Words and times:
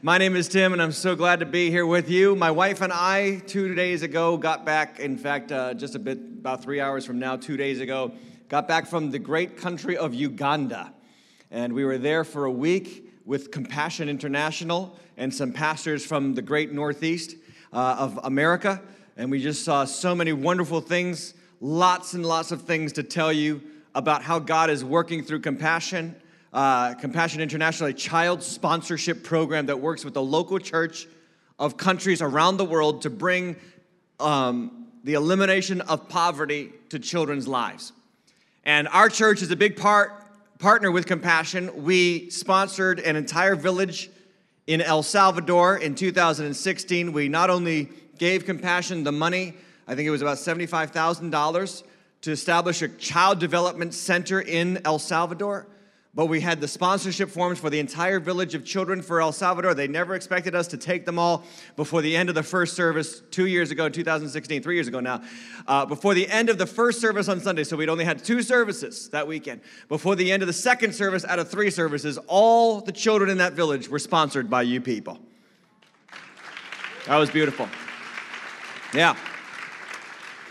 My 0.00 0.16
name 0.16 0.36
is 0.36 0.46
Tim, 0.46 0.72
and 0.72 0.80
I'm 0.80 0.92
so 0.92 1.16
glad 1.16 1.40
to 1.40 1.46
be 1.46 1.70
here 1.70 1.84
with 1.84 2.08
you. 2.08 2.36
My 2.36 2.52
wife 2.52 2.82
and 2.82 2.92
I, 2.92 3.42
two 3.48 3.74
days 3.74 4.04
ago, 4.04 4.36
got 4.36 4.64
back, 4.64 5.00
in 5.00 5.18
fact, 5.18 5.50
uh, 5.50 5.74
just 5.74 5.96
a 5.96 5.98
bit, 5.98 6.18
about 6.18 6.62
three 6.62 6.80
hours 6.80 7.04
from 7.04 7.18
now, 7.18 7.34
two 7.34 7.56
days 7.56 7.80
ago, 7.80 8.12
got 8.48 8.68
back 8.68 8.86
from 8.86 9.10
the 9.10 9.18
great 9.18 9.56
country 9.56 9.96
of 9.96 10.14
Uganda. 10.14 10.92
And 11.50 11.72
we 11.72 11.84
were 11.84 11.98
there 11.98 12.22
for 12.22 12.44
a 12.44 12.50
week 12.50 13.10
with 13.24 13.50
Compassion 13.50 14.08
International 14.08 14.96
and 15.16 15.34
some 15.34 15.52
pastors 15.52 16.06
from 16.06 16.32
the 16.32 16.42
great 16.42 16.70
Northeast 16.70 17.34
uh, 17.72 17.96
of 17.98 18.20
America. 18.22 18.80
And 19.16 19.32
we 19.32 19.42
just 19.42 19.64
saw 19.64 19.84
so 19.84 20.14
many 20.14 20.32
wonderful 20.32 20.80
things, 20.80 21.34
lots 21.60 22.14
and 22.14 22.24
lots 22.24 22.52
of 22.52 22.62
things 22.62 22.92
to 22.92 23.02
tell 23.02 23.32
you 23.32 23.60
about 23.96 24.22
how 24.22 24.38
God 24.38 24.70
is 24.70 24.84
working 24.84 25.24
through 25.24 25.40
compassion 25.40 26.14
uh, 26.52 26.94
Compassion 26.94 27.40
International, 27.40 27.90
a 27.90 27.92
child 27.92 28.42
sponsorship 28.42 29.22
program 29.22 29.66
that 29.66 29.80
works 29.80 30.04
with 30.04 30.14
the 30.14 30.22
local 30.22 30.58
church 30.58 31.06
of 31.58 31.76
countries 31.76 32.22
around 32.22 32.56
the 32.56 32.64
world 32.64 33.02
to 33.02 33.10
bring 33.10 33.56
um, 34.20 34.86
the 35.04 35.14
elimination 35.14 35.80
of 35.82 36.08
poverty 36.08 36.72
to 36.88 36.98
children's 36.98 37.46
lives. 37.46 37.92
And 38.64 38.88
our 38.88 39.08
church 39.08 39.42
is 39.42 39.50
a 39.50 39.56
big 39.56 39.76
part 39.76 40.12
partner 40.58 40.90
with 40.90 41.06
Compassion. 41.06 41.84
We 41.84 42.30
sponsored 42.30 42.98
an 42.98 43.14
entire 43.14 43.54
village 43.54 44.10
in 44.66 44.80
El 44.80 45.02
Salvador 45.04 45.76
in 45.76 45.94
2016. 45.94 47.12
We 47.12 47.28
not 47.28 47.48
only 47.48 47.88
gave 48.18 48.44
Compassion 48.44 49.04
the 49.04 49.12
money, 49.12 49.54
I 49.86 49.94
think 49.94 50.06
it 50.06 50.10
was 50.10 50.20
about 50.20 50.38
$75,000 50.38 51.82
to 52.22 52.32
establish 52.32 52.82
a 52.82 52.88
child 52.88 53.38
development 53.38 53.94
center 53.94 54.40
in 54.40 54.80
El 54.84 54.98
Salvador 54.98 55.66
but 56.14 56.26
we 56.26 56.40
had 56.40 56.60
the 56.60 56.68
sponsorship 56.68 57.30
forms 57.30 57.58
for 57.58 57.70
the 57.70 57.78
entire 57.78 58.18
village 58.18 58.54
of 58.54 58.64
children 58.64 59.02
for 59.02 59.20
El 59.20 59.30
Salvador. 59.30 59.74
They 59.74 59.86
never 59.86 60.14
expected 60.14 60.54
us 60.54 60.66
to 60.68 60.76
take 60.76 61.04
them 61.04 61.18
all 61.18 61.44
before 61.76 62.02
the 62.02 62.16
end 62.16 62.28
of 62.28 62.34
the 62.34 62.42
first 62.42 62.74
service 62.74 63.22
two 63.30 63.46
years 63.46 63.70
ago, 63.70 63.88
2016, 63.88 64.62
three 64.62 64.74
years 64.74 64.88
ago 64.88 65.00
now, 65.00 65.22
uh, 65.66 65.84
before 65.86 66.14
the 66.14 66.28
end 66.28 66.48
of 66.48 66.58
the 66.58 66.66
first 66.66 67.00
service 67.00 67.28
on 67.28 67.40
Sunday. 67.40 67.62
So 67.62 67.76
we'd 67.76 67.88
only 67.88 68.04
had 68.04 68.24
two 68.24 68.42
services 68.42 69.08
that 69.10 69.28
weekend. 69.28 69.60
Before 69.88 70.16
the 70.16 70.32
end 70.32 70.42
of 70.42 70.46
the 70.46 70.52
second 70.52 70.94
service 70.94 71.24
out 71.24 71.38
of 71.38 71.50
three 71.50 71.70
services, 71.70 72.18
all 72.26 72.80
the 72.80 72.92
children 72.92 73.30
in 73.30 73.38
that 73.38 73.52
village 73.52 73.88
were 73.88 73.98
sponsored 73.98 74.48
by 74.48 74.62
you 74.62 74.80
people. 74.80 75.18
That 77.06 77.16
was 77.16 77.30
beautiful. 77.30 77.68
Yeah. 78.94 79.14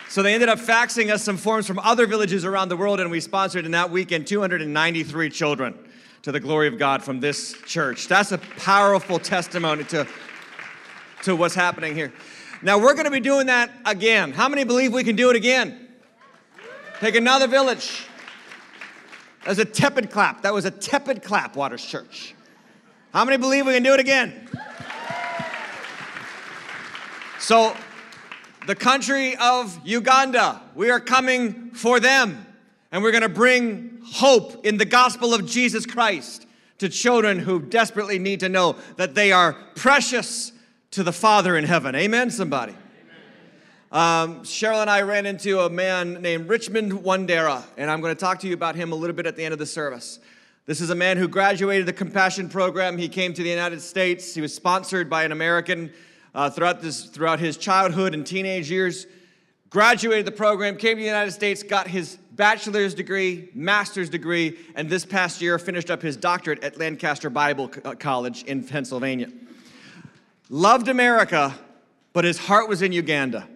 So 0.09 0.23
they 0.23 0.33
ended 0.33 0.47
up 0.47 0.59
faxing 0.59 1.11
us 1.11 1.23
some 1.23 1.35
forms 1.35 1.67
from 1.67 1.79
other 1.79 2.07
villages 2.07 2.45
around 2.45 2.69
the 2.69 2.77
world, 2.77 2.99
and 2.99 3.11
we 3.11 3.19
sponsored 3.19 3.65
in 3.65 3.71
that 3.71 3.91
weekend 3.91 4.25
293 4.25 5.29
children 5.29 5.77
to 6.21 6.31
the 6.31 6.39
glory 6.39 6.67
of 6.67 6.77
God 6.77 7.03
from 7.03 7.19
this 7.19 7.53
church. 7.65 8.07
That's 8.07 8.31
a 8.31 8.37
powerful 8.37 9.19
testimony 9.19 9.83
to, 9.85 10.07
to 11.23 11.35
what's 11.35 11.55
happening 11.55 11.93
here. 11.93 12.13
Now, 12.61 12.79
we're 12.79 12.93
going 12.93 13.05
to 13.05 13.11
be 13.11 13.19
doing 13.19 13.47
that 13.47 13.71
again. 13.85 14.31
How 14.31 14.47
many 14.47 14.63
believe 14.63 14.93
we 14.93 15.03
can 15.03 15.15
do 15.15 15.29
it 15.29 15.35
again? 15.35 15.87
Take 16.99 17.15
another 17.15 17.47
village. 17.47 18.07
That 19.43 19.49
was 19.49 19.59
a 19.59 19.65
tepid 19.65 20.09
clap. 20.09 20.41
That 20.41 20.53
was 20.53 20.65
a 20.65 20.71
tepid 20.71 21.21
clap, 21.21 21.55
Waters 21.55 21.85
Church. 21.85 22.33
How 23.13 23.23
many 23.25 23.37
believe 23.37 23.65
we 23.65 23.73
can 23.73 23.83
do 23.83 23.93
it 23.93 23.99
again? 23.99 24.49
So, 27.39 27.75
the 28.67 28.75
country 28.75 29.33
of 29.37 29.79
Uganda. 29.85 30.61
We 30.75 30.89
are 30.89 30.99
coming 30.99 31.71
for 31.71 32.01
them, 32.01 32.45
and 32.91 33.01
we're 33.01 33.11
going 33.11 33.23
to 33.23 33.29
bring 33.29 34.01
hope 34.03 34.65
in 34.65 34.77
the 34.77 34.83
gospel 34.83 35.33
of 35.33 35.45
Jesus 35.45 35.85
Christ 35.85 36.45
to 36.79 36.89
children 36.89 37.39
who 37.39 37.61
desperately 37.61 38.19
need 38.19 38.41
to 38.41 38.49
know 38.49 38.75
that 38.97 39.15
they 39.15 39.31
are 39.31 39.53
precious 39.75 40.51
to 40.91 41.01
the 41.01 41.13
Father 41.13 41.55
in 41.55 41.63
heaven. 41.63 41.95
Amen, 41.95 42.29
somebody. 42.29 42.75
Um, 43.89 44.41
Cheryl 44.41 44.81
and 44.81 44.89
I 44.89 45.01
ran 45.01 45.25
into 45.25 45.61
a 45.61 45.69
man 45.69 46.21
named 46.21 46.49
Richmond 46.49 46.91
Wandera, 46.91 47.63
and 47.77 47.89
I'm 47.89 48.01
going 48.01 48.13
to 48.13 48.19
talk 48.19 48.39
to 48.39 48.47
you 48.49 48.53
about 48.53 48.75
him 48.75 48.91
a 48.91 48.95
little 48.95 49.15
bit 49.15 49.25
at 49.25 49.37
the 49.37 49.45
end 49.45 49.53
of 49.53 49.59
the 49.59 49.65
service. 49.65 50.19
This 50.65 50.81
is 50.81 50.89
a 50.89 50.95
man 50.95 51.15
who 51.15 51.29
graduated 51.29 51.85
the 51.85 51.93
Compassion 51.93 52.49
Program. 52.49 52.97
He 52.97 53.07
came 53.07 53.33
to 53.33 53.41
the 53.41 53.49
United 53.49 53.81
States. 53.81 54.35
He 54.35 54.41
was 54.41 54.53
sponsored 54.53 55.09
by 55.09 55.23
an 55.23 55.31
American 55.31 55.93
uh, 56.33 56.49
throughout, 56.49 56.81
this, 56.81 57.05
throughout 57.05 57.39
his 57.39 57.57
childhood 57.57 58.13
and 58.13 58.25
teenage 58.25 58.69
years, 58.69 59.07
graduated 59.69 60.25
the 60.25 60.31
program, 60.31 60.77
came 60.77 60.97
to 60.97 61.01
the 61.01 61.07
United 61.07 61.31
States, 61.31 61.63
got 61.63 61.87
his 61.87 62.17
bachelor's 62.31 62.93
degree, 62.93 63.49
master's 63.53 64.09
degree, 64.09 64.57
and 64.75 64.89
this 64.89 65.05
past 65.05 65.41
year 65.41 65.57
finished 65.57 65.89
up 65.89 66.01
his 66.01 66.15
doctorate 66.15 66.63
at 66.63 66.77
Lancaster 66.77 67.29
Bible 67.29 67.71
uh, 67.83 67.95
College 67.95 68.43
in 68.43 68.63
Pennsylvania. 68.63 69.29
Loved 70.49 70.87
America, 70.87 71.53
but 72.13 72.23
his 72.23 72.37
heart 72.37 72.69
was 72.69 72.81
in 72.81 72.91
Uganda 72.91 73.47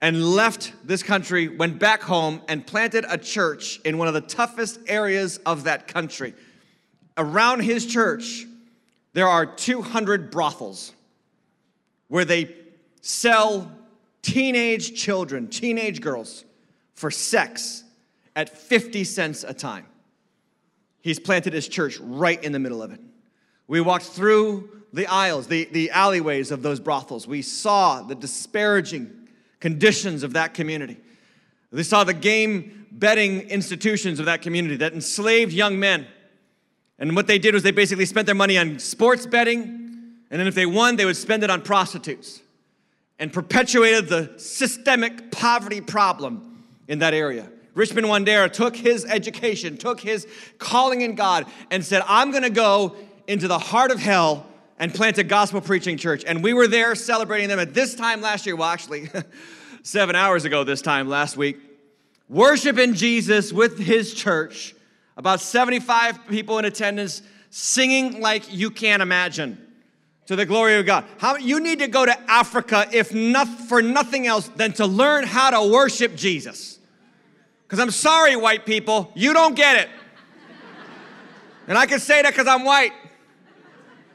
and 0.00 0.20
left 0.34 0.72
this 0.84 1.02
country, 1.02 1.46
went 1.46 1.78
back 1.78 2.02
home, 2.02 2.42
and 2.48 2.66
planted 2.66 3.04
a 3.08 3.16
church 3.16 3.80
in 3.84 3.98
one 3.98 4.08
of 4.08 4.14
the 4.14 4.20
toughest 4.20 4.80
areas 4.88 5.38
of 5.46 5.64
that 5.64 5.86
country. 5.86 6.34
Around 7.16 7.60
his 7.60 7.86
church, 7.86 8.44
there 9.12 9.28
are 9.28 9.46
200 9.46 10.32
brothels 10.32 10.92
where 12.12 12.26
they 12.26 12.54
sell 13.00 13.72
teenage 14.20 14.94
children, 14.94 15.48
teenage 15.48 16.02
girls, 16.02 16.44
for 16.92 17.10
sex 17.10 17.84
at 18.36 18.50
50 18.50 19.02
cents 19.04 19.44
a 19.44 19.54
time. 19.54 19.86
He's 21.00 21.18
planted 21.18 21.54
his 21.54 21.66
church 21.66 21.98
right 22.00 22.42
in 22.44 22.52
the 22.52 22.58
middle 22.58 22.82
of 22.82 22.92
it. 22.92 23.00
We 23.66 23.80
walked 23.80 24.04
through 24.04 24.82
the 24.92 25.06
aisles, 25.06 25.46
the, 25.46 25.64
the 25.72 25.90
alleyways 25.90 26.50
of 26.50 26.60
those 26.60 26.80
brothels. 26.80 27.26
We 27.26 27.40
saw 27.40 28.02
the 28.02 28.14
disparaging 28.14 29.10
conditions 29.58 30.22
of 30.22 30.34
that 30.34 30.52
community. 30.52 30.98
We 31.70 31.82
saw 31.82 32.04
the 32.04 32.12
game 32.12 32.88
betting 32.92 33.48
institutions 33.48 34.20
of 34.20 34.26
that 34.26 34.42
community 34.42 34.76
that 34.76 34.92
enslaved 34.92 35.54
young 35.54 35.80
men. 35.80 36.06
And 36.98 37.16
what 37.16 37.26
they 37.26 37.38
did 37.38 37.54
was 37.54 37.62
they 37.62 37.70
basically 37.70 38.04
spent 38.04 38.26
their 38.26 38.34
money 38.34 38.58
on 38.58 38.80
sports 38.80 39.24
betting 39.24 39.81
and 40.32 40.40
then 40.40 40.48
if 40.48 40.54
they 40.54 40.64
won, 40.64 40.96
they 40.96 41.04
would 41.04 41.16
spend 41.16 41.44
it 41.44 41.50
on 41.50 41.60
prostitutes 41.60 42.40
and 43.18 43.30
perpetuated 43.30 44.08
the 44.08 44.32
systemic 44.38 45.30
poverty 45.30 45.82
problem 45.82 46.64
in 46.88 47.00
that 47.00 47.12
area. 47.12 47.50
Richmond 47.74 48.06
Wandera 48.06 48.50
took 48.50 48.74
his 48.74 49.04
education, 49.04 49.76
took 49.76 50.00
his 50.00 50.26
calling 50.58 51.02
in 51.02 51.16
God, 51.16 51.44
and 51.70 51.84
said, 51.84 52.02
I'm 52.08 52.30
gonna 52.30 52.48
go 52.48 52.96
into 53.26 53.46
the 53.46 53.58
heart 53.58 53.90
of 53.90 54.00
hell 54.00 54.46
and 54.78 54.92
plant 54.92 55.18
a 55.18 55.22
gospel 55.22 55.60
preaching 55.60 55.98
church. 55.98 56.24
And 56.26 56.42
we 56.42 56.54
were 56.54 56.66
there 56.66 56.94
celebrating 56.94 57.50
them 57.50 57.58
at 57.58 57.74
this 57.74 57.94
time 57.94 58.22
last 58.22 58.46
year, 58.46 58.56
well, 58.56 58.70
actually, 58.70 59.10
seven 59.82 60.16
hours 60.16 60.46
ago, 60.46 60.64
this 60.64 60.80
time 60.80 61.08
last 61.08 61.36
week, 61.36 61.58
worshiping 62.30 62.94
Jesus 62.94 63.52
with 63.52 63.78
his 63.78 64.14
church, 64.14 64.74
about 65.18 65.42
75 65.42 66.26
people 66.26 66.58
in 66.58 66.64
attendance, 66.64 67.20
singing 67.50 68.22
like 68.22 68.50
you 68.50 68.70
can't 68.70 69.02
imagine 69.02 69.58
to 70.26 70.36
the 70.36 70.46
glory 70.46 70.76
of 70.76 70.86
God. 70.86 71.04
How 71.18 71.36
you 71.36 71.60
need 71.60 71.80
to 71.80 71.88
go 71.88 72.04
to 72.06 72.30
Africa 72.30 72.88
if 72.92 73.12
not 73.14 73.48
for 73.48 73.82
nothing 73.82 74.26
else 74.26 74.48
than 74.48 74.72
to 74.74 74.86
learn 74.86 75.24
how 75.24 75.50
to 75.50 75.72
worship 75.72 76.14
Jesus. 76.14 76.78
Cuz 77.68 77.78
I'm 77.78 77.90
sorry 77.90 78.36
white 78.36 78.66
people, 78.66 79.10
you 79.14 79.32
don't 79.32 79.54
get 79.54 79.76
it. 79.76 79.88
And 81.68 81.78
I 81.78 81.86
can 81.86 82.00
say 82.00 82.22
that 82.22 82.34
cuz 82.34 82.46
I'm 82.46 82.64
white. 82.64 82.92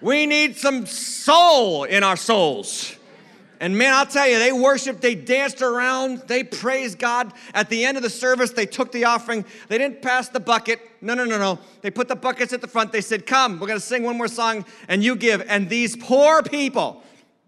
We 0.01 0.27
need 0.27 0.57
some 0.57 0.85
soul 0.85 1.85
in 1.85 2.03
our 2.03 2.17
souls. 2.17 2.96
And 3.59 3.77
man, 3.77 3.93
I'll 3.93 4.05
tell 4.05 4.27
you, 4.27 4.37
they 4.37 4.51
worshiped, 4.51 5.01
they 5.01 5.15
danced 5.15 5.61
around, 5.61 6.19
they 6.27 6.43
praised 6.43 6.99
God. 6.99 7.33
At 7.53 7.69
the 7.69 7.85
end 7.85 7.97
of 7.97 8.03
the 8.03 8.09
service, 8.09 8.51
they 8.51 8.67
took 8.67 8.91
the 8.91 9.05
offering. 9.05 9.45
They 9.67 9.77
didn't 9.77 10.01
pass 10.01 10.29
the 10.29 10.39
bucket. 10.39 10.79
No, 11.01 11.15
no, 11.15 11.25
no, 11.25 11.39
no. 11.39 11.59
They 11.81 11.89
put 11.89 12.07
the 12.07 12.15
buckets 12.15 12.53
at 12.53 12.61
the 12.61 12.67
front. 12.67 12.91
They 12.91 13.01
said, 13.01 13.25
Come, 13.25 13.59
we're 13.59 13.67
going 13.67 13.79
to 13.79 13.85
sing 13.85 14.03
one 14.03 14.17
more 14.17 14.27
song 14.27 14.65
and 14.87 15.03
you 15.03 15.15
give. 15.15 15.43
And 15.47 15.69
these 15.69 15.95
poor 15.95 16.43
people, 16.43 17.01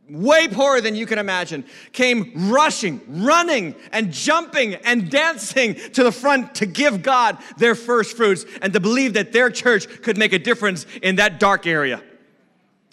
way 0.09 0.47
poorer 0.47 0.81
than 0.81 0.95
you 0.95 1.05
can 1.05 1.19
imagine, 1.19 1.63
came 1.91 2.49
rushing, 2.51 3.01
running, 3.07 3.75
and 3.91 4.11
jumping 4.11 4.75
and 4.75 5.11
dancing 5.11 5.75
to 5.75 6.03
the 6.03 6.11
front 6.11 6.55
to 6.55 6.65
give 6.65 7.03
God 7.03 7.37
their 7.57 7.75
first 7.75 8.17
fruits 8.17 8.45
and 8.63 8.73
to 8.73 8.79
believe 8.79 9.13
that 9.13 9.31
their 9.31 9.51
church 9.51 9.87
could 10.01 10.17
make 10.17 10.33
a 10.33 10.39
difference 10.39 10.87
in 11.03 11.17
that 11.17 11.39
dark 11.39 11.67
area. 11.67 12.01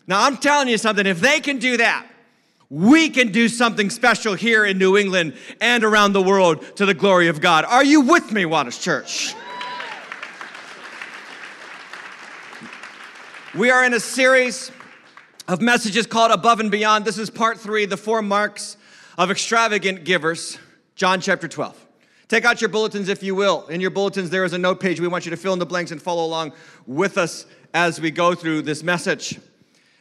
Now, 0.06 0.24
I'm 0.24 0.36
telling 0.36 0.68
you 0.68 0.78
something, 0.78 1.06
if 1.06 1.20
they 1.20 1.40
can 1.40 1.58
do 1.58 1.78
that, 1.78 2.06
we 2.70 3.10
can 3.10 3.30
do 3.30 3.48
something 3.48 3.90
special 3.90 4.34
here 4.34 4.64
in 4.64 4.78
New 4.78 4.96
England 4.96 5.34
and 5.60 5.84
around 5.84 6.12
the 6.12 6.22
world 6.22 6.76
to 6.76 6.86
the 6.86 6.94
glory 6.94 7.28
of 7.28 7.40
God. 7.40 7.64
Are 7.64 7.84
you 7.84 8.00
with 8.00 8.32
me, 8.32 8.44
Waters 8.44 8.78
Church? 8.78 9.34
We 13.54 13.70
are 13.70 13.84
in 13.84 13.94
a 13.94 14.00
series 14.00 14.70
of 15.48 15.60
messages 15.60 16.06
called 16.06 16.32
Above 16.32 16.60
and 16.60 16.70
Beyond. 16.70 17.04
This 17.04 17.18
is 17.18 17.30
part 17.30 17.58
three, 17.58 17.86
the 17.86 17.96
four 17.96 18.20
marks 18.20 18.76
of 19.16 19.30
extravagant 19.30 20.04
givers, 20.04 20.58
John 20.94 21.20
chapter 21.20 21.48
12. 21.48 21.86
Take 22.28 22.44
out 22.44 22.60
your 22.60 22.68
bulletins, 22.68 23.08
if 23.08 23.22
you 23.22 23.34
will. 23.36 23.66
In 23.68 23.80
your 23.80 23.90
bulletins, 23.90 24.30
there 24.30 24.44
is 24.44 24.52
a 24.52 24.58
note 24.58 24.80
page. 24.80 25.00
We 25.00 25.06
want 25.06 25.24
you 25.24 25.30
to 25.30 25.36
fill 25.36 25.52
in 25.52 25.60
the 25.60 25.66
blanks 25.66 25.92
and 25.92 26.02
follow 26.02 26.26
along 26.26 26.52
with 26.86 27.16
us 27.16 27.46
as 27.72 28.00
we 28.00 28.10
go 28.10 28.34
through 28.34 28.62
this 28.62 28.82
message. 28.82 29.38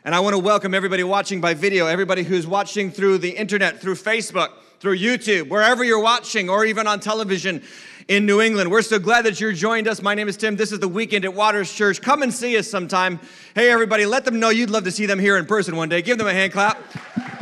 And 0.06 0.14
I 0.14 0.20
want 0.20 0.36
to 0.36 0.40
welcome 0.40 0.76
everybody 0.76 1.04
watching 1.04 1.42
by 1.42 1.56
video, 1.56 1.88
everybody 1.88 2.22
who's 2.22 2.46
watching 2.46 2.92
through 2.92 3.18
the 3.18 3.32
internet, 3.32 3.82
through 3.82 3.96
Facebook, 3.96 4.50
through 4.80 5.00
YouTube, 5.00 5.50
wherever 5.50 5.84
you're 5.84 6.00
watching, 6.00 6.48
or 6.48 6.64
even 6.64 6.86
on 6.86 7.00
television 7.00 7.64
in 8.08 8.28
New 8.28 8.40
England. 8.40 8.70
We're 8.70 8.84
so 8.84 9.00
glad 9.00 9.26
that 9.26 9.42
you're 9.42 9.52
joined 9.52 9.88
us. 9.88 10.04
My 10.04 10.14
name 10.14 10.28
is 10.28 10.38
Tim. 10.38 10.58
This 10.58 10.72
is 10.72 10.78
the 10.78 10.88
weekend 10.88 11.26
at 11.26 11.34
Waters 11.34 11.74
Church. 11.74 12.04
Come 12.04 12.22
and 12.22 12.32
see 12.32 12.56
us 12.56 12.70
sometime. 12.70 13.20
Hey, 13.56 13.72
everybody, 13.72 14.06
let 14.06 14.26
them 14.26 14.40
know 14.40 14.50
you'd 14.50 14.70
love 14.70 14.84
to 14.84 14.92
see 14.92 15.08
them 15.08 15.18
here 15.18 15.38
in 15.38 15.48
person 15.48 15.76
one 15.76 15.90
day. 15.90 16.04
Give 16.04 16.20
them 16.20 16.28
a 16.28 16.34
hand 16.34 16.54
clap. 16.54 16.80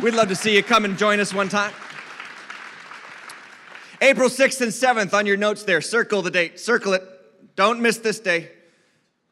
We'd 0.01 0.13
love 0.13 0.29
to 0.29 0.35
see 0.35 0.55
you. 0.55 0.63
Come 0.63 0.85
and 0.85 0.97
join 0.97 1.19
us 1.19 1.33
one 1.33 1.49
time. 1.49 1.73
April 4.01 4.29
6th 4.29 4.61
and 4.61 4.71
7th 4.71 5.13
on 5.13 5.25
your 5.25 5.35
notes 5.35 5.63
there. 5.63 5.81
Circle 5.81 6.21
the 6.21 6.31
date. 6.31 6.61
Circle 6.61 6.93
it. 6.93 7.03
Don't 7.57 7.81
miss 7.81 7.97
this 7.97 8.21
day. 8.21 8.51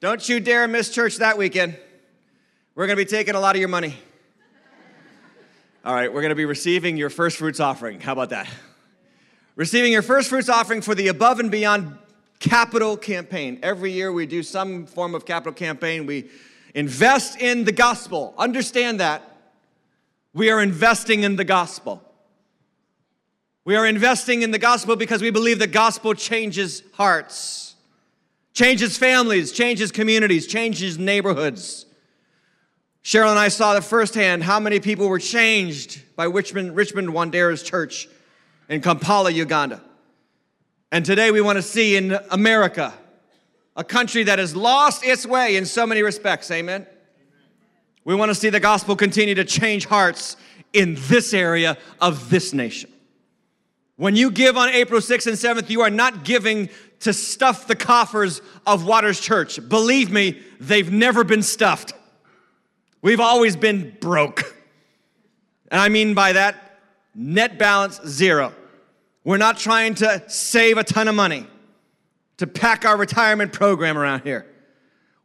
Don't 0.01 0.27
you 0.27 0.41
dare 0.41 0.67
miss 0.67 0.89
church 0.89 1.15
that 1.19 1.37
weekend. 1.37 1.77
We're 2.81 2.87
going 2.87 2.97
to 2.97 3.05
be 3.05 3.09
taking 3.11 3.35
a 3.35 3.39
lot 3.39 3.55
of 3.55 3.59
your 3.59 3.69
money. 3.69 3.95
All 5.85 5.93
right, 5.93 6.11
we're 6.11 6.21
going 6.21 6.29
to 6.29 6.35
be 6.35 6.45
receiving 6.45 6.97
your 6.97 7.11
first 7.11 7.37
fruits 7.37 7.59
offering. 7.59 7.99
How 7.99 8.13
about 8.13 8.31
that? 8.31 8.49
Receiving 9.55 9.91
your 9.91 10.01
first 10.01 10.29
fruits 10.29 10.49
offering 10.49 10.81
for 10.81 10.95
the 10.95 11.09
Above 11.09 11.39
and 11.39 11.51
Beyond 11.51 11.95
Capital 12.39 12.97
Campaign. 12.97 13.59
Every 13.61 13.91
year 13.91 14.11
we 14.11 14.25
do 14.25 14.41
some 14.41 14.87
form 14.87 15.13
of 15.13 15.27
capital 15.27 15.53
campaign. 15.53 16.07
We 16.07 16.31
invest 16.73 17.39
in 17.39 17.65
the 17.65 17.71
gospel. 17.71 18.33
Understand 18.35 18.99
that. 18.99 19.21
We 20.33 20.49
are 20.49 20.59
investing 20.59 21.21
in 21.21 21.35
the 21.35 21.45
gospel. 21.45 22.01
We 23.63 23.75
are 23.75 23.85
investing 23.85 24.41
in 24.41 24.49
the 24.49 24.57
gospel 24.57 24.95
because 24.95 25.21
we 25.21 25.29
believe 25.29 25.59
the 25.59 25.67
gospel 25.67 26.15
changes 26.15 26.81
hearts, 26.93 27.75
changes 28.55 28.97
families, 28.97 29.51
changes 29.51 29.91
communities, 29.91 30.47
changes 30.47 30.97
neighborhoods. 30.97 31.85
Cheryl 33.03 33.31
and 33.31 33.39
I 33.39 33.47
saw 33.47 33.73
the 33.73 33.81
firsthand 33.81 34.43
how 34.43 34.59
many 34.59 34.79
people 34.79 35.07
were 35.09 35.19
changed 35.19 36.03
by 36.15 36.25
Richmond, 36.25 36.75
Richmond 36.75 37.09
Wandera's 37.09 37.63
Church 37.63 38.07
in 38.69 38.81
Kampala, 38.81 39.31
Uganda. 39.31 39.81
And 40.91 41.03
today 41.03 41.31
we 41.31 41.41
want 41.41 41.57
to 41.57 41.63
see 41.63 41.95
in 41.95 42.17
America 42.29 42.93
a 43.75 43.83
country 43.83 44.23
that 44.23 44.37
has 44.37 44.55
lost 44.55 45.03
its 45.03 45.25
way 45.25 45.55
in 45.55 45.65
so 45.65 45.87
many 45.87 46.03
respects. 46.03 46.51
Amen. 46.51 46.85
We 48.03 48.13
want 48.13 48.29
to 48.29 48.35
see 48.35 48.49
the 48.49 48.59
gospel 48.59 48.95
continue 48.95 49.35
to 49.35 49.45
change 49.45 49.85
hearts 49.85 50.37
in 50.73 50.97
this 51.07 51.33
area 51.33 51.77
of 51.99 52.29
this 52.29 52.53
nation. 52.53 52.91
When 53.95 54.15
you 54.15 54.31
give 54.31 54.57
on 54.57 54.69
April 54.69 55.01
6th 55.01 55.27
and 55.27 55.35
7th, 55.35 55.69
you 55.69 55.81
are 55.81 55.89
not 55.89 56.23
giving 56.23 56.69
to 57.01 57.13
stuff 57.13 57.67
the 57.67 57.75
coffers 57.75 58.41
of 58.65 58.85
Waters 58.85 59.19
Church. 59.19 59.59
Believe 59.69 60.11
me, 60.11 60.39
they've 60.59 60.91
never 60.91 61.23
been 61.23 61.43
stuffed. 61.43 61.93
We've 63.01 63.19
always 63.19 63.55
been 63.55 63.95
broke. 63.99 64.55
And 65.69 65.79
I 65.79 65.89
mean 65.89 66.13
by 66.13 66.33
that, 66.33 66.79
net 67.15 67.57
balance 67.57 67.99
zero. 68.05 68.53
We're 69.23 69.37
not 69.37 69.57
trying 69.57 69.95
to 69.95 70.23
save 70.27 70.77
a 70.77 70.83
ton 70.83 71.07
of 71.07 71.15
money 71.15 71.47
to 72.37 72.47
pack 72.47 72.85
our 72.85 72.97
retirement 72.97 73.53
program 73.53 73.97
around 73.97 74.21
here. 74.21 74.45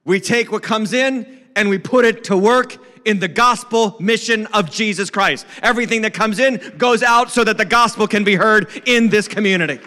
We 0.05 0.20
take 0.20 0.52
what 0.52 0.62
comes 0.62 0.93
in 0.93 1.44
and 1.56 1.69
we 1.69 1.78
put 1.78 2.05
it 2.05 2.25
to 2.25 2.37
work 2.37 2.76
in 3.06 3.19
the 3.20 3.28
gospel 3.28 3.96
mission 4.00 4.46
of 4.49 4.70
Jesus 4.70 5.11
Christ. 5.11 5.46
Everything 5.62 6.02
that 6.02 6.12
comes 6.12 6.38
in 6.38 6.75
goes 6.76 7.02
out 7.02 7.31
so 7.31 7.44
that 7.44 7.56
the 7.56 7.64
gospel 7.64 8.06
can 8.06 8.25
be 8.25 8.34
heard 8.34 8.69
in 8.84 9.08
this 9.08 9.28
community. 9.28 9.81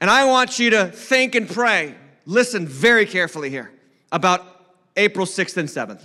And 0.00 0.08
I 0.08 0.24
want 0.24 0.58
you 0.58 0.70
to 0.70 0.86
think 0.86 1.34
and 1.34 1.48
pray, 1.48 1.94
listen 2.24 2.66
very 2.66 3.04
carefully 3.04 3.50
here 3.50 3.70
about 4.12 4.49
April 5.00 5.26
6th 5.26 5.56
and 5.56 5.68
7th. 5.68 6.02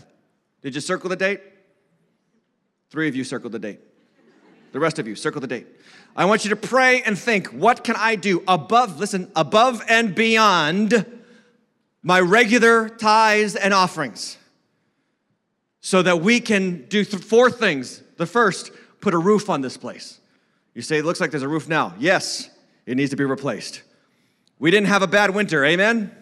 Did 0.61 0.73
you 0.73 0.81
circle 0.81 1.09
the 1.09 1.17
date? 1.17 1.41
Three 2.89 3.09
of 3.09 3.15
you 3.15 3.25
circled 3.25 3.51
the 3.51 3.59
date. 3.59 3.81
The 4.71 4.79
rest 4.79 4.99
of 4.99 5.07
you, 5.07 5.15
circle 5.15 5.41
the 5.41 5.47
date. 5.47 5.67
I 6.15 6.25
want 6.25 6.45
you 6.45 6.49
to 6.49 6.55
pray 6.55 7.01
and 7.01 7.17
think, 7.17 7.47
what 7.47 7.83
can 7.83 7.95
I 7.97 8.15
do 8.15 8.41
above, 8.47 8.99
listen, 8.99 9.29
above 9.35 9.83
and 9.89 10.15
beyond 10.15 11.05
my 12.01 12.21
regular 12.21 12.87
tithes 12.87 13.55
and 13.55 13.73
offerings 13.73 14.37
so 15.81 16.01
that 16.01 16.21
we 16.21 16.39
can 16.39 16.85
do 16.87 17.03
th- 17.03 17.23
four 17.23 17.51
things. 17.51 18.01
The 18.17 18.25
first, 18.25 18.71
put 19.01 19.13
a 19.13 19.17
roof 19.17 19.49
on 19.49 19.61
this 19.61 19.75
place. 19.75 20.19
You 20.73 20.81
say, 20.81 20.99
it 20.99 21.05
looks 21.05 21.19
like 21.19 21.31
there's 21.31 21.43
a 21.43 21.49
roof 21.49 21.67
now. 21.67 21.93
Yes, 21.99 22.49
it 22.85 22.95
needs 22.95 23.09
to 23.11 23.17
be 23.17 23.25
replaced. 23.25 23.81
We 24.57 24.71
didn't 24.71 24.87
have 24.87 25.01
a 25.01 25.07
bad 25.07 25.31
winter, 25.31 25.65
amen? 25.65 26.15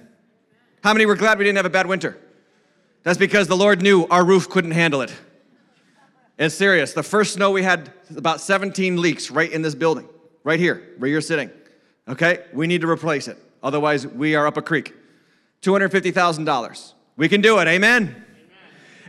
How 0.84 0.94
many 0.94 1.06
were 1.06 1.16
glad 1.16 1.38
we 1.38 1.44
didn't 1.44 1.58
have 1.58 1.66
a 1.66 1.70
bad 1.70 1.86
winter? 1.86 2.18
That's 3.04 3.18
because 3.18 3.48
the 3.48 3.58
Lord 3.58 3.82
knew 3.82 4.08
our 4.10 4.26
roof 4.26 4.50
couldn't 4.50 4.72
handle 4.72 5.02
it. 5.02 5.14
It's 6.40 6.56
serious. 6.56 6.94
The 6.94 7.04
first 7.04 7.34
snow 7.34 7.52
we 7.52 7.62
had 7.62 7.92
about 8.16 8.42
17 8.42 9.00
leaks 9.00 9.30
right 9.30 9.52
in 9.52 9.62
this 9.62 9.76
building, 9.76 10.08
right 10.44 10.60
here, 10.60 10.96
where 10.98 11.10
you're 11.10 11.22
sitting. 11.22 11.52
Okay? 12.08 12.46
We 12.54 12.66
need 12.66 12.82
to 12.82 12.90
replace 12.90 13.28
it. 13.28 13.38
Otherwise, 13.62 14.08
we 14.08 14.36
are 14.36 14.48
up 14.48 14.58
a 14.58 14.62
creek. 14.62 14.94
$250,000. 15.62 16.94
We 17.16 17.30
can 17.30 17.42
do 17.42 17.60
it. 17.60 17.68
Amen? 17.68 18.04
Amen? 18.04 18.26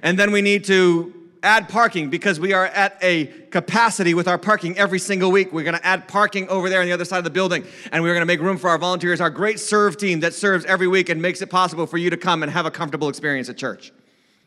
And 0.03 0.19
then 0.19 0.33
we 0.33 0.43
need 0.43 0.65
to 0.65 1.24
add 1.45 1.69
parking 1.69 2.11
because 2.11 2.41
we 2.41 2.53
are 2.53 2.67
at 2.67 2.99
a 3.03 3.27
capacity 3.51 4.15
with 4.15 4.27
our 4.27 4.39
parking 4.39 4.77
every 4.79 4.99
single 4.99 5.31
week. 5.31 5.53
We're 5.53 5.65
going 5.65 5.77
to 5.77 5.87
add 5.87 6.09
parking 6.09 6.49
over 6.49 6.69
there 6.69 6.81
on 6.81 6.87
the 6.87 6.93
other 6.93 7.05
side 7.05 7.19
of 7.19 7.25
the 7.25 7.31
building, 7.31 7.65
and 7.93 8.03
we're 8.03 8.15
going 8.15 8.23
to 8.23 8.27
make 8.27 8.41
room 8.41 8.59
for 8.59 8.71
our 8.71 8.79
volunteers, 8.79 9.21
our 9.21 9.31
great 9.31 9.61
serve 9.61 9.97
team 9.97 10.21
that 10.21 10.35
serves 10.35 10.65
every 10.65 10.89
week 10.89 11.09
and 11.09 11.21
makes 11.21 11.43
it 11.43 11.51
possible 11.51 11.87
for 11.87 11.99
you 11.99 12.11
to 12.11 12.17
come 12.17 12.43
and 12.43 12.51
have 12.51 12.67
a 12.67 12.71
comfortable 12.71 13.09
experience 13.09 13.49
at 13.49 13.57
church. 13.57 13.93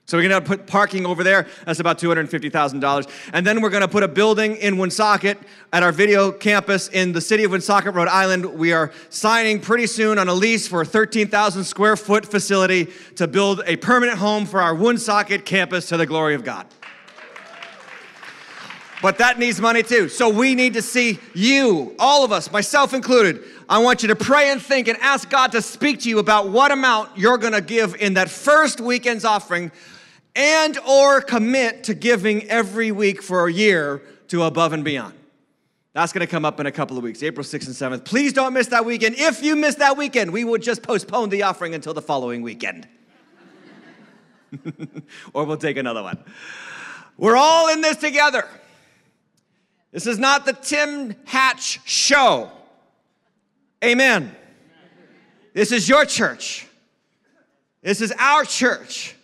So 0.08 0.18
we're 0.18 0.30
going 0.30 0.42
to 0.42 0.48
put 0.48 0.68
parking 0.68 1.06
over 1.06 1.22
there. 1.22 1.48
That's 1.66 1.82
about 1.82 2.00
$250,000. 2.00 3.10
And 3.34 3.46
then 3.46 3.62
we're 3.62 3.70
going 3.70 3.82
to 3.82 3.90
put 3.90 4.04
a 4.04 4.08
building 4.08 4.56
in 4.56 4.78
Woonsocket 4.78 5.38
at 5.74 5.84
our 5.84 5.92
video 5.92 6.32
campus 6.32 6.88
in 6.88 7.12
the 7.12 7.20
city 7.20 7.44
of 7.44 7.52
Woonsocket, 7.52 7.94
Rhode 7.94 8.08
Island. 8.08 8.46
We 8.46 8.72
are 8.72 8.94
signing 9.10 9.60
pretty 9.60 9.86
soon 9.86 10.18
on 10.18 10.30
a 10.30 10.34
lease 10.34 10.66
for 10.66 10.80
a 10.80 10.86
13,000 10.86 11.66
square 11.66 11.98
foot 11.98 12.26
facility 12.26 12.88
to 13.18 13.28
build 13.28 13.62
a 13.66 13.76
permanent 13.76 14.18
home 14.18 14.46
for 14.46 14.62
our 14.62 14.74
Woonsocket 14.74 15.44
campus 15.44 15.90
to 15.90 15.98
the 15.98 16.06
glory 16.06 16.36
of 16.36 16.46
God. 16.46 16.68
But 19.02 19.20
that 19.20 19.38
needs 19.38 19.62
money 19.62 19.84
too. 19.84 20.10
So 20.10 20.28
we 20.30 20.56
need 20.56 20.74
to 20.74 20.82
see 20.82 21.20
you, 21.36 21.96
all 22.00 22.26
of 22.26 22.32
us, 22.32 22.52
myself 22.52 22.94
included. 22.94 23.44
I 23.70 23.78
want 23.80 24.02
you 24.02 24.08
to 24.08 24.16
pray 24.16 24.50
and 24.50 24.62
think 24.62 24.88
and 24.88 24.98
ask 25.00 25.30
God 25.30 25.52
to 25.52 25.62
speak 25.62 26.00
to 26.02 26.10
you 26.10 26.20
about 26.20 26.50
what 26.50 26.72
amount 26.72 27.18
you're 27.18 27.38
going 27.38 27.54
to 27.54 27.62
give 27.62 27.96
in 27.96 28.16
that 28.16 28.30
first 28.30 28.82
weekend's 28.82 29.24
offering 29.24 29.72
and 30.36 30.78
or 30.80 31.22
commit 31.22 31.84
to 31.86 31.94
giving 31.94 32.50
every 32.50 32.92
week 32.92 33.22
for 33.22 33.48
a 33.48 33.54
year 33.54 34.02
to 34.30 34.44
above 34.44 34.74
and 34.74 34.84
beyond. 34.84 35.14
That's 35.94 36.14
going 36.14 36.26
to 36.26 36.32
come 36.32 36.46
up 36.46 36.60
in 36.60 36.66
a 36.68 36.72
couple 36.72 36.98
of 36.98 37.04
weeks, 37.04 37.24
April 37.24 37.44
6th 37.44 37.66
and 37.66 38.02
7th. 38.02 38.06
Please 38.06 38.34
don't 38.34 38.54
miss 38.54 38.68
that 38.68 38.86
weekend. 38.86 39.16
If 39.18 39.44
you 39.44 39.56
miss 39.56 39.76
that 39.76 39.98
weekend, 39.98 40.32
we 40.32 40.44
will 40.44 40.60
just 40.60 40.84
postpone 40.84 41.30
the 41.30 41.44
offering 41.44 41.74
until 41.74 41.94
the 41.94 42.04
following 42.04 42.44
weekend. 42.44 42.88
or 45.34 45.44
we'll 45.44 45.58
take 45.58 45.78
another 45.78 46.04
one. 46.04 46.24
We're 47.18 47.36
all 47.36 47.70
in 47.70 47.82
this 47.82 47.98
together. 47.98 48.48
This 49.92 50.08
is 50.08 50.20
not 50.20 50.46
the 50.46 50.54
Tim 50.54 51.16
Hatch 51.26 51.80
show. 51.86 52.52
Amen. 53.84 54.36
This 55.54 55.72
is 55.72 55.88
your 55.88 56.06
church. 56.06 56.68
This 57.82 58.02
is 58.02 58.14
our 58.20 58.44
church. 58.44 59.16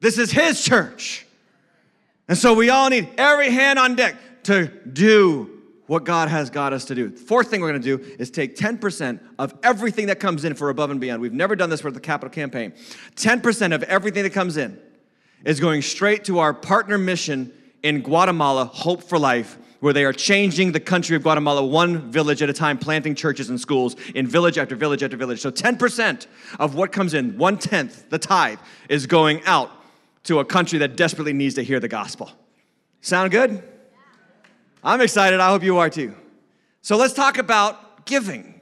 This 0.00 0.18
is 0.18 0.30
His 0.30 0.62
church. 0.62 1.26
And 2.28 2.36
so 2.36 2.54
we 2.54 2.70
all 2.70 2.88
need 2.90 3.08
every 3.18 3.50
hand 3.50 3.78
on 3.78 3.96
deck 3.96 4.16
to 4.44 4.66
do 4.66 5.60
what 5.86 6.04
God 6.04 6.28
has 6.28 6.50
got 6.50 6.72
us 6.72 6.84
to 6.84 6.94
do. 6.94 7.10
Fourth 7.10 7.48
thing 7.48 7.60
we're 7.60 7.70
going 7.70 7.82
to 7.82 7.96
do 7.96 8.14
is 8.20 8.30
take 8.30 8.54
10% 8.54 9.18
of 9.40 9.52
everything 9.64 10.06
that 10.06 10.20
comes 10.20 10.44
in 10.44 10.54
for 10.54 10.70
above 10.70 10.92
and 10.92 11.00
beyond. 11.00 11.20
We've 11.20 11.32
never 11.32 11.56
done 11.56 11.68
this 11.68 11.80
for 11.80 11.90
the 11.90 11.98
capital 11.98 12.30
campaign. 12.30 12.72
10% 13.16 13.74
of 13.74 13.82
everything 13.82 14.22
that 14.22 14.30
comes 14.30 14.56
in 14.56 14.78
is 15.44 15.58
going 15.58 15.82
straight 15.82 16.24
to 16.26 16.38
our 16.38 16.54
partner 16.54 16.96
mission 16.96 17.52
in 17.82 18.02
Guatemala, 18.02 18.66
Hope 18.66 19.02
for 19.02 19.18
Life, 19.18 19.58
where 19.80 19.92
they 19.92 20.04
are 20.04 20.12
changing 20.12 20.72
the 20.72 20.80
country 20.80 21.16
of 21.16 21.22
Guatemala 21.22 21.64
one 21.64 22.10
village 22.10 22.42
at 22.42 22.48
a 22.48 22.52
time, 22.52 22.78
planting 22.78 23.14
churches 23.14 23.50
and 23.50 23.60
schools 23.60 23.96
in 24.14 24.26
village 24.26 24.58
after 24.58 24.76
village 24.76 25.02
after 25.02 25.16
village. 25.16 25.40
So 25.40 25.50
10% 25.50 26.26
of 26.58 26.74
what 26.74 26.92
comes 26.92 27.14
in, 27.14 27.36
one 27.36 27.58
tenth, 27.58 28.08
the 28.10 28.18
tithe, 28.18 28.58
is 28.88 29.06
going 29.06 29.42
out 29.44 29.70
to 30.24 30.38
a 30.38 30.44
country 30.44 30.78
that 30.80 30.96
desperately 30.96 31.32
needs 31.32 31.54
to 31.54 31.62
hear 31.62 31.80
the 31.80 31.88
gospel. 31.88 32.30
Sound 33.00 33.32
good? 33.32 33.62
I'm 34.84 35.00
excited. 35.00 35.40
I 35.40 35.48
hope 35.48 35.62
you 35.62 35.78
are 35.78 35.90
too. 35.90 36.14
So 36.82 36.96
let's 36.96 37.14
talk 37.14 37.38
about 37.38 38.06
giving 38.06 38.60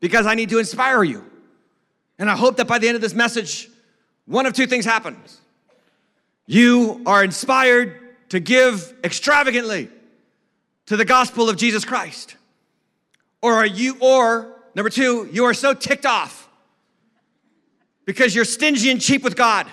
because 0.00 0.26
I 0.26 0.34
need 0.34 0.50
to 0.50 0.58
inspire 0.58 1.02
you. 1.02 1.24
And 2.18 2.30
I 2.30 2.36
hope 2.36 2.56
that 2.56 2.66
by 2.66 2.78
the 2.78 2.88
end 2.88 2.96
of 2.96 3.00
this 3.00 3.14
message, 3.14 3.68
one 4.26 4.46
of 4.46 4.52
two 4.52 4.66
things 4.66 4.84
happens. 4.84 5.40
You 6.46 7.02
are 7.06 7.22
inspired 7.22 8.00
to 8.30 8.40
give 8.40 8.94
extravagantly 9.04 9.90
to 10.88 10.96
the 10.96 11.04
gospel 11.04 11.50
of 11.50 11.56
Jesus 11.56 11.84
Christ. 11.84 12.36
Or 13.42 13.54
are 13.54 13.66
you, 13.66 13.96
or 14.00 14.56
number 14.74 14.90
two, 14.90 15.28
you 15.30 15.44
are 15.44 15.54
so 15.54 15.74
ticked 15.74 16.06
off 16.06 16.48
because 18.06 18.34
you're 18.34 18.46
stingy 18.46 18.90
and 18.90 19.00
cheap 19.00 19.22
with 19.22 19.36
God 19.36 19.66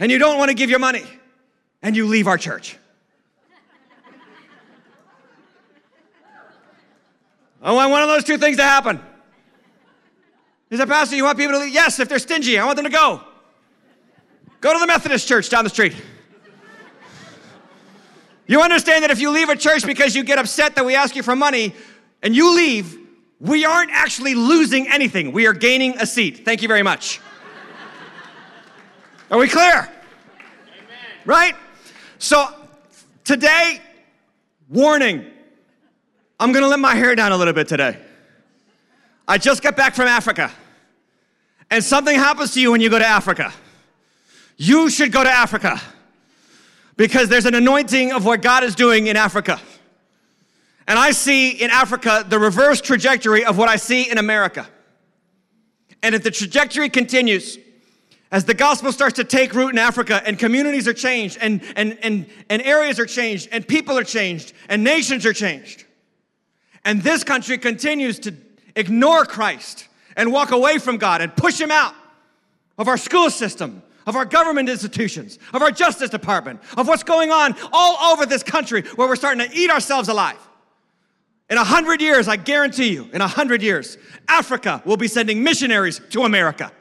and 0.00 0.10
you 0.10 0.18
don't 0.18 0.36
want 0.36 0.48
to 0.48 0.54
give 0.54 0.70
your 0.70 0.80
money, 0.80 1.04
and 1.82 1.94
you 1.94 2.06
leave 2.06 2.26
our 2.26 2.38
church. 2.38 2.78
I 7.62 7.72
want 7.72 7.90
one 7.90 8.02
of 8.02 8.08
those 8.08 8.24
two 8.24 8.38
things 8.38 8.56
to 8.56 8.62
happen. 8.62 8.98
He 10.70 10.78
said, 10.78 10.88
Pastor, 10.88 11.16
you 11.16 11.24
want 11.24 11.36
people 11.36 11.52
to 11.52 11.58
leave? 11.60 11.74
Yes, 11.74 12.00
if 12.00 12.08
they're 12.08 12.18
stingy, 12.18 12.58
I 12.58 12.64
want 12.64 12.76
them 12.76 12.86
to 12.86 12.90
go. 12.90 13.20
Go 14.62 14.72
to 14.72 14.78
the 14.78 14.86
Methodist 14.86 15.28
church 15.28 15.50
down 15.50 15.64
the 15.64 15.70
street. 15.70 15.94
You 18.50 18.62
understand 18.62 19.04
that 19.04 19.12
if 19.12 19.20
you 19.20 19.30
leave 19.30 19.48
a 19.48 19.54
church 19.54 19.86
because 19.86 20.16
you 20.16 20.24
get 20.24 20.40
upset 20.40 20.74
that 20.74 20.84
we 20.84 20.96
ask 20.96 21.14
you 21.14 21.22
for 21.22 21.36
money 21.36 21.72
and 22.20 22.34
you 22.34 22.52
leave, 22.56 22.98
we 23.38 23.64
aren't 23.64 23.92
actually 23.92 24.34
losing 24.34 24.88
anything. 24.88 25.30
We 25.30 25.46
are 25.46 25.52
gaining 25.52 25.96
a 25.98 26.04
seat. 26.04 26.44
Thank 26.44 26.60
you 26.60 26.66
very 26.66 26.82
much. 26.82 27.20
Are 29.30 29.38
we 29.38 29.46
clear? 29.46 29.88
Amen. 29.88 29.88
Right? 31.24 31.54
So 32.18 32.48
today, 33.22 33.80
warning. 34.68 35.26
I'm 36.40 36.50
gonna 36.50 36.66
let 36.66 36.80
my 36.80 36.96
hair 36.96 37.14
down 37.14 37.30
a 37.30 37.36
little 37.36 37.54
bit 37.54 37.68
today. 37.68 37.98
I 39.28 39.38
just 39.38 39.62
got 39.62 39.76
back 39.76 39.94
from 39.94 40.08
Africa. 40.08 40.50
And 41.70 41.84
something 41.84 42.16
happens 42.16 42.54
to 42.54 42.60
you 42.60 42.72
when 42.72 42.80
you 42.80 42.90
go 42.90 42.98
to 42.98 43.06
Africa. 43.06 43.52
You 44.56 44.90
should 44.90 45.12
go 45.12 45.22
to 45.22 45.30
Africa 45.30 45.80
because 47.00 47.30
there's 47.30 47.46
an 47.46 47.54
anointing 47.54 48.12
of 48.12 48.26
what 48.26 48.42
God 48.42 48.62
is 48.62 48.74
doing 48.74 49.06
in 49.06 49.16
Africa. 49.16 49.58
And 50.86 50.98
I 50.98 51.12
see 51.12 51.48
in 51.48 51.70
Africa 51.70 52.26
the 52.28 52.38
reverse 52.38 52.82
trajectory 52.82 53.42
of 53.42 53.56
what 53.56 53.70
I 53.70 53.76
see 53.76 54.10
in 54.10 54.18
America. 54.18 54.68
And 56.02 56.14
if 56.14 56.22
the 56.22 56.30
trajectory 56.30 56.90
continues, 56.90 57.56
as 58.30 58.44
the 58.44 58.52
gospel 58.52 58.92
starts 58.92 59.16
to 59.16 59.24
take 59.24 59.54
root 59.54 59.70
in 59.70 59.78
Africa 59.78 60.20
and 60.26 60.38
communities 60.38 60.86
are 60.86 60.92
changed 60.92 61.38
and, 61.40 61.62
and, 61.74 61.96
and, 62.02 62.26
and 62.50 62.60
areas 62.60 62.98
are 62.98 63.06
changed 63.06 63.48
and 63.50 63.66
people 63.66 63.96
are 63.96 64.04
changed 64.04 64.52
and 64.68 64.84
nations 64.84 65.24
are 65.24 65.32
changed, 65.32 65.86
and 66.84 67.00
this 67.00 67.24
country 67.24 67.56
continues 67.56 68.18
to 68.18 68.34
ignore 68.76 69.24
Christ 69.24 69.88
and 70.18 70.30
walk 70.30 70.50
away 70.50 70.76
from 70.76 70.98
God 70.98 71.22
and 71.22 71.34
push 71.34 71.58
Him 71.58 71.70
out 71.70 71.94
of 72.76 72.88
our 72.88 72.98
school 72.98 73.30
system, 73.30 73.82
of 74.10 74.16
our 74.16 74.24
government 74.24 74.68
institutions, 74.68 75.38
of 75.54 75.62
our 75.62 75.70
justice 75.70 76.10
department, 76.10 76.60
of 76.76 76.88
what's 76.88 77.04
going 77.04 77.30
on 77.30 77.54
all 77.72 78.12
over 78.12 78.26
this 78.26 78.42
country 78.42 78.82
where 78.96 79.06
we're 79.06 79.14
starting 79.14 79.48
to 79.48 79.56
eat 79.56 79.70
ourselves 79.70 80.08
alive. 80.08 80.36
In 81.48 81.56
a 81.56 81.62
hundred 81.62 82.00
years, 82.00 82.26
I 82.26 82.34
guarantee 82.34 82.88
you, 82.88 83.08
in 83.12 83.20
a 83.20 83.28
hundred 83.28 83.62
years, 83.62 83.98
Africa 84.26 84.82
will 84.84 84.96
be 84.96 85.06
sending 85.06 85.44
missionaries 85.44 86.00
to 86.10 86.24
America. 86.24 86.72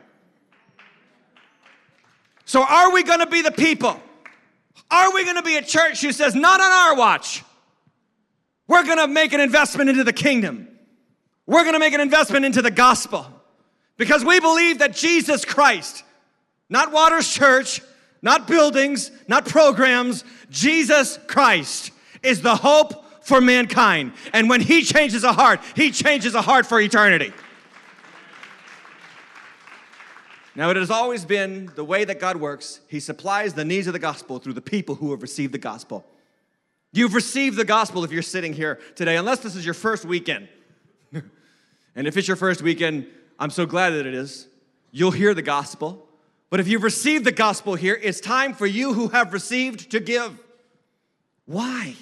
So, 2.46 2.64
are 2.64 2.92
we 2.92 3.04
gonna 3.04 3.28
be 3.28 3.44
the 3.44 3.52
people? 3.52 4.02
Are 4.90 5.14
we 5.14 5.24
gonna 5.24 5.44
be 5.44 5.58
a 5.58 5.62
church 5.62 6.02
who 6.02 6.12
says, 6.12 6.34
not 6.34 6.60
on 6.60 6.72
our 6.72 6.96
watch? 6.96 7.44
We're 8.68 8.86
gonna 8.86 9.08
make 9.08 9.34
an 9.34 9.40
investment 9.40 9.92
into 9.92 10.04
the 10.04 10.14
kingdom. 10.14 10.68
We're 11.46 11.64
gonna 11.64 11.78
make 11.78 11.94
an 11.94 12.02
investment 12.02 12.44
into 12.44 12.64
the 12.64 12.72
gospel 12.72 13.28
because 13.98 14.26
we 14.26 14.40
believe 14.40 14.80
that 14.80 14.96
Jesus 14.96 15.46
Christ, 15.46 16.04
not 16.70 16.92
Waters 16.92 17.32
Church, 17.32 17.82
not 18.22 18.48
buildings, 18.48 19.12
not 19.28 19.46
programs, 19.46 20.24
Jesus 20.50 21.18
Christ 21.28 21.92
is 22.22 22.42
the 22.42 22.56
hope 22.56 23.26
for 23.26 23.42
mankind. 23.42 24.14
And 24.34 24.50
when 24.50 24.62
He 24.62 24.84
changes 24.84 25.24
a 25.24 25.34
heart, 25.34 25.62
He 25.76 25.92
changes 25.92 26.36
a 26.36 26.42
heart 26.42 26.66
for 26.66 26.80
eternity. 26.80 27.34
Now, 30.56 30.70
it 30.72 30.76
has 30.76 30.92
always 30.92 31.24
been 31.24 31.72
the 31.76 31.86
way 31.86 32.04
that 32.04 32.20
God 32.20 32.36
works. 32.36 32.82
He 32.90 33.00
supplies 33.00 33.54
the 33.54 33.64
needs 33.64 33.88
of 33.88 33.94
the 33.94 34.00
gospel 34.00 34.40
through 34.40 34.54
the 34.54 34.62
people 34.62 34.96
who 34.96 35.12
have 35.12 35.22
received 35.22 35.54
the 35.54 35.60
gospel. 35.60 36.06
You've 36.92 37.14
received 37.14 37.56
the 37.56 37.64
gospel 37.64 38.04
if 38.04 38.12
you're 38.12 38.22
sitting 38.22 38.52
here 38.52 38.80
today, 38.96 39.16
unless 39.16 39.40
this 39.40 39.56
is 39.56 39.64
your 39.64 39.76
first 39.76 40.04
weekend. 40.04 40.50
and 41.14 42.08
if 42.08 42.18
it's 42.18 42.28
your 42.28 42.36
first 42.36 42.62
weekend, 42.62 43.08
I'm 43.38 43.52
so 43.52 43.66
glad 43.66 43.92
that 43.92 44.06
it 44.06 44.14
is. 44.14 44.48
You'll 44.92 45.12
hear 45.12 45.34
the 45.34 45.44
gospel. 45.44 46.09
But 46.50 46.60
if 46.60 46.68
you've 46.68 46.84
received 46.84 47.26
the 47.26 47.32
gospel 47.32 47.76
here, 47.76 48.00
it's 48.02 48.20
time 48.20 48.54
for 48.54 48.66
you 48.66 48.94
who 48.94 49.10
have 49.10 49.34
received 49.34 49.92
to 49.92 50.00
give. 50.00 50.38
Why? 51.46 51.96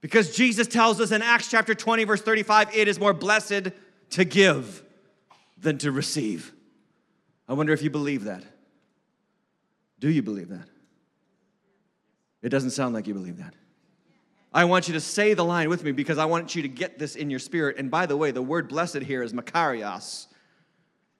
Because 0.00 0.34
Jesus 0.34 0.66
tells 0.66 1.00
us 1.00 1.12
in 1.12 1.22
Acts 1.22 1.48
chapter 1.48 1.74
20, 1.74 2.04
verse 2.04 2.22
35, 2.22 2.74
it 2.74 2.88
is 2.88 2.98
more 2.98 3.12
blessed 3.12 3.70
to 4.10 4.24
give 4.24 4.82
than 5.58 5.78
to 5.78 5.92
receive. 5.92 6.52
I 7.48 7.54
wonder 7.54 7.72
if 7.72 7.82
you 7.82 7.90
believe 7.90 8.24
that. 8.24 8.42
Do 10.00 10.10
you 10.10 10.22
believe 10.22 10.48
that? 10.48 10.68
It 12.42 12.48
doesn't 12.48 12.70
sound 12.70 12.94
like 12.94 13.06
you 13.06 13.14
believe 13.14 13.38
that. 13.38 13.54
I 14.52 14.64
want 14.64 14.88
you 14.88 14.94
to 14.94 15.00
say 15.00 15.34
the 15.34 15.44
line 15.44 15.68
with 15.68 15.84
me 15.84 15.92
because 15.92 16.18
I 16.18 16.24
want 16.24 16.54
you 16.54 16.62
to 16.62 16.68
get 16.68 16.98
this 16.98 17.14
in 17.14 17.30
your 17.30 17.38
spirit. 17.38 17.78
And 17.78 17.90
by 17.90 18.06
the 18.06 18.16
way, 18.16 18.32
the 18.32 18.42
word 18.42 18.68
blessed 18.68 19.02
here 19.02 19.22
is 19.22 19.32
makarios. 19.32 20.26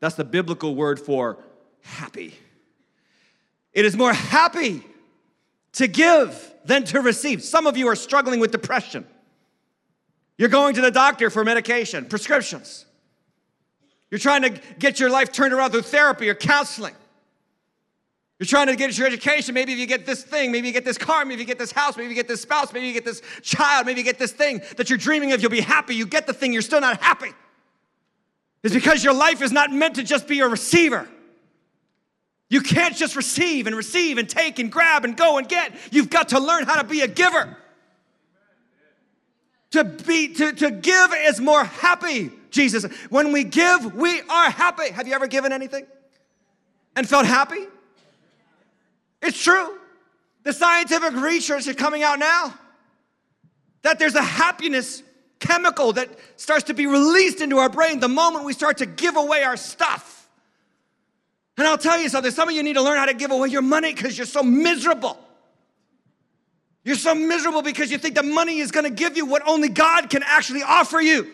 That's 0.00 0.16
the 0.16 0.25
biblical 0.25 0.75
word 0.75 0.99
for 0.99 1.38
happy. 1.82 2.34
It 3.72 3.84
is 3.84 3.96
more 3.96 4.12
happy 4.12 4.82
to 5.72 5.86
give 5.86 6.52
than 6.64 6.84
to 6.84 7.00
receive. 7.00 7.42
Some 7.42 7.66
of 7.66 7.76
you 7.76 7.88
are 7.88 7.96
struggling 7.96 8.40
with 8.40 8.52
depression. 8.52 9.06
You're 10.38 10.48
going 10.48 10.74
to 10.74 10.80
the 10.80 10.90
doctor 10.90 11.30
for 11.30 11.44
medication, 11.44 12.06
prescriptions. 12.06 12.86
You're 14.10 14.18
trying 14.18 14.42
to 14.42 14.60
get 14.78 15.00
your 15.00 15.08
life 15.08 15.32
turned 15.32 15.54
around 15.54 15.70
through 15.70 15.82
therapy 15.82 16.28
or 16.28 16.34
counseling. 16.34 16.94
You're 18.38 18.46
trying 18.46 18.66
to 18.66 18.76
get 18.76 18.98
your 18.98 19.06
education. 19.06 19.54
Maybe 19.54 19.72
if 19.72 19.78
you 19.78 19.86
get 19.86 20.04
this 20.04 20.24
thing, 20.24 20.50
maybe 20.50 20.66
you 20.66 20.72
get 20.72 20.84
this 20.84 20.98
car, 20.98 21.24
maybe 21.24 21.42
you 21.42 21.46
get 21.46 21.58
this 21.60 21.70
house, 21.70 21.96
maybe 21.96 22.08
you 22.08 22.14
get 22.14 22.26
this 22.26 22.42
spouse, 22.42 22.72
maybe 22.72 22.88
you 22.88 22.92
get 22.92 23.04
this 23.04 23.22
child, 23.40 23.86
maybe 23.86 24.00
you 24.00 24.04
get 24.04 24.18
this 24.18 24.32
thing 24.32 24.60
that 24.76 24.90
you're 24.90 24.98
dreaming 24.98 25.32
of. 25.32 25.40
You'll 25.40 25.50
be 25.50 25.60
happy. 25.60 25.94
You 25.94 26.06
get 26.06 26.26
the 26.26 26.34
thing, 26.34 26.52
you're 26.52 26.60
still 26.60 26.80
not 26.80 27.00
happy. 27.00 27.30
It's 28.64 28.74
because 28.74 29.04
your 29.04 29.14
life 29.14 29.42
is 29.42 29.52
not 29.52 29.72
meant 29.72 29.94
to 29.94 30.02
just 30.02 30.26
be 30.26 30.40
a 30.40 30.48
receiver. 30.48 31.08
You 32.52 32.61
can't 32.61 32.94
just 32.94 33.16
receive 33.16 33.66
and 33.66 33.75
receive 33.75 34.18
and 34.18 34.28
take 34.28 34.59
and 34.59 34.71
grab 34.71 35.06
and 35.06 35.16
go 35.16 35.38
and 35.38 35.49
get. 35.49 35.73
You've 35.90 36.11
got 36.11 36.28
to 36.28 36.38
learn 36.38 36.64
how 36.64 36.82
to 36.82 36.87
be 36.87 37.00
a 37.00 37.09
giver. 37.09 37.56
To 39.71 39.85
be 39.85 40.35
to, 40.35 40.52
to 40.52 40.71
give 40.71 41.14
is 41.14 41.40
more 41.40 41.64
happy, 41.64 42.30
Jesus. 42.50 42.85
When 43.09 43.32
we 43.32 43.44
give, 43.44 43.94
we 43.94 44.21
are 44.21 44.50
happy. 44.50 44.90
Have 44.90 45.09
you 45.09 45.14
ever 45.14 45.28
given 45.28 45.50
anything 45.50 45.87
and 46.94 47.09
felt 47.09 47.25
happy? 47.25 47.64
It's 49.23 49.42
true. 49.42 49.78
The 50.42 50.52
scientific 50.52 51.14
research 51.14 51.66
is 51.66 51.75
coming 51.75 52.02
out 52.02 52.18
now 52.18 52.52
that 53.80 53.99
there's 53.99 54.14
a 54.14 54.23
happiness 54.23 55.02
chemical 55.40 55.94
that 55.94 56.11
starts 56.37 56.64
to 56.64 56.75
be 56.75 56.87
released 56.87 57.40
into 57.40 57.56
our 57.56 57.71
brain 57.71 57.99
the 57.99 58.09
moment 58.09 58.44
we 58.44 58.52
start 58.52 58.76
to 58.76 58.87
give 58.87 59.16
away 59.16 59.42
our 59.42 59.56
stuff. 59.56 60.22
And 61.59 61.66
I'll 61.66 61.78
tell 61.78 62.00
you 62.00 62.09
something 62.09 62.30
some 62.30 62.49
of 62.49 62.54
you 62.54 62.62
need 62.62 62.75
to 62.75 62.82
learn 62.82 62.97
how 62.97 63.06
to 63.06 63.14
give 63.14 63.30
away 63.30 63.49
your 63.49 63.62
money 63.62 63.92
because 63.92 64.16
you're 64.16 64.26
so 64.26 64.42
miserable. 64.42 65.18
You're 66.85 66.97
so 66.97 67.14
miserable 67.14 67.62
because 67.62 67.90
you 67.90 67.99
think 67.99 68.14
the 68.14 68.23
money 68.23 68.59
is 68.59 68.71
going 68.71 68.85
to 68.85 68.90
give 68.90 69.16
you 69.16 69.26
what 69.26 69.47
only 69.47 69.68
God 69.68 70.11
can 70.11 70.23
actually 70.25 70.62
offer 70.62 71.00
you. 71.00 71.21
Amen. 71.21 71.32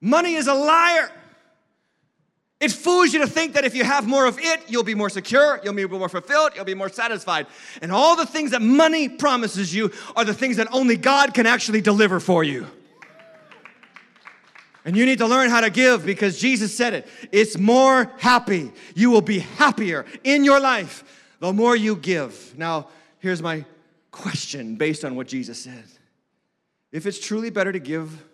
Money 0.00 0.34
is 0.34 0.46
a 0.46 0.54
liar. 0.54 1.10
It 2.60 2.72
fools 2.72 3.12
you 3.12 3.20
to 3.20 3.26
think 3.26 3.54
that 3.54 3.64
if 3.64 3.74
you 3.74 3.84
have 3.84 4.06
more 4.06 4.26
of 4.26 4.38
it, 4.40 4.62
you'll 4.68 4.82
be 4.82 4.94
more 4.94 5.10
secure, 5.10 5.60
you'll 5.62 5.74
be 5.74 5.86
more 5.86 6.08
fulfilled, 6.08 6.52
you'll 6.56 6.64
be 6.64 6.74
more 6.74 6.88
satisfied. 6.88 7.46
And 7.82 7.92
all 7.92 8.16
the 8.16 8.26
things 8.26 8.50
that 8.50 8.62
money 8.62 9.08
promises 9.08 9.72
you 9.72 9.92
are 10.16 10.24
the 10.24 10.34
things 10.34 10.56
that 10.56 10.66
only 10.72 10.96
God 10.96 11.34
can 11.34 11.46
actually 11.46 11.80
deliver 11.80 12.18
for 12.18 12.42
you. 12.42 12.66
And 14.84 14.96
you 14.96 15.04
need 15.04 15.18
to 15.18 15.26
learn 15.26 15.50
how 15.50 15.60
to 15.60 15.70
give 15.70 16.06
because 16.06 16.38
Jesus 16.38 16.74
said 16.76 16.94
it. 16.94 17.08
It's 17.32 17.58
more 17.58 18.10
happy. 18.18 18.72
You 18.94 19.10
will 19.10 19.20
be 19.20 19.40
happier 19.40 20.06
in 20.24 20.44
your 20.44 20.60
life 20.60 21.04
the 21.40 21.52
more 21.52 21.76
you 21.76 21.96
give. 21.96 22.56
Now, 22.56 22.88
here's 23.18 23.42
my 23.42 23.64
question 24.10 24.76
based 24.76 25.04
on 25.04 25.14
what 25.14 25.28
Jesus 25.28 25.62
said. 25.62 25.84
If 26.90 27.06
it's 27.06 27.18
truly 27.18 27.50
better 27.50 27.72
to 27.72 27.78
give 27.78 28.24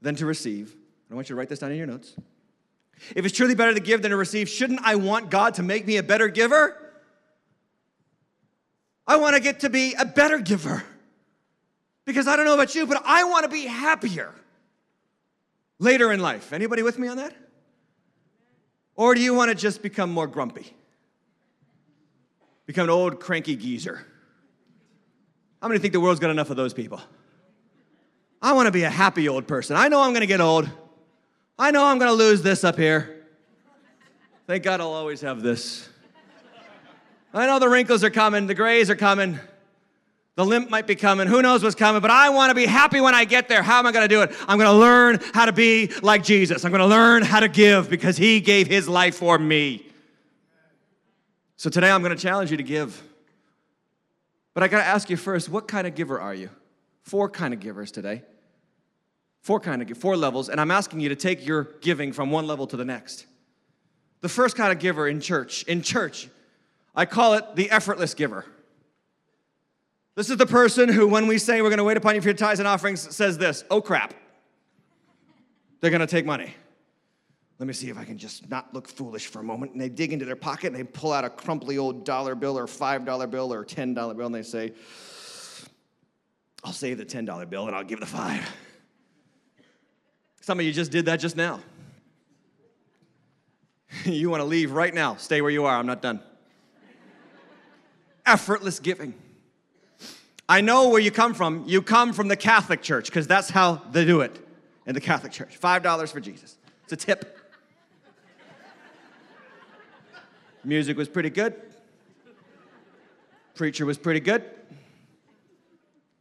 than 0.00 0.16
to 0.16 0.26
receive, 0.26 0.74
I 1.10 1.14
want 1.14 1.28
you 1.28 1.34
to 1.34 1.38
write 1.38 1.48
this 1.48 1.60
down 1.60 1.70
in 1.70 1.78
your 1.78 1.86
notes. 1.86 2.14
If 3.14 3.24
it's 3.24 3.36
truly 3.36 3.54
better 3.54 3.74
to 3.74 3.80
give 3.80 4.02
than 4.02 4.10
to 4.10 4.16
receive, 4.16 4.48
shouldn't 4.48 4.80
I 4.82 4.96
want 4.96 5.30
God 5.30 5.54
to 5.54 5.62
make 5.62 5.86
me 5.86 5.96
a 5.96 6.02
better 6.02 6.28
giver? 6.28 6.76
I 9.06 9.16
want 9.16 9.34
to 9.34 9.42
get 9.42 9.60
to 9.60 9.70
be 9.70 9.94
a 9.94 10.04
better 10.04 10.38
giver. 10.38 10.84
Because 12.04 12.26
I 12.26 12.36
don't 12.36 12.44
know 12.44 12.54
about 12.54 12.74
you, 12.74 12.86
but 12.86 13.02
I 13.04 13.24
want 13.24 13.44
to 13.44 13.48
be 13.48 13.66
happier 13.66 14.34
later 15.82 16.12
in 16.12 16.20
life. 16.20 16.52
Anybody 16.52 16.82
with 16.82 16.98
me 16.98 17.08
on 17.08 17.16
that? 17.16 17.34
Or 18.94 19.14
do 19.14 19.20
you 19.20 19.34
want 19.34 19.50
to 19.50 19.54
just 19.54 19.82
become 19.82 20.10
more 20.10 20.26
grumpy? 20.26 20.74
Become 22.66 22.84
an 22.84 22.90
old 22.90 23.20
cranky 23.20 23.56
geezer? 23.56 24.06
How 25.60 25.68
many 25.68 25.80
think 25.80 25.92
the 25.92 26.00
world's 26.00 26.20
got 26.20 26.30
enough 26.30 26.50
of 26.50 26.56
those 26.56 26.72
people? 26.72 27.00
I 28.40 28.52
want 28.52 28.66
to 28.66 28.72
be 28.72 28.82
a 28.82 28.90
happy 28.90 29.28
old 29.28 29.46
person. 29.46 29.76
I 29.76 29.88
know 29.88 30.02
I'm 30.02 30.10
going 30.10 30.20
to 30.22 30.26
get 30.26 30.40
old. 30.40 30.68
I 31.58 31.70
know 31.70 31.84
I'm 31.84 31.98
going 31.98 32.10
to 32.10 32.16
lose 32.16 32.42
this 32.42 32.64
up 32.64 32.76
here. 32.76 33.24
Thank 34.46 34.64
God 34.64 34.80
I'll 34.80 34.88
always 34.88 35.20
have 35.20 35.42
this. 35.42 35.88
I 37.34 37.46
know 37.46 37.58
the 37.58 37.68
wrinkles 37.68 38.04
are 38.04 38.10
coming, 38.10 38.46
the 38.46 38.54
grays 38.54 38.90
are 38.90 38.96
coming, 38.96 39.38
the 40.34 40.44
limp 40.44 40.70
might 40.70 40.86
be 40.86 40.94
coming, 40.94 41.26
who 41.26 41.42
knows 41.42 41.62
what's 41.62 41.74
coming, 41.74 42.00
but 42.00 42.10
I 42.10 42.30
want 42.30 42.50
to 42.50 42.54
be 42.54 42.64
happy 42.64 43.00
when 43.00 43.14
I 43.14 43.24
get 43.24 43.48
there. 43.48 43.62
How 43.62 43.78
am 43.78 43.86
I 43.86 43.92
going 43.92 44.08
to 44.08 44.14
do 44.14 44.22
it? 44.22 44.34
I'm 44.48 44.58
going 44.58 44.70
to 44.70 44.78
learn 44.78 45.20
how 45.34 45.44
to 45.44 45.52
be 45.52 45.90
like 46.02 46.24
Jesus. 46.24 46.64
I'm 46.64 46.70
going 46.70 46.80
to 46.80 46.86
learn 46.86 47.22
how 47.22 47.40
to 47.40 47.48
give 47.48 47.90
because 47.90 48.16
he 48.16 48.40
gave 48.40 48.66
his 48.66 48.88
life 48.88 49.16
for 49.16 49.38
me. 49.38 49.86
So 51.56 51.68
today 51.68 51.90
I'm 51.90 52.02
going 52.02 52.16
to 52.16 52.20
challenge 52.20 52.50
you 52.50 52.56
to 52.56 52.62
give. 52.62 53.02
But 54.54 54.62
I 54.62 54.68
got 54.68 54.78
to 54.78 54.86
ask 54.86 55.10
you 55.10 55.16
first, 55.16 55.48
what 55.48 55.68
kind 55.68 55.86
of 55.86 55.94
giver 55.94 56.18
are 56.20 56.34
you? 56.34 56.48
Four 57.02 57.28
kind 57.28 57.52
of 57.52 57.60
givers 57.60 57.90
today. 57.90 58.22
Four 59.42 59.60
kind 59.60 59.82
of 59.82 59.98
four 59.98 60.16
levels, 60.16 60.48
and 60.48 60.60
I'm 60.60 60.70
asking 60.70 61.00
you 61.00 61.08
to 61.08 61.16
take 61.16 61.44
your 61.44 61.64
giving 61.80 62.12
from 62.12 62.30
one 62.30 62.46
level 62.46 62.66
to 62.68 62.76
the 62.76 62.84
next. 62.84 63.26
The 64.20 64.28
first 64.28 64.56
kind 64.56 64.70
of 64.70 64.78
giver 64.78 65.08
in 65.08 65.20
church, 65.20 65.64
in 65.64 65.82
church, 65.82 66.28
I 66.94 67.06
call 67.06 67.34
it 67.34 67.56
the 67.56 67.70
effortless 67.70 68.14
giver. 68.14 68.46
This 70.14 70.28
is 70.28 70.36
the 70.36 70.46
person 70.46 70.88
who, 70.88 71.08
when 71.08 71.26
we 71.26 71.38
say 71.38 71.62
we're 71.62 71.70
going 71.70 71.78
to 71.78 71.84
wait 71.84 71.96
upon 71.96 72.14
you 72.14 72.20
for 72.20 72.28
your 72.28 72.34
tithes 72.34 72.60
and 72.60 72.68
offerings, 72.68 73.14
says 73.14 73.38
this 73.38 73.64
Oh 73.70 73.80
crap, 73.80 74.14
they're 75.80 75.90
going 75.90 76.00
to 76.00 76.06
take 76.06 76.26
money. 76.26 76.54
Let 77.58 77.66
me 77.66 77.72
see 77.74 77.90
if 77.90 77.96
I 77.96 78.04
can 78.04 78.18
just 78.18 78.50
not 78.50 78.74
look 78.74 78.88
foolish 78.88 79.28
for 79.28 79.38
a 79.38 79.44
moment. 79.44 79.72
And 79.72 79.80
they 79.80 79.88
dig 79.88 80.12
into 80.12 80.24
their 80.24 80.36
pocket 80.36 80.68
and 80.68 80.76
they 80.76 80.82
pull 80.82 81.12
out 81.12 81.24
a 81.24 81.30
crumply 81.30 81.78
old 81.78 82.04
dollar 82.04 82.34
bill 82.34 82.58
or 82.58 82.66
$5 82.66 83.30
bill 83.30 83.52
or 83.52 83.64
$10 83.64 83.94
bill 83.94 84.26
and 84.26 84.34
they 84.34 84.42
say, 84.42 84.72
I'll 86.64 86.72
save 86.72 86.98
the 86.98 87.04
$10 87.04 87.48
bill 87.48 87.68
and 87.68 87.76
I'll 87.76 87.84
give 87.84 88.00
the 88.00 88.06
five. 88.06 88.48
Some 90.40 90.58
of 90.58 90.66
you 90.66 90.72
just 90.72 90.90
did 90.90 91.04
that 91.04 91.20
just 91.20 91.36
now. 91.36 91.60
you 94.04 94.28
want 94.28 94.40
to 94.40 94.44
leave 94.44 94.72
right 94.72 94.92
now. 94.92 95.14
Stay 95.16 95.40
where 95.40 95.50
you 95.50 95.64
are. 95.64 95.76
I'm 95.76 95.86
not 95.86 96.02
done. 96.02 96.20
Effortless 98.26 98.80
giving. 98.80 99.14
I 100.48 100.60
know 100.60 100.88
where 100.88 101.00
you 101.00 101.10
come 101.10 101.34
from. 101.34 101.64
You 101.66 101.82
come 101.82 102.12
from 102.12 102.28
the 102.28 102.36
Catholic 102.36 102.82
Church 102.82 103.06
because 103.06 103.26
that's 103.26 103.50
how 103.50 103.76
they 103.92 104.04
do 104.04 104.20
it 104.20 104.46
in 104.86 104.94
the 104.94 105.00
Catholic 105.00 105.32
Church. 105.32 105.58
$5 105.58 106.12
for 106.12 106.20
Jesus. 106.20 106.56
It's 106.84 106.92
a 106.92 106.96
tip. 106.96 107.38
Music 110.64 110.96
was 110.96 111.08
pretty 111.08 111.30
good. 111.30 111.54
Preacher 113.54 113.84
was 113.84 113.98
pretty 113.98 114.20
good. 114.20 114.44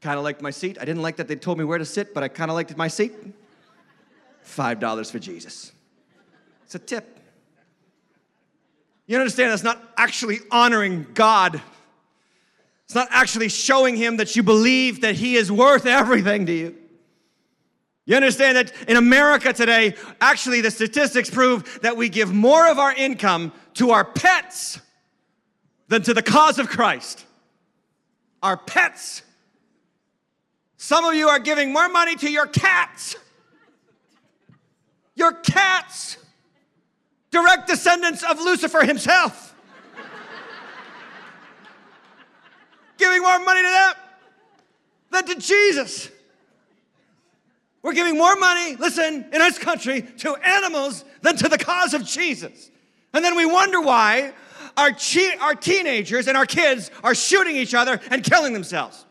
Kind 0.02 0.18
of 0.18 0.24
liked 0.24 0.42
my 0.42 0.50
seat. 0.50 0.78
I 0.82 0.86
didn't 0.86 1.02
like 1.02 1.18
that 1.18 1.28
they 1.28 1.36
told 1.36 1.58
me 1.58 1.64
where 1.64 1.78
to 1.78 1.86
sit, 1.86 2.14
but 2.14 2.24
I 2.24 2.28
kind 2.28 2.50
of 2.50 2.56
liked 2.56 2.76
my 2.76 2.88
seat. 2.88 3.14
$5 4.46 5.12
for 5.12 5.20
Jesus. 5.20 5.72
It's 6.66 6.76
a 6.76 6.80
tip. 6.80 7.20
You 9.06 9.18
understand 9.18 9.52
that's 9.52 9.64
not 9.64 9.82
actually 9.98 10.40
honoring 10.50 11.06
God. 11.14 11.62
It's 12.92 12.96
not 12.98 13.08
actually 13.10 13.48
showing 13.48 13.96
Him 13.96 14.18
that 14.18 14.36
you 14.36 14.44
believe 14.44 15.00
that 15.00 15.16
He 15.16 15.38
is 15.38 15.50
worth 15.50 15.86
everything 15.86 16.46
to 16.48 16.52
you. 16.52 16.76
You 18.06 18.18
understand 18.18 18.58
that 18.58 18.74
in 18.86 18.98
America 18.98 19.54
today, 19.54 19.96
actually, 20.20 20.60
the 20.60 20.72
statistics 20.72 21.30
prove 21.30 21.80
that 21.84 21.96
we 21.96 22.10
give 22.10 22.34
more 22.34 22.70
of 22.70 22.80
our 22.80 22.94
income 22.94 23.54
to 23.76 23.92
our 23.92 24.04
pets 24.04 24.82
than 25.88 26.02
to 26.02 26.14
the 26.14 26.22
cause 26.22 26.60
of 26.60 26.68
Christ. 26.68 27.26
Our 28.44 28.58
pets. 28.58 29.22
Some 30.76 31.06
of 31.06 31.16
you 31.16 31.30
are 31.30 31.40
giving 31.40 31.72
more 31.72 31.88
money 31.88 32.18
to 32.18 32.30
your 32.30 32.48
cats. 32.48 33.16
Your 35.16 35.32
cats, 35.32 36.18
direct 37.32 37.70
descendants 37.70 38.22
of 38.22 38.42
Lucifer 38.42 38.84
himself. 38.84 39.51
Giving 43.02 43.22
more 43.22 43.40
money 43.40 43.62
to 43.62 43.68
them 43.68 43.94
than 45.12 45.26
to 45.26 45.36
Jesus. 45.36 46.10
We're 47.84 47.94
giving 47.94 48.18
more 48.18 48.36
money, 48.36 48.76
listen, 48.76 49.26
in 49.26 49.32
this 49.32 49.58
country 49.58 50.04
to 50.20 50.36
animals 50.36 51.04
than 51.22 51.36
to 51.38 51.50
the 51.50 51.58
cause 51.58 51.94
of 51.94 52.06
Jesus. 52.06 52.70
And 53.14 53.26
then 53.26 53.36
we 53.36 53.46
wonder 53.46 53.82
why 53.82 54.34
our, 54.78 54.92
che- 54.92 55.36
our 55.42 55.56
teenagers 55.56 56.28
and 56.28 56.38
our 56.38 56.46
kids 56.46 56.92
are 57.04 57.16
shooting 57.16 57.56
each 57.56 57.74
other 57.74 58.00
and 58.12 58.24
killing 58.24 58.54
themselves, 58.54 59.06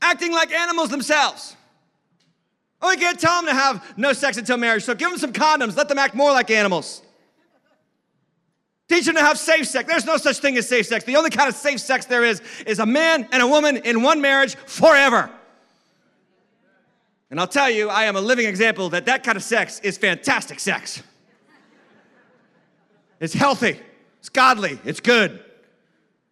acting 0.00 0.32
like 0.32 0.50
animals 0.50 0.88
themselves. 0.88 1.56
Oh, 2.80 2.88
we 2.88 2.96
can't 2.96 3.20
tell 3.20 3.36
them 3.42 3.46
to 3.46 3.54
have 3.54 3.98
no 3.98 4.12
sex 4.12 4.38
until 4.38 4.56
marriage, 4.56 4.84
so 4.84 4.94
give 4.94 5.10
them 5.10 5.18
some 5.18 5.32
condoms, 5.32 5.76
let 5.76 5.88
them 5.88 5.98
act 5.98 6.14
more 6.14 6.32
like 6.32 6.50
animals. 6.50 7.02
Teach 8.88 9.04
them 9.04 9.16
to 9.16 9.20
have 9.20 9.38
safe 9.38 9.66
sex. 9.66 9.86
There's 9.86 10.06
no 10.06 10.16
such 10.16 10.38
thing 10.38 10.56
as 10.56 10.66
safe 10.66 10.86
sex. 10.86 11.04
The 11.04 11.16
only 11.16 11.30
kind 11.30 11.48
of 11.48 11.54
safe 11.54 11.78
sex 11.78 12.06
there 12.06 12.24
is 12.24 12.40
is 12.66 12.78
a 12.78 12.86
man 12.86 13.28
and 13.32 13.42
a 13.42 13.46
woman 13.46 13.76
in 13.76 14.02
one 14.02 14.20
marriage 14.20 14.54
forever. 14.54 15.30
And 17.30 17.38
I'll 17.38 17.46
tell 17.46 17.68
you, 17.68 17.90
I 17.90 18.04
am 18.04 18.16
a 18.16 18.20
living 18.20 18.46
example 18.46 18.88
that 18.90 19.04
that 19.04 19.22
kind 19.24 19.36
of 19.36 19.42
sex 19.42 19.80
is 19.80 19.98
fantastic 19.98 20.58
sex. 20.58 21.02
It's 23.20 23.34
healthy, 23.34 23.78
it's 24.20 24.30
godly, 24.30 24.78
it's 24.84 25.00
good. 25.00 25.44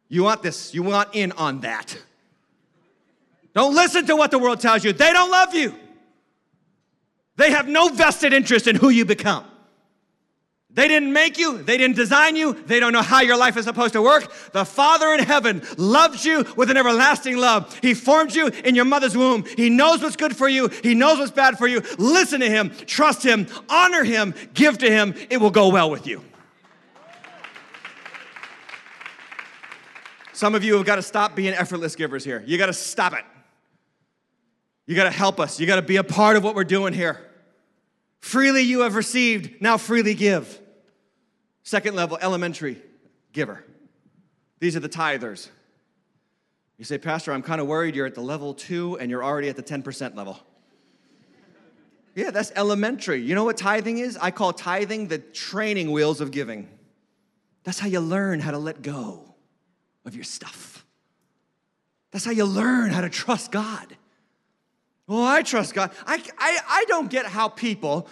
You 0.09 0.23
want 0.23 0.43
this, 0.43 0.73
you 0.73 0.83
want 0.83 1.11
in 1.15 1.33
on 1.33 1.61
that. 1.61 1.99
Don't 3.53 3.75
listen 3.75 4.07
to 4.07 4.17
what 4.17 4.31
the 4.31 4.39
world 4.39 4.61
tells 4.61 4.85
you. 4.85 4.93
They 4.93 5.13
don't 5.13 5.31
love 5.31 5.55
you. 5.55 5.75
They 7.37 7.51
have 7.51 7.69
no 7.69 7.89
vested 7.89 8.33
interest 8.33 8.67
in 8.67 8.77
who 8.77 8.89
you 8.89 9.05
become. 9.05 9.45
They 10.77 10.89
didn't 10.89 11.15
make 11.15 11.39
you, 11.39 11.63
they 11.63 11.79
didn't 11.79 11.97
design 11.97 12.37
you, 12.37 12.53
they 12.53 12.81
don't 12.81 12.93
know 12.93 13.01
how 13.01 13.23
your 13.23 13.39
life 13.39 13.57
is 13.57 13.65
supposed 13.65 13.95
to 13.95 14.03
work. 14.03 14.31
The 14.53 14.67
Father 14.67 15.15
in 15.15 15.21
heaven 15.21 15.63
loves 15.79 16.23
you 16.23 16.45
with 16.55 16.71
an 16.71 16.77
everlasting 16.77 17.39
love. 17.39 17.79
He 17.81 17.95
formed 17.95 18.35
you 18.35 18.49
in 18.49 18.75
your 18.75 18.85
mother's 18.85 19.17
womb. 19.17 19.47
He 19.57 19.71
knows 19.71 20.03
what's 20.03 20.17
good 20.17 20.37
for 20.37 20.51
you, 20.51 20.69
He 20.83 20.95
knows 20.95 21.19
what's 21.19 21.31
bad 21.31 21.57
for 21.57 21.67
you. 21.67 21.81
Listen 21.97 22.41
to 22.41 22.51
Him, 22.51 22.73
trust 22.85 23.23
Him, 23.23 23.47
honor 23.71 24.05
Him, 24.05 24.35
give 24.53 24.77
to 24.79 24.91
Him. 24.91 25.15
It 25.31 25.39
will 25.39 25.51
go 25.51 25.71
well 25.71 25.89
with 25.91 26.07
you. 26.07 26.23
Some 30.35 30.55
of 30.55 30.63
you 30.63 30.77
have 30.77 30.85
got 30.85 30.97
to 30.97 31.03
stop 31.03 31.35
being 31.35 31.55
effortless 31.55 31.97
givers 31.97 32.23
here. 32.23 32.45
You 32.47 32.59
got 32.59 32.67
to 32.67 32.75
stop 32.75 33.15
it. 33.15 33.25
You 34.85 34.95
got 34.95 35.05
to 35.05 35.11
help 35.11 35.41
us. 35.41 35.59
You 35.59 35.67
got 35.67 35.77
to 35.77 35.83
be 35.83 35.97
a 35.97 36.05
part 36.05 36.37
of 36.37 36.45
what 36.45 36.55
we're 36.55 36.65
doing 36.65 36.93
here. 36.93 37.19
Freely 38.21 38.61
you 38.61 38.81
have 38.81 38.95
received, 38.95 39.63
now 39.63 39.79
freely 39.79 40.13
give. 40.13 40.61
Second 41.67 41.97
level, 41.97 42.17
elementary 42.23 42.81
giver. 43.33 43.65
These 44.61 44.77
are 44.77 44.81
the 44.81 44.89
tithers. 44.89 45.49
You 46.79 46.85
say, 46.85 46.97
Pastor, 46.97 47.33
I'm 47.33 47.43
kind 47.43 47.61
of 47.61 47.67
worried 47.67 47.97
you're 47.97 48.07
at 48.07 48.15
the 48.15 48.21
level 48.21 48.55
two 48.55 48.97
and 49.01 49.11
you're 49.11 49.25
already 49.25 49.49
at 49.49 49.57
the 49.57 49.65
10% 49.65 50.15
level. 50.15 50.39
Yeah, 52.15 52.31
that's 52.31 52.53
elementary. 52.55 53.21
You 53.21 53.35
know 53.35 53.43
what 53.43 53.57
tithing 53.57 53.99
is? 53.99 54.17
I 54.17 54.31
call 54.31 54.53
tithing 54.53 55.09
the 55.09 55.19
training 55.19 55.91
wheels 55.91 56.21
of 56.21 56.31
giving. 56.31 56.69
That's 57.65 57.81
how 57.81 57.89
you 57.89 57.99
learn 57.99 58.39
how 58.39 58.53
to 58.53 58.59
let 58.59 58.81
go 58.81 59.35
of 60.05 60.15
your 60.15 60.23
stuff. 60.23 60.87
That's 62.13 62.25
how 62.25 62.31
you 62.31 62.45
learn 62.45 62.93
how 62.93 63.01
to 63.01 63.11
trust 63.11 63.51
God. 63.51 63.97
Well, 65.09 65.25
I 65.25 65.43
trust 65.43 65.75
God. 65.75 65.91
I, 66.07 66.23
I, 66.39 66.59
I 66.69 66.85
don't 66.87 67.11
get 67.11 67.27
how 67.27 67.49
people 67.49 68.07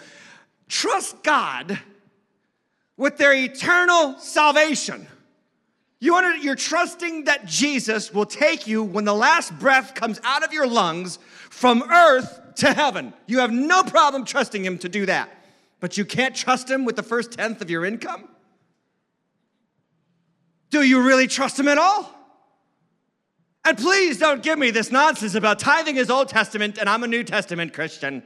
trust 0.67 1.23
God 1.23 1.79
with 2.97 3.17
their 3.17 3.33
eternal 3.33 4.17
salvation. 4.19 5.07
You 5.99 6.15
under, 6.15 6.35
you're 6.37 6.55
trusting 6.55 7.25
that 7.25 7.45
Jesus 7.45 8.13
will 8.13 8.25
take 8.25 8.67
you 8.67 8.83
when 8.83 9.05
the 9.05 9.13
last 9.13 9.57
breath 9.57 9.95
comes 9.95 10.19
out 10.23 10.43
of 10.43 10.53
your 10.53 10.67
lungs 10.67 11.19
from 11.49 11.83
earth 11.91 12.39
to 12.57 12.73
heaven. 12.73 13.13
You 13.27 13.39
have 13.39 13.51
no 13.51 13.83
problem 13.83 14.25
trusting 14.25 14.63
Him 14.63 14.77
to 14.79 14.89
do 14.89 15.05
that, 15.05 15.29
but 15.79 15.97
you 15.97 16.05
can't 16.05 16.35
trust 16.35 16.69
Him 16.69 16.85
with 16.85 16.95
the 16.95 17.03
first 17.03 17.31
tenth 17.33 17.61
of 17.61 17.69
your 17.69 17.85
income? 17.85 18.29
Do 20.69 20.83
you 20.83 21.01
really 21.01 21.27
trust 21.27 21.59
Him 21.59 21.67
at 21.67 21.77
all? 21.77 22.11
And 23.63 23.77
please 23.77 24.19
don't 24.19 24.43
give 24.43 24.59
me 24.59 24.69
this 24.69 24.91
nonsense 24.91 25.33
about 25.33 25.57
tithing 25.57 25.95
is 25.95 26.11
Old 26.11 26.29
Testament 26.29 26.77
and 26.77 26.87
I'm 26.87 27.03
a 27.03 27.07
New 27.07 27.23
Testament 27.23 27.73
Christian. 27.73 28.21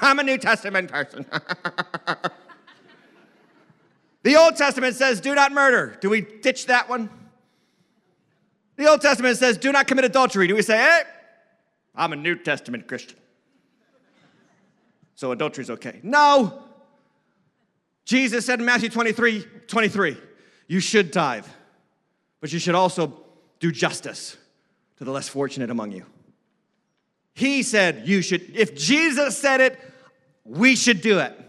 I'm 0.00 0.18
a 0.18 0.24
New 0.24 0.38
Testament 0.38 0.90
person. 0.90 1.26
The 4.28 4.36
Old 4.36 4.56
Testament 4.56 4.94
says, 4.94 5.22
do 5.22 5.34
not 5.34 5.52
murder. 5.52 5.96
Do 6.02 6.10
we 6.10 6.20
ditch 6.20 6.66
that 6.66 6.86
one? 6.86 7.08
The 8.76 8.86
Old 8.86 9.00
Testament 9.00 9.38
says, 9.38 9.56
do 9.56 9.72
not 9.72 9.86
commit 9.86 10.04
adultery. 10.04 10.46
Do 10.46 10.54
we 10.54 10.60
say, 10.60 10.76
hey, 10.76 11.00
I'm 11.94 12.12
a 12.12 12.16
New 12.16 12.34
Testament 12.34 12.86
Christian? 12.86 13.16
So 15.14 15.32
adultery's 15.32 15.70
okay. 15.70 16.00
No. 16.02 16.62
Jesus 18.04 18.44
said 18.44 18.58
in 18.58 18.66
Matthew 18.66 18.90
23 18.90 19.46
23, 19.66 20.18
you 20.66 20.80
should 20.80 21.10
tithe, 21.10 21.46
but 22.42 22.52
you 22.52 22.58
should 22.58 22.74
also 22.74 23.18
do 23.60 23.72
justice 23.72 24.36
to 24.98 25.04
the 25.04 25.10
less 25.10 25.30
fortunate 25.30 25.70
among 25.70 25.92
you. 25.92 26.04
He 27.32 27.62
said 27.62 28.06
you 28.06 28.20
should, 28.20 28.54
if 28.54 28.76
Jesus 28.76 29.38
said 29.38 29.62
it, 29.62 29.78
we 30.44 30.76
should 30.76 31.00
do 31.00 31.18
it. 31.18 31.47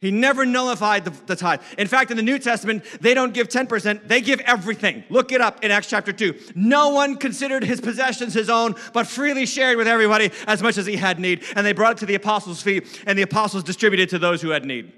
He 0.00 0.10
never 0.10 0.44
nullified 0.44 1.06
the, 1.06 1.10
the, 1.24 1.34
tithe. 1.34 1.62
In 1.78 1.86
fact, 1.86 2.10
in 2.10 2.18
the 2.18 2.22
New 2.22 2.38
Testament, 2.38 2.84
they 3.00 3.14
don't 3.14 3.32
give 3.32 3.48
10%, 3.48 4.06
they 4.06 4.20
give 4.20 4.40
everything. 4.40 5.04
Look 5.08 5.32
it 5.32 5.40
up 5.40 5.64
in 5.64 5.70
Acts 5.70 5.88
chapter 5.88 6.12
2. 6.12 6.52
No 6.54 6.90
one 6.90 7.16
considered 7.16 7.64
his 7.64 7.80
possessions 7.80 8.34
his 8.34 8.50
own, 8.50 8.74
but 8.92 9.06
freely 9.06 9.46
shared 9.46 9.78
with 9.78 9.88
everybody 9.88 10.30
as 10.46 10.62
much 10.62 10.76
as 10.76 10.84
he 10.84 10.96
had 10.96 11.18
need. 11.18 11.44
And 11.56 11.66
they 11.66 11.72
brought 11.72 11.92
it 11.92 11.98
to 11.98 12.06
the 12.06 12.14
apostles' 12.14 12.60
feet, 12.60 13.02
and 13.06 13.18
the 13.18 13.22
apostles 13.22 13.64
distributed 13.64 14.10
to 14.10 14.18
those 14.18 14.42
who 14.42 14.50
had 14.50 14.66
need. 14.66 14.92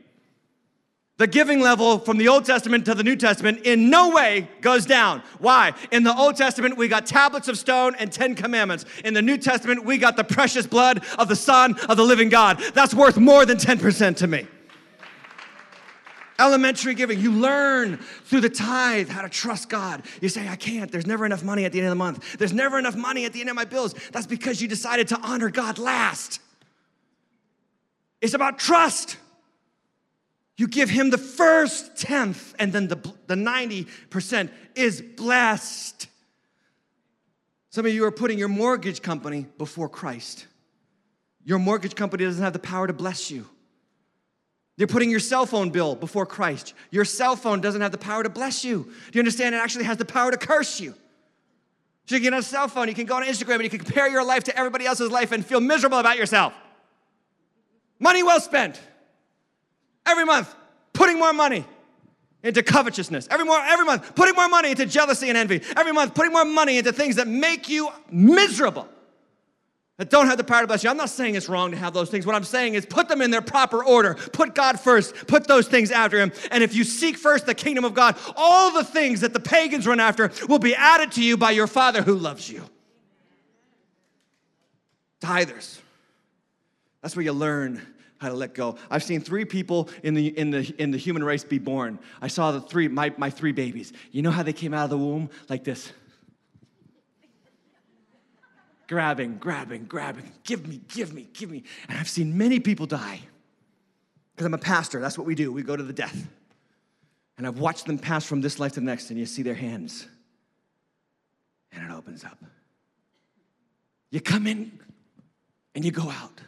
The 1.19 1.29
giving 1.29 1.61
level 1.61 1.99
from 1.99 2.17
the 2.17 2.29
Old 2.29 2.45
Testament 2.45 2.85
to 2.87 2.95
the 2.95 3.03
New 3.03 3.17
Testament 3.17 3.63
in 3.65 3.91
no 3.91 4.11
way 4.11 4.49
goes 4.61 4.85
down. 4.85 5.23
Why? 5.39 5.75
In 5.91 6.05
the 6.05 6.17
Old 6.17 6.37
Testament, 6.37 6.77
we 6.77 6.87
got 6.87 7.07
tablets 7.07 7.49
of 7.49 7.59
stone 7.59 7.97
and 7.97 8.11
Ten 8.11 8.37
Commandments. 8.37 8.85
In 9.05 9.15
the 9.15 9.23
New 9.23 9.37
Testament, 9.37 9.85
we 9.85 9.99
got 9.99 10.17
the 10.17 10.23
precious 10.23 10.67
blood 10.67 11.05
of 11.19 11.29
the 11.29 11.37
Son 11.37 11.77
of 11.89 11.97
the 11.97 12.05
living 12.05 12.29
God. 12.29 12.61
That's 12.73 12.95
worth 12.95 13.17
more 13.17 13.45
than 13.45 13.59
10% 13.59 14.17
to 14.17 14.27
me. 14.27 14.47
Elementary 16.39 16.95
giving, 16.95 17.19
you 17.19 17.33
learn 17.33 17.97
through 17.97 18.41
the 18.41 18.49
tithe 18.49 19.09
how 19.09 19.23
to 19.23 19.29
trust 19.29 19.69
God. 19.69 20.05
You 20.21 20.29
say, 20.29 20.49
I 20.49 20.55
can't. 20.55 20.91
There's 20.91 21.07
never 21.07 21.27
enough 21.27 21.43
money 21.43 21.65
at 21.65 21.73
the 21.73 21.79
end 21.79 21.89
of 21.89 21.91
the 21.91 21.97
month. 21.97 22.39
There's 22.39 22.53
never 22.53 22.79
enough 22.79 22.95
money 22.95 23.25
at 23.25 23.33
the 23.33 23.41
end 23.41 23.51
of 23.51 23.57
my 23.57 23.65
bills. 23.65 23.95
That's 24.13 24.27
because 24.27 24.63
you 24.63 24.69
decided 24.69 25.09
to 25.09 25.19
honor 25.21 25.51
God 25.51 25.79
last. 25.79 26.41
It's 28.21 28.35
about 28.35 28.59
trust. 28.59 29.17
You 30.57 30.69
give 30.69 30.91
him 30.91 31.11
the 31.11 31.19
first 31.19 31.97
tenth, 31.97 32.55
and 32.59 32.73
then 32.73 32.89
the, 32.89 32.97
the 33.27 33.35
90% 33.35 34.51
is 34.77 35.01
blessed. 35.01 36.09
Some 37.71 37.85
of 37.85 37.93
you 37.93 38.05
are 38.05 38.13
putting 38.13 38.39
your 38.39 38.49
mortgage 38.49 39.03
company 39.03 39.47
before 39.57 39.89
Christ. 39.89 40.47
Your 41.45 41.59
mortgage 41.59 41.95
company 41.95 42.25
doesn't 42.25 42.43
have 42.43 42.53
the 42.53 42.59
power 42.59 42.87
to 42.87 42.93
bless 42.93 43.31
you. 43.31 43.47
You're 44.79 44.89
putting 44.89 45.11
your 45.11 45.21
cell 45.21 45.45
phone 45.45 45.71
bill 45.71 45.97
before 45.97 46.25
Christ. 46.25 46.73
Your 46.91 47.05
cell 47.05 47.35
phone 47.35 47.61
doesn't 47.61 47.81
have 47.81 47.93
the 47.93 47.99
power 47.99 48.23
to 48.23 48.31
bless 48.31 48.65
you. 48.65 48.85
Do 48.85 49.11
you 49.13 49.21
understand? 49.21 49.55
It 49.55 49.59
actually 49.59 49.85
has 49.85 49.97
the 49.97 50.05
power 50.05 50.31
to 50.31 50.37
curse 50.39 50.81
you. 50.81 50.95
So 52.07 52.15
you 52.15 52.23
get 52.23 52.33
on 52.33 52.39
a 52.39 52.43
cell 52.43 52.69
phone, 52.69 52.89
you 52.89 52.95
can 52.95 53.05
go 53.05 53.17
on 53.17 53.25
Instagram 53.25 53.57
and 53.57 53.65
you 53.65 53.71
can 53.71 53.81
compare 53.81 54.09
your 54.09 54.25
life 54.25 54.45
to 54.45 54.57
everybody 54.57 54.87
else's 54.87 55.11
life 55.11 55.33
and 55.33 55.45
feel 55.45 55.61
miserable 55.61 55.99
about 55.99 56.17
yourself. 56.17 56.55
Money 57.99 58.23
well 58.23 58.41
spent 58.41 58.81
every 60.07 60.25
month 60.25 60.55
putting 60.93 61.19
more 61.19 61.33
money 61.33 61.67
into 62.43 62.63
covetousness. 62.63 63.27
Every, 63.31 63.45
more, 63.45 63.59
every 63.59 63.85
month, 63.85 64.15
putting 64.15 64.37
more 64.37 64.49
money 64.49 64.71
into 64.71 64.87
jealousy 64.87 65.29
and 65.29 65.37
envy. 65.37 65.61
Every 65.77 65.93
month, 65.93 66.15
putting 66.15 66.33
more 66.33 66.45
money 66.45 66.79
into 66.79 66.93
things 66.93 67.17
that 67.17 67.27
make 67.27 67.69
you 67.69 67.91
miserable, 68.11 68.89
that 69.99 70.11
don't 70.11 70.29
have 70.29 70.39
the 70.39 70.45
power 70.45 70.61
to 70.61 70.67
bless 70.69 70.85
you. 70.85 70.91
I'm 70.91 70.97
not 70.97 71.11
saying 71.11 71.35
it's 71.35 71.49
wrong 71.49 71.73
to 71.73 71.77
have 71.77 71.93
those 71.93 72.09
things. 72.09 72.25
What 72.25 72.37
I'm 72.37 72.45
saying 72.45 72.75
is 72.75 72.87
put 72.87 73.09
them 73.09 73.21
in 73.21 73.33
their 73.33 73.43
proper 73.43 73.85
order. 73.85 74.15
Put 74.15 74.55
God 74.55 74.79
first. 74.79 75.15
Put 75.27 75.49
those 75.49 75.67
things 75.67 75.91
after 75.91 76.19
Him. 76.19 76.33
And 76.53 76.63
if 76.63 76.73
you 76.75 76.85
seek 76.85 77.17
first 77.17 77.47
the 77.47 77.55
kingdom 77.55 77.85
of 77.85 77.95
God, 77.95 78.17
all 78.37 78.73
the 78.73 78.85
things 78.85 79.21
that 79.21 79.33
the 79.33 79.41
pagans 79.41 79.87
run 79.87 79.99
after 79.99 80.31
will 80.49 80.61
be 80.61 80.75
added 80.75 81.13
to 81.13 81.23
you 81.23 81.37
by 81.37 81.51
your 81.51 81.67
Father 81.67 82.01
who 82.01 82.15
loves 82.15 82.49
you. 82.49 82.63
Tithers. 85.21 85.81
That's 87.03 87.17
where 87.17 87.25
you 87.25 87.33
learn 87.33 87.83
how 88.19 88.29
to 88.29 88.35
let 88.35 88.55
go. 88.55 88.77
I've 88.91 89.03
seen 89.03 89.21
three 89.21 89.45
people 89.45 89.89
in 90.05 90.15
the, 90.15 90.29
in 90.39 90.51
the, 90.51 90.75
in 90.79 90.93
the 90.93 90.99
human 90.99 91.25
race 91.25 91.43
be 91.43 91.59
born. 91.59 91.99
I 92.23 92.29
saw 92.29 92.53
the 92.53 92.61
three, 92.61 92.87
my, 92.87 93.13
my 93.17 93.31
three 93.31 93.53
babies. 93.53 93.93
You 94.13 94.23
know 94.23 94.31
how 94.31 94.45
they 94.45 94.53
came 94.53 94.75
out 94.75 94.85
of 94.85 94.91
the 94.91 94.99
womb? 94.99 95.31
Like 95.49 95.65
this. 95.65 95.93
Grabbing, 98.89 99.39
grabbing, 99.39 99.85
grabbing. 99.85 100.33
Give 100.45 100.67
me, 100.67 100.81
give 100.89 101.13
me, 101.13 101.29
give 101.33 101.51
me. 101.51 101.63
And 101.89 101.99
I've 101.99 102.09
seen 102.09 102.37
many 102.37 102.59
people 102.59 102.87
die. 102.87 103.21
Because 104.35 104.47
I'm 104.47 104.55
a 104.55 104.59
pastor, 104.59 105.01
that's 105.01 105.17
what 105.17 105.27
we 105.27 105.35
do. 105.35 105.53
We 105.53 105.63
go 105.63 105.77
to 105.77 105.83
the 105.83 105.93
death. 105.93 106.27
And 107.37 107.47
I've 107.47 107.59
watched 107.59 107.87
them 107.87 107.99
pass 107.99 108.25
from 108.25 108.41
this 108.41 108.59
life 108.59 108.73
to 108.73 108.81
the 108.81 108.87
next, 108.87 109.11
and 109.11 109.19
you 109.19 109.27
see 109.27 109.43
their 109.43 109.55
hands. 109.55 110.09
And 111.73 111.85
it 111.85 111.95
opens 111.95 112.25
up. 112.25 112.39
You 114.11 114.21
come 114.21 114.47
in 114.47 114.81
and 115.75 115.85
you 115.85 115.93
go 115.93 116.11
out 116.11 116.41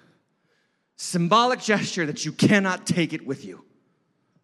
symbolic 1.00 1.60
gesture 1.60 2.04
that 2.04 2.26
you 2.26 2.32
cannot 2.32 2.86
take 2.86 3.14
it 3.14 3.26
with 3.26 3.42
you. 3.42 3.64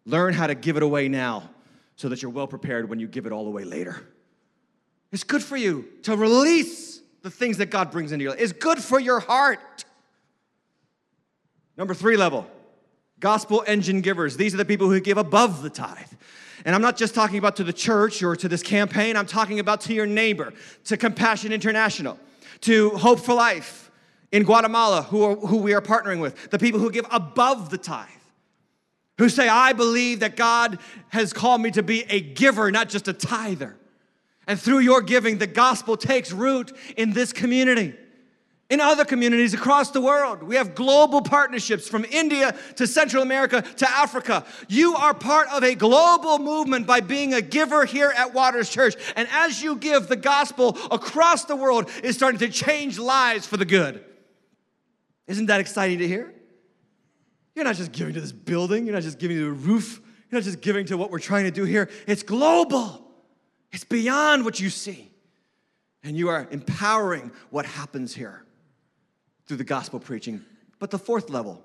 Learn 0.05 0.33
how 0.33 0.47
to 0.47 0.55
give 0.55 0.75
it 0.75 0.81
away 0.81 1.07
now 1.07 1.51
so 1.97 2.09
that 2.09 2.23
you're 2.23 2.31
well 2.31 2.47
prepared 2.47 2.89
when 2.89 2.99
you 2.99 3.07
give 3.07 3.27
it 3.27 3.31
all 3.31 3.45
away 3.45 3.63
later. 3.63 4.01
It's 5.11 5.23
good 5.23 5.43
for 5.43 5.55
you 5.55 5.87
to 6.03 6.15
release 6.17 6.96
the 7.21 7.29
things 7.29 7.57
that 7.57 7.67
God 7.67 7.91
brings 7.91 8.11
into 8.11 8.23
your 8.23 8.31
life. 8.31 8.41
It's 8.41 8.53
good 8.53 8.79
for 8.79 8.99
your 8.99 9.19
heart. 9.19 9.85
Number 11.77 11.93
three 11.93 12.17
level 12.17 12.47
gospel 13.19 13.63
engine 13.65 14.01
givers. 14.01 14.37
These 14.37 14.53
are 14.53 14.57
the 14.57 14.65
people 14.65 14.89
who 14.89 14.99
give 14.99 15.17
above 15.17 15.63
the 15.63 15.69
tithe. 15.71 16.11
And 16.65 16.75
I'm 16.75 16.81
not 16.81 16.97
just 16.97 17.15
talking 17.15 17.37
about 17.37 17.55
to 17.55 17.63
the 17.63 17.73
church 17.73 18.21
or 18.21 18.35
to 18.35 18.47
this 18.47 18.61
campaign, 18.61 19.15
I'm 19.15 19.25
talking 19.25 19.59
about 19.59 19.81
to 19.81 19.93
your 19.93 20.05
neighbor, 20.05 20.53
to 20.85 20.97
Compassion 20.97 21.51
International, 21.51 22.19
to 22.61 22.91
Hope 22.91 23.19
for 23.19 23.33
Life, 23.33 23.87
in 24.31 24.43
Guatemala 24.43 25.03
who, 25.03 25.23
are, 25.23 25.35
who 25.35 25.57
we 25.57 25.73
are 25.73 25.81
partnering 25.81 26.19
with, 26.19 26.49
the 26.51 26.59
people 26.59 26.79
who 26.79 26.91
give 26.91 27.05
above 27.11 27.69
the 27.69 27.77
tithe, 27.77 28.07
who 29.17 29.29
say, 29.29 29.47
I 29.47 29.73
believe 29.73 30.19
that 30.19 30.35
God 30.35 30.79
has 31.09 31.33
called 31.33 31.61
me 31.61 31.71
to 31.71 31.83
be 31.83 32.03
a 32.09 32.19
giver, 32.19 32.71
not 32.71 32.89
just 32.89 33.07
a 33.07 33.13
tither. 33.13 33.77
And 34.47 34.59
through 34.59 34.79
your 34.79 35.01
giving, 35.01 35.37
the 35.37 35.47
gospel 35.47 35.97
takes 35.97 36.31
root 36.31 36.75
in 36.95 37.11
this 37.11 37.33
community. 37.33 37.93
In 38.69 38.81
other 38.81 39.05
communities 39.05 39.53
across 39.53 39.91
the 39.91 40.01
world, 40.01 40.43
we 40.43 40.55
have 40.55 40.75
global 40.75 41.21
partnerships 41.21 41.87
from 41.87 42.05
India 42.05 42.53
to 42.75 42.85
Central 42.85 43.23
America 43.23 43.61
to 43.61 43.89
Africa. 43.89 44.45
You 44.67 44.95
are 44.95 45.13
part 45.13 45.47
of 45.49 45.63
a 45.63 45.73
global 45.73 46.37
movement 46.37 46.85
by 46.85 46.99
being 46.99 47.33
a 47.33 47.41
giver 47.41 47.85
here 47.85 48.11
at 48.15 48.33
Waters 48.33 48.69
Church. 48.69 48.95
And 49.15 49.27
as 49.31 49.63
you 49.63 49.77
give, 49.77 50.07
the 50.07 50.17
gospel 50.17 50.77
across 50.91 51.45
the 51.45 51.55
world 51.55 51.89
is 52.03 52.15
starting 52.15 52.39
to 52.39 52.49
change 52.49 52.99
lives 52.99 53.47
for 53.47 53.55
the 53.55 53.63
good. 53.63 54.03
Isn't 55.27 55.45
that 55.45 55.61
exciting 55.61 55.99
to 55.99 56.07
hear? 56.07 56.33
You're 57.55 57.65
not 57.65 57.75
just 57.75 57.93
giving 57.93 58.13
to 58.15 58.21
this 58.21 58.33
building, 58.33 58.85
you're 58.85 58.95
not 58.95 59.03
just 59.03 59.17
giving 59.17 59.37
to 59.37 59.45
the 59.45 59.51
roof, 59.51 60.01
you're 60.29 60.41
not 60.41 60.45
just 60.45 60.59
giving 60.59 60.85
to 60.87 60.97
what 60.97 61.09
we're 61.09 61.19
trying 61.19 61.45
to 61.45 61.51
do 61.51 61.63
here. 61.63 61.89
It's 62.05 62.21
global, 62.21 63.06
it's 63.77 63.83
beyond 63.83 64.43
what 64.43 64.59
you 64.59 64.71
see. 64.71 65.11
And 66.03 66.17
you 66.17 66.29
are 66.29 66.47
empowering 66.49 67.31
what 67.51 67.67
happens 67.67 68.15
here 68.15 68.43
through 69.45 69.57
the 69.57 69.63
gospel 69.63 69.99
preaching. 69.99 70.43
But 70.79 70.89
the 70.89 70.97
fourth 70.97 71.29
level, 71.29 71.61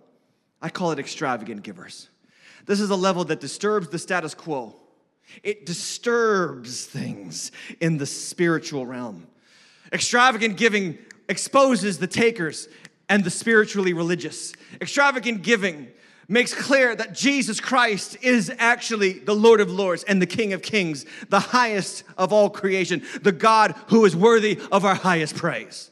I 0.61 0.69
call 0.69 0.91
it 0.91 0.99
extravagant 0.99 1.63
givers. 1.63 2.11
This 2.67 2.81
is 2.81 2.91
a 2.91 2.97
level 2.97 3.25
that 3.25 3.41
disturbs 3.41 3.89
the 3.89 3.99
status 3.99 4.35
quo. 4.35 4.77
It 5.43 5.65
disturbs 5.65 6.85
things 6.85 7.51
in 7.81 7.97
the 7.97 8.05
spiritual 8.05 8.85
realm. 8.85 9.27
Extravagant 9.91 10.59
giving 10.59 10.99
exposes 11.31 11.97
the 11.97 12.07
takers 12.07 12.69
and 13.09 13.25
the 13.25 13.31
spiritually 13.31 13.95
religious. 13.95 14.53
Extravagant 14.83 15.41
giving 15.43 15.89
makes 16.29 16.55
clear 16.55 16.95
that 16.95 17.15
Jesus 17.15 17.61
Christ 17.61 18.17
is 18.23 18.53
actually 18.59 19.15
the 19.15 19.35
Lord 19.35 19.61
of 19.61 19.71
Lords 19.71 20.05
and 20.05 20.21
the 20.21 20.27
King 20.27 20.53
of 20.53 20.63
Kings, 20.63 21.05
the 21.29 21.41
highest 21.41 22.05
of 22.17 22.33
all 22.33 22.51
creation, 22.51 23.03
the 23.23 23.33
God 23.33 23.75
who 23.89 24.05
is 24.05 24.17
worthy 24.17 24.61
of 24.71 24.85
our 24.85 24.95
highest 24.95 25.37
praise. 25.37 25.91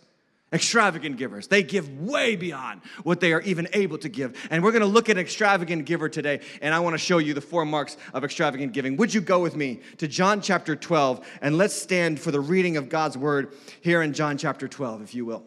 Extravagant 0.53 1.17
givers. 1.17 1.47
They 1.47 1.63
give 1.63 2.01
way 2.01 2.35
beyond 2.35 2.81
what 3.05 3.21
they 3.21 3.33
are 3.33 3.41
even 3.43 3.69
able 3.73 3.99
to 3.99 4.09
give. 4.09 4.37
And 4.51 4.65
we're 4.65 4.73
going 4.73 4.81
to 4.81 4.89
look 4.89 5.09
at 5.09 5.17
an 5.17 5.23
extravagant 5.23 5.85
giver 5.85 6.09
today, 6.09 6.41
and 6.61 6.75
I 6.75 6.81
want 6.81 6.95
to 6.95 6.99
show 6.99 7.19
you 7.19 7.35
the 7.35 7.41
four 7.41 7.65
marks 7.65 7.97
of 8.13 8.25
extravagant 8.25 8.73
giving. 8.73 8.97
Would 8.97 9.15
you 9.15 9.21
go 9.21 9.39
with 9.39 9.55
me 9.55 9.81
to 9.99 10.09
John 10.09 10.41
chapter 10.41 10.75
12, 10.75 11.25
and 11.41 11.57
let's 11.57 11.75
stand 11.75 12.19
for 12.19 12.33
the 12.33 12.41
reading 12.41 12.77
of 12.77 12.89
God's 12.89 13.17
word 13.17 13.55
here 13.81 14.03
in 14.03 14.13
John 14.13 14.37
chapter 14.39 14.67
12, 14.67 15.03
if 15.03 15.15
you 15.15 15.25
will. 15.25 15.45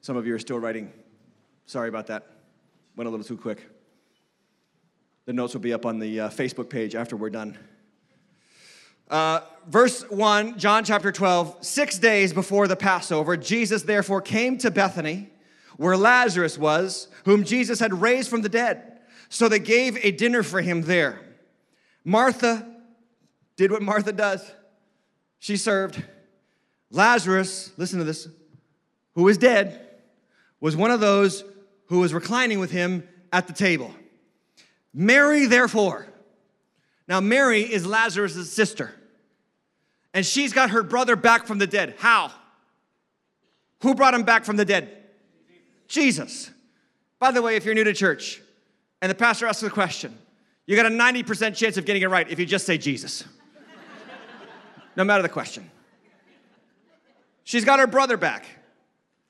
Some 0.00 0.16
of 0.16 0.26
you 0.26 0.34
are 0.34 0.40
still 0.40 0.58
writing. 0.58 0.92
Sorry 1.66 1.88
about 1.88 2.08
that. 2.08 2.35
Went 2.96 3.08
a 3.08 3.10
little 3.10 3.26
too 3.26 3.36
quick. 3.36 3.62
The 5.26 5.34
notes 5.34 5.52
will 5.52 5.60
be 5.60 5.74
up 5.74 5.84
on 5.84 5.98
the 5.98 6.20
uh, 6.20 6.28
Facebook 6.30 6.70
page 6.70 6.94
after 6.94 7.14
we're 7.14 7.28
done. 7.28 7.58
Uh, 9.10 9.40
verse 9.68 10.08
1, 10.08 10.58
John 10.58 10.82
chapter 10.82 11.12
12, 11.12 11.58
six 11.60 11.98
days 11.98 12.32
before 12.32 12.66
the 12.66 12.74
Passover, 12.74 13.36
Jesus 13.36 13.82
therefore 13.82 14.22
came 14.22 14.56
to 14.58 14.70
Bethany, 14.70 15.28
where 15.76 15.94
Lazarus 15.94 16.56
was, 16.56 17.08
whom 17.26 17.44
Jesus 17.44 17.80
had 17.80 18.00
raised 18.00 18.30
from 18.30 18.40
the 18.40 18.48
dead. 18.48 19.00
So 19.28 19.46
they 19.46 19.58
gave 19.58 20.02
a 20.02 20.10
dinner 20.10 20.42
for 20.42 20.62
him 20.62 20.80
there. 20.80 21.20
Martha 22.02 22.66
did 23.56 23.70
what 23.70 23.82
Martha 23.82 24.12
does. 24.12 24.50
She 25.38 25.58
served. 25.58 26.02
Lazarus, 26.90 27.72
listen 27.76 27.98
to 27.98 28.06
this, 28.06 28.26
who 29.14 29.24
was 29.24 29.36
dead, 29.36 29.86
was 30.60 30.74
one 30.74 30.90
of 30.90 31.00
those 31.00 31.44
who 31.86 32.00
was 32.00 32.12
reclining 32.12 32.58
with 32.58 32.70
him 32.70 33.06
at 33.32 33.46
the 33.46 33.52
table. 33.52 33.94
Mary, 34.92 35.46
therefore, 35.46 36.06
now 37.08 37.20
Mary 37.20 37.62
is 37.62 37.86
Lazarus' 37.86 38.52
sister, 38.52 38.92
and 40.14 40.24
she's 40.24 40.52
got 40.52 40.70
her 40.70 40.82
brother 40.82 41.16
back 41.16 41.46
from 41.46 41.58
the 41.58 41.66
dead. 41.66 41.94
How? 41.98 42.32
Who 43.82 43.94
brought 43.94 44.14
him 44.14 44.22
back 44.22 44.44
from 44.44 44.56
the 44.56 44.64
dead? 44.64 44.90
Jesus. 45.88 46.50
By 47.18 47.30
the 47.30 47.42
way, 47.42 47.56
if 47.56 47.64
you're 47.64 47.74
new 47.74 47.84
to 47.84 47.92
church, 47.92 48.40
And 49.02 49.10
the 49.10 49.14
pastor 49.14 49.46
asks 49.46 49.62
a 49.62 49.70
question. 49.70 50.16
You 50.66 50.74
got 50.74 50.86
a 50.86 50.90
90% 50.90 51.54
chance 51.54 51.76
of 51.76 51.84
getting 51.84 52.02
it 52.02 52.08
right 52.08 52.28
if 52.28 52.38
you 52.38 52.46
just 52.46 52.66
say 52.66 52.78
Jesus. 52.78 53.24
no 54.96 55.04
matter 55.04 55.22
the 55.22 55.28
question. 55.28 55.70
She's 57.44 57.64
got 57.64 57.78
her 57.78 57.86
brother 57.86 58.16
back. 58.16 58.46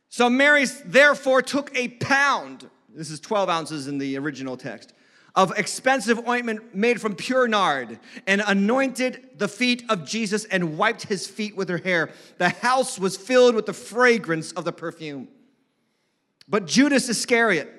So 0.09 0.31
Mary 0.31 0.65
therefore 0.85 1.43
took 1.43 1.77
a 1.77 1.89
pound, 1.89 2.69
this 2.95 3.11
is 3.11 3.21
12 3.21 3.49
ounces 3.49 3.87
in 3.89 3.99
the 3.99 4.17
original 4.19 4.57
text, 4.57 4.93
of 5.37 5.53
expensive 5.59 6.27
ointment 6.27 6.75
made 6.75 6.99
from 6.99 7.15
pure 7.15 7.47
nard 7.47 8.01
and 8.27 8.43
anointed 8.47 9.29
the 9.37 9.49
feet 9.49 9.85
of 9.91 10.07
Jesus 10.07 10.47
and 10.47 10.79
wiped 10.79 11.03
his 11.03 11.27
feet 11.27 11.55
with 11.55 11.69
her 11.69 11.77
hair. 11.77 12.11
The 12.39 12.49
house 12.49 12.99
was 12.99 13.19
filled 13.19 13.55
with 13.55 13.67
the 13.67 13.75
fragrance 13.75 14.53
of 14.53 14.65
the 14.65 14.73
perfume. 14.73 15.29
But 16.49 16.67
Judas 16.67 17.09
Iscariot, 17.11 17.71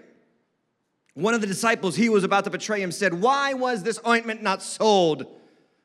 one 1.16 1.34
of 1.34 1.42
the 1.42 1.48
disciples 1.48 1.96
he 1.96 2.10
was 2.10 2.24
about 2.24 2.44
to 2.44 2.52
betray 2.52 2.82
him, 2.82 2.92
said, 2.92 3.13
Why 3.16 3.54
was 3.54 3.82
this 3.82 4.00
ointment 4.06 4.44
not 4.44 4.62
sold 4.62 5.26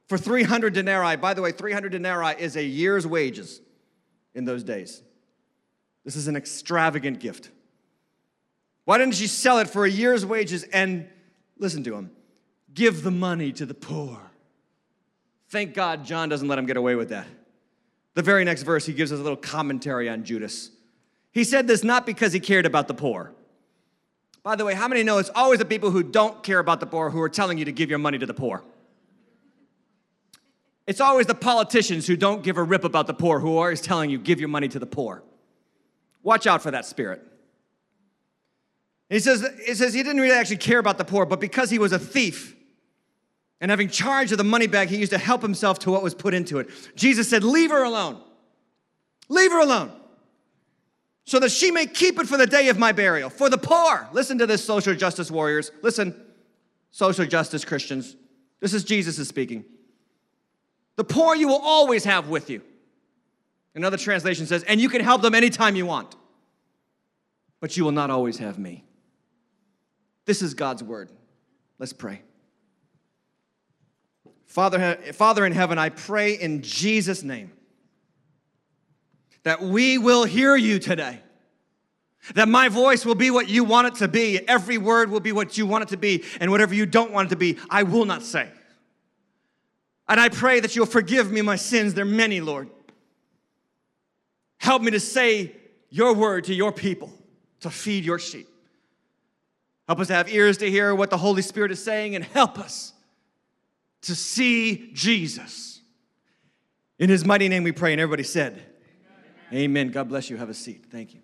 for 0.08 0.18
300 0.18 0.74
denarii? 0.74 1.16
By 1.16 1.32
the 1.32 1.40
way, 1.40 1.52
300 1.52 1.90
denarii 1.90 2.34
is 2.38 2.56
a 2.56 2.62
year's 2.62 3.06
wages 3.06 3.62
in 4.34 4.44
those 4.44 4.62
days. 4.62 5.02
This 6.04 6.16
is 6.16 6.28
an 6.28 6.36
extravagant 6.36 7.20
gift. 7.20 7.50
Why 8.84 8.98
didn't 8.98 9.14
she 9.14 9.26
sell 9.26 9.58
it 9.58 9.68
for 9.68 9.84
a 9.84 9.90
year's 9.90 10.26
wages 10.26 10.64
and 10.64 11.08
listen 11.58 11.84
to 11.84 11.94
him? 11.94 12.10
Give 12.74 13.02
the 13.02 13.10
money 13.10 13.52
to 13.52 13.66
the 13.66 13.74
poor. 13.74 14.18
Thank 15.48 15.74
God 15.74 16.04
John 16.04 16.28
doesn't 16.28 16.48
let 16.48 16.58
him 16.58 16.66
get 16.66 16.76
away 16.76 16.94
with 16.94 17.10
that. 17.10 17.26
The 18.14 18.22
very 18.22 18.44
next 18.44 18.62
verse, 18.62 18.84
he 18.84 18.92
gives 18.92 19.12
us 19.12 19.20
a 19.20 19.22
little 19.22 19.36
commentary 19.36 20.08
on 20.08 20.24
Judas. 20.24 20.70
He 21.30 21.44
said 21.44 21.66
this 21.66 21.84
not 21.84 22.04
because 22.04 22.32
he 22.32 22.40
cared 22.40 22.66
about 22.66 22.88
the 22.88 22.94
poor. 22.94 23.32
By 24.42 24.56
the 24.56 24.64
way, 24.64 24.74
how 24.74 24.88
many 24.88 25.02
know 25.02 25.18
it's 25.18 25.30
always 25.34 25.60
the 25.60 25.64
people 25.64 25.90
who 25.90 26.02
don't 26.02 26.42
care 26.42 26.58
about 26.58 26.80
the 26.80 26.86
poor 26.86 27.10
who 27.10 27.20
are 27.22 27.28
telling 27.28 27.58
you 27.58 27.64
to 27.64 27.72
give 27.72 27.88
your 27.88 27.98
money 27.98 28.18
to 28.18 28.26
the 28.26 28.34
poor? 28.34 28.64
It's 30.86 31.00
always 31.00 31.26
the 31.26 31.34
politicians 31.34 32.06
who 32.06 32.16
don't 32.16 32.42
give 32.42 32.56
a 32.56 32.62
rip 32.62 32.82
about 32.82 33.06
the 33.06 33.14
poor 33.14 33.38
who 33.38 33.56
are 33.56 33.66
always 33.66 33.80
telling 33.80 34.10
you, 34.10 34.18
give 34.18 34.40
your 34.40 34.48
money 34.48 34.68
to 34.68 34.80
the 34.80 34.86
poor. 34.86 35.22
Watch 36.22 36.46
out 36.46 36.62
for 36.62 36.70
that 36.70 36.86
spirit. 36.86 37.22
he 39.08 39.18
says, 39.18 39.44
says 39.74 39.92
he 39.92 40.02
didn't 40.02 40.20
really 40.20 40.36
actually 40.36 40.58
care 40.58 40.78
about 40.78 40.98
the 40.98 41.04
poor, 41.04 41.26
but 41.26 41.40
because 41.40 41.70
he 41.70 41.78
was 41.78 41.92
a 41.92 41.98
thief 41.98 42.54
and 43.60 43.70
having 43.70 43.88
charge 43.88 44.32
of 44.32 44.38
the 44.38 44.44
money 44.44 44.66
bag, 44.66 44.88
he 44.88 44.96
used 44.96 45.12
to 45.12 45.18
help 45.18 45.42
himself 45.42 45.78
to 45.80 45.90
what 45.90 46.02
was 46.02 46.14
put 46.14 46.34
into 46.34 46.58
it. 46.58 46.68
Jesus 46.96 47.28
said, 47.28 47.44
Leave 47.44 47.70
her 47.70 47.84
alone. 47.84 48.20
Leave 49.28 49.52
her 49.52 49.60
alone. 49.60 49.92
So 51.24 51.38
that 51.38 51.50
she 51.50 51.70
may 51.70 51.86
keep 51.86 52.18
it 52.18 52.26
for 52.26 52.36
the 52.36 52.46
day 52.46 52.68
of 52.68 52.78
my 52.78 52.90
burial. 52.90 53.30
For 53.30 53.48
the 53.48 53.58
poor. 53.58 54.08
Listen 54.12 54.38
to 54.38 54.46
this, 54.46 54.64
social 54.64 54.94
justice 54.94 55.30
warriors. 55.30 55.70
Listen, 55.80 56.20
social 56.90 57.24
justice 57.24 57.64
Christians. 57.64 58.16
This 58.60 58.74
is 58.74 58.84
Jesus 58.84 59.18
is 59.18 59.28
speaking. 59.28 59.64
The 60.96 61.04
poor 61.04 61.34
you 61.34 61.48
will 61.48 61.60
always 61.62 62.04
have 62.04 62.28
with 62.28 62.50
you. 62.50 62.62
Another 63.74 63.96
translation 63.96 64.46
says, 64.46 64.62
and 64.64 64.80
you 64.80 64.88
can 64.88 65.02
help 65.02 65.22
them 65.22 65.34
anytime 65.34 65.76
you 65.76 65.86
want, 65.86 66.14
but 67.60 67.76
you 67.76 67.84
will 67.84 67.92
not 67.92 68.10
always 68.10 68.38
have 68.38 68.58
me. 68.58 68.84
This 70.26 70.42
is 70.42 70.54
God's 70.54 70.82
word. 70.82 71.10
Let's 71.78 71.92
pray. 71.92 72.22
Father, 74.46 74.96
Father 75.14 75.46
in 75.46 75.52
heaven, 75.52 75.78
I 75.78 75.88
pray 75.88 76.34
in 76.34 76.62
Jesus' 76.62 77.22
name 77.22 77.50
that 79.44 79.62
we 79.62 79.98
will 79.98 80.24
hear 80.24 80.54
you 80.54 80.78
today. 80.78 81.20
That 82.34 82.48
my 82.48 82.68
voice 82.68 83.04
will 83.04 83.16
be 83.16 83.30
what 83.30 83.48
you 83.48 83.64
want 83.64 83.88
it 83.88 83.94
to 83.96 84.06
be. 84.06 84.46
Every 84.46 84.78
word 84.78 85.10
will 85.10 85.20
be 85.20 85.32
what 85.32 85.58
you 85.58 85.66
want 85.66 85.82
it 85.82 85.88
to 85.88 85.96
be. 85.96 86.22
And 86.38 86.50
whatever 86.52 86.74
you 86.74 86.86
don't 86.86 87.10
want 87.10 87.26
it 87.26 87.30
to 87.30 87.36
be, 87.36 87.58
I 87.68 87.82
will 87.82 88.04
not 88.04 88.22
say. 88.22 88.48
And 90.06 90.20
I 90.20 90.28
pray 90.28 90.60
that 90.60 90.76
you'll 90.76 90.86
forgive 90.86 91.32
me 91.32 91.42
my 91.42 91.56
sins. 91.56 91.94
They're 91.94 92.04
many, 92.04 92.40
Lord. 92.40 92.68
Help 94.62 94.80
me 94.80 94.92
to 94.92 95.00
say 95.00 95.52
your 95.90 96.14
word 96.14 96.44
to 96.44 96.54
your 96.54 96.70
people, 96.70 97.12
to 97.58 97.68
feed 97.68 98.04
your 98.04 98.20
sheep. 98.20 98.46
Help 99.88 99.98
us 99.98 100.06
to 100.06 100.14
have 100.14 100.32
ears 100.32 100.58
to 100.58 100.70
hear 100.70 100.94
what 100.94 101.10
the 101.10 101.16
Holy 101.16 101.42
Spirit 101.42 101.72
is 101.72 101.82
saying 101.82 102.14
and 102.14 102.24
help 102.24 102.60
us 102.60 102.92
to 104.02 104.14
see 104.14 104.92
Jesus. 104.92 105.80
In 107.00 107.10
his 107.10 107.24
mighty 107.24 107.48
name 107.48 107.64
we 107.64 107.72
pray. 107.72 107.90
And 107.90 108.00
everybody 108.00 108.22
said, 108.22 108.62
Amen. 109.48 109.64
Amen. 109.64 109.90
God 109.90 110.08
bless 110.08 110.30
you. 110.30 110.36
Have 110.36 110.48
a 110.48 110.54
seat. 110.54 110.84
Thank 110.88 111.12
you. 111.12 111.20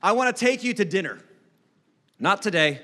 I 0.00 0.12
want 0.12 0.34
to 0.34 0.44
take 0.44 0.62
you 0.62 0.72
to 0.74 0.84
dinner. 0.84 1.18
Not 2.20 2.42
today, 2.42 2.80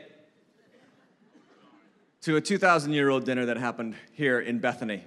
to 2.22 2.34
a 2.34 2.40
2,000 2.40 2.92
year 2.92 3.10
old 3.10 3.24
dinner 3.24 3.46
that 3.46 3.58
happened 3.58 3.94
here 4.10 4.40
in 4.40 4.58
Bethany 4.58 5.04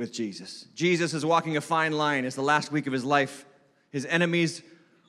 with 0.00 0.12
Jesus. 0.12 0.66
Jesus 0.74 1.12
is 1.12 1.26
walking 1.26 1.58
a 1.58 1.60
fine 1.60 1.92
line. 1.92 2.24
It's 2.24 2.34
the 2.34 2.42
last 2.42 2.72
week 2.72 2.86
of 2.86 2.92
his 2.92 3.04
life. 3.04 3.44
His 3.90 4.06
enemies 4.06 4.62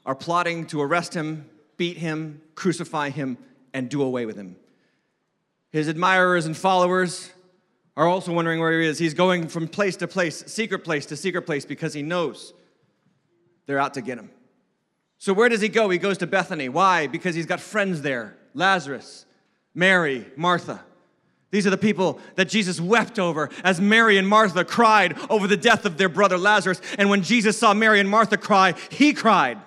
are 0.05 0.13
plotting 0.13 0.67
to 0.67 0.81
arrest 0.81 1.13
him, 1.13 1.49
beat 1.77 1.95
him, 1.95 2.41
crucify 2.55 3.09
him, 3.09 3.37
and 3.73 3.89
do 3.89 4.03
away 4.03 4.25
with 4.25 4.35
him. 4.35 4.57
His 5.71 5.87
admirers 5.87 6.45
and 6.45 6.57
followers 6.57 7.31
are 7.95 8.05
also 8.05 8.33
wondering 8.33 8.59
where 8.59 8.81
he 8.81 8.85
is. 8.85 8.99
He's 8.99 9.13
going 9.13 9.47
from 9.47 9.69
place 9.69 9.95
to 9.95 10.09
place, 10.09 10.43
secret 10.47 10.83
place 10.83 11.05
to 11.05 11.15
secret 11.15 11.43
place, 11.43 11.63
because 11.63 11.93
he 11.93 12.01
knows 12.01 12.53
they're 13.67 13.79
out 13.79 13.93
to 13.93 14.01
get 14.01 14.17
him. 14.17 14.29
So, 15.19 15.31
where 15.31 15.47
does 15.47 15.61
he 15.61 15.69
go? 15.69 15.89
He 15.89 15.99
goes 15.99 16.17
to 16.17 16.27
Bethany. 16.27 16.67
Why? 16.67 17.07
Because 17.07 17.33
he's 17.33 17.45
got 17.45 17.61
friends 17.61 18.01
there 18.01 18.35
Lazarus, 18.53 19.25
Mary, 19.73 20.25
Martha. 20.35 20.81
These 21.51 21.67
are 21.67 21.69
the 21.69 21.77
people 21.77 22.19
that 22.35 22.47
Jesus 22.47 22.79
wept 22.79 23.19
over 23.19 23.49
as 23.63 23.79
Mary 23.81 24.17
and 24.17 24.27
Martha 24.27 24.63
cried 24.63 25.17
over 25.29 25.47
the 25.47 25.57
death 25.57 25.85
of 25.85 25.97
their 25.97 26.09
brother 26.09 26.37
Lazarus. 26.37 26.81
And 26.97 27.09
when 27.09 27.23
Jesus 27.23 27.57
saw 27.57 27.73
Mary 27.73 27.99
and 27.99 28.09
Martha 28.09 28.37
cry, 28.37 28.73
he 28.89 29.13
cried. 29.13 29.59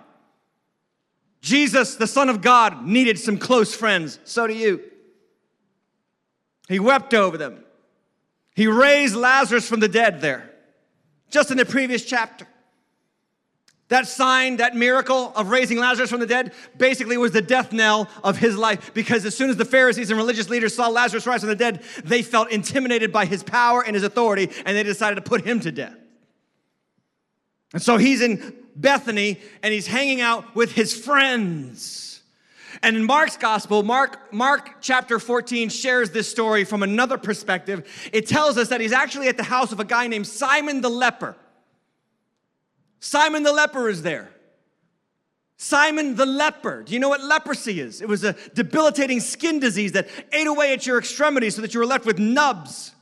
Jesus, 1.42 1.96
the 1.96 2.06
Son 2.06 2.30
of 2.30 2.40
God, 2.40 2.86
needed 2.86 3.18
some 3.18 3.36
close 3.36 3.74
friends. 3.74 4.18
So 4.24 4.46
do 4.46 4.54
you. 4.54 4.82
He 6.68 6.80
wept 6.80 7.12
over 7.12 7.36
them. 7.36 7.62
He 8.54 8.66
raised 8.66 9.14
Lazarus 9.14 9.68
from 9.68 9.80
the 9.80 9.88
dead 9.88 10.22
there, 10.22 10.50
just 11.28 11.50
in 11.50 11.58
the 11.58 11.66
previous 11.66 12.02
chapter. 12.02 12.46
That 13.94 14.08
sign, 14.08 14.56
that 14.56 14.74
miracle 14.74 15.32
of 15.36 15.50
raising 15.50 15.78
Lazarus 15.78 16.10
from 16.10 16.18
the 16.18 16.26
dead, 16.26 16.52
basically 16.76 17.16
was 17.16 17.30
the 17.30 17.40
death 17.40 17.72
knell 17.72 18.08
of 18.24 18.36
his 18.36 18.56
life 18.56 18.92
because 18.92 19.24
as 19.24 19.36
soon 19.36 19.50
as 19.50 19.56
the 19.56 19.64
Pharisees 19.64 20.10
and 20.10 20.18
religious 20.18 20.50
leaders 20.50 20.74
saw 20.74 20.88
Lazarus 20.88 21.28
rise 21.28 21.42
from 21.42 21.50
the 21.50 21.54
dead, 21.54 21.80
they 22.02 22.20
felt 22.20 22.50
intimidated 22.50 23.12
by 23.12 23.24
his 23.24 23.44
power 23.44 23.84
and 23.84 23.94
his 23.94 24.02
authority 24.02 24.50
and 24.66 24.76
they 24.76 24.82
decided 24.82 25.14
to 25.14 25.22
put 25.22 25.44
him 25.44 25.60
to 25.60 25.70
death. 25.70 25.94
And 27.72 27.80
so 27.80 27.96
he's 27.96 28.20
in 28.20 28.56
Bethany 28.74 29.40
and 29.62 29.72
he's 29.72 29.86
hanging 29.86 30.20
out 30.20 30.56
with 30.56 30.72
his 30.72 30.92
friends. 30.92 32.20
And 32.82 32.96
in 32.96 33.04
Mark's 33.04 33.36
gospel, 33.36 33.84
Mark, 33.84 34.32
Mark 34.32 34.80
chapter 34.80 35.20
14 35.20 35.68
shares 35.68 36.10
this 36.10 36.28
story 36.28 36.64
from 36.64 36.82
another 36.82 37.16
perspective. 37.16 37.88
It 38.12 38.26
tells 38.26 38.58
us 38.58 38.70
that 38.70 38.80
he's 38.80 38.90
actually 38.90 39.28
at 39.28 39.36
the 39.36 39.44
house 39.44 39.70
of 39.70 39.78
a 39.78 39.84
guy 39.84 40.08
named 40.08 40.26
Simon 40.26 40.80
the 40.80 40.90
leper. 40.90 41.36
Simon 43.04 43.42
the 43.42 43.52
leper 43.52 43.90
is 43.90 44.00
there. 44.00 44.30
Simon 45.58 46.16
the 46.16 46.24
leper. 46.24 46.82
Do 46.82 46.94
you 46.94 46.98
know 46.98 47.10
what 47.10 47.22
leprosy 47.22 47.78
is? 47.78 48.00
It 48.00 48.08
was 48.08 48.24
a 48.24 48.34
debilitating 48.54 49.20
skin 49.20 49.60
disease 49.60 49.92
that 49.92 50.08
ate 50.32 50.46
away 50.46 50.72
at 50.72 50.86
your 50.86 50.98
extremities 50.98 51.54
so 51.54 51.60
that 51.60 51.74
you 51.74 51.80
were 51.80 51.86
left 51.86 52.06
with 52.06 52.18
nubs. 52.18 52.94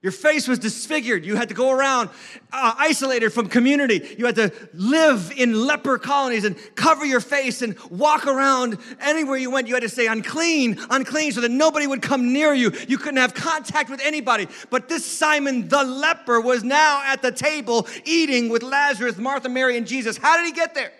Your 0.00 0.12
face 0.12 0.46
was 0.46 0.60
disfigured. 0.60 1.24
You 1.24 1.34
had 1.34 1.48
to 1.48 1.56
go 1.56 1.72
around 1.72 2.10
uh, 2.52 2.74
isolated 2.78 3.30
from 3.30 3.48
community. 3.48 4.14
You 4.16 4.26
had 4.26 4.36
to 4.36 4.52
live 4.72 5.32
in 5.36 5.66
leper 5.66 5.98
colonies 5.98 6.44
and 6.44 6.56
cover 6.76 7.04
your 7.04 7.18
face 7.18 7.62
and 7.62 7.76
walk 7.90 8.24
around 8.24 8.78
anywhere 9.00 9.38
you 9.38 9.50
went. 9.50 9.66
You 9.66 9.74
had 9.74 9.82
to 9.82 9.88
say 9.88 10.06
unclean, 10.06 10.78
unclean, 10.90 11.32
so 11.32 11.40
that 11.40 11.50
nobody 11.50 11.88
would 11.88 12.00
come 12.00 12.32
near 12.32 12.54
you. 12.54 12.70
You 12.86 12.96
couldn't 12.96 13.16
have 13.16 13.34
contact 13.34 13.90
with 13.90 14.00
anybody. 14.00 14.46
But 14.70 14.88
this 14.88 15.04
Simon 15.04 15.66
the 15.66 15.82
leper 15.82 16.40
was 16.40 16.62
now 16.62 17.02
at 17.04 17.20
the 17.20 17.32
table 17.32 17.88
eating 18.04 18.50
with 18.50 18.62
Lazarus, 18.62 19.18
Martha, 19.18 19.48
Mary, 19.48 19.76
and 19.76 19.86
Jesus. 19.86 20.16
How 20.16 20.36
did 20.36 20.46
he 20.46 20.52
get 20.52 20.76
there? 20.76 20.92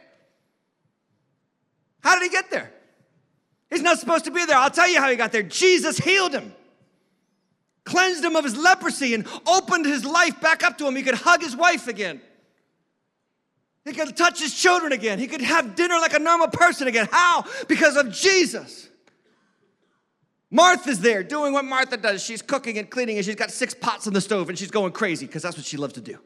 How 2.00 2.18
did 2.18 2.24
he 2.24 2.30
get 2.30 2.50
there? 2.50 2.72
He's 3.70 3.82
not 3.82 4.00
supposed 4.00 4.24
to 4.24 4.32
be 4.32 4.44
there. 4.44 4.56
I'll 4.56 4.70
tell 4.70 4.88
you 4.88 4.98
how 4.98 5.08
he 5.08 5.14
got 5.14 5.30
there. 5.30 5.44
Jesus 5.44 5.98
healed 5.98 6.32
him 6.32 6.52
cleansed 7.88 8.24
him 8.24 8.36
of 8.36 8.44
his 8.44 8.56
leprosy 8.56 9.14
and 9.14 9.26
opened 9.46 9.86
his 9.86 10.04
life 10.04 10.40
back 10.40 10.62
up 10.62 10.78
to 10.78 10.86
him. 10.86 10.94
He 10.94 11.02
could 11.02 11.14
hug 11.14 11.42
his 11.42 11.56
wife 11.56 11.88
again. 11.88 12.20
He 13.84 13.92
could 13.92 14.16
touch 14.16 14.40
his 14.40 14.54
children 14.54 14.92
again. 14.92 15.18
He 15.18 15.26
could 15.26 15.40
have 15.40 15.74
dinner 15.74 15.94
like 15.94 16.12
a 16.12 16.18
normal 16.18 16.48
person 16.48 16.88
again. 16.88 17.08
How? 17.10 17.44
Because 17.66 17.96
of 17.96 18.12
Jesus. 18.12 18.88
Martha's 20.50 21.00
there 21.00 21.22
doing 21.22 21.52
what 21.52 21.64
Martha 21.64 21.96
does. 21.96 22.22
She's 22.22 22.42
cooking 22.42 22.78
and 22.78 22.88
cleaning, 22.88 23.16
and 23.16 23.24
she's 23.24 23.34
got 23.34 23.50
six 23.50 23.74
pots 23.74 24.06
on 24.06 24.12
the 24.12 24.20
stove, 24.20 24.48
and 24.48 24.58
she's 24.58 24.70
going 24.70 24.92
crazy 24.92 25.26
because 25.26 25.42
that's 25.42 25.56
what 25.56 25.66
she 25.66 25.76
loves 25.76 25.94
to 25.94 26.00
do. 26.00 26.18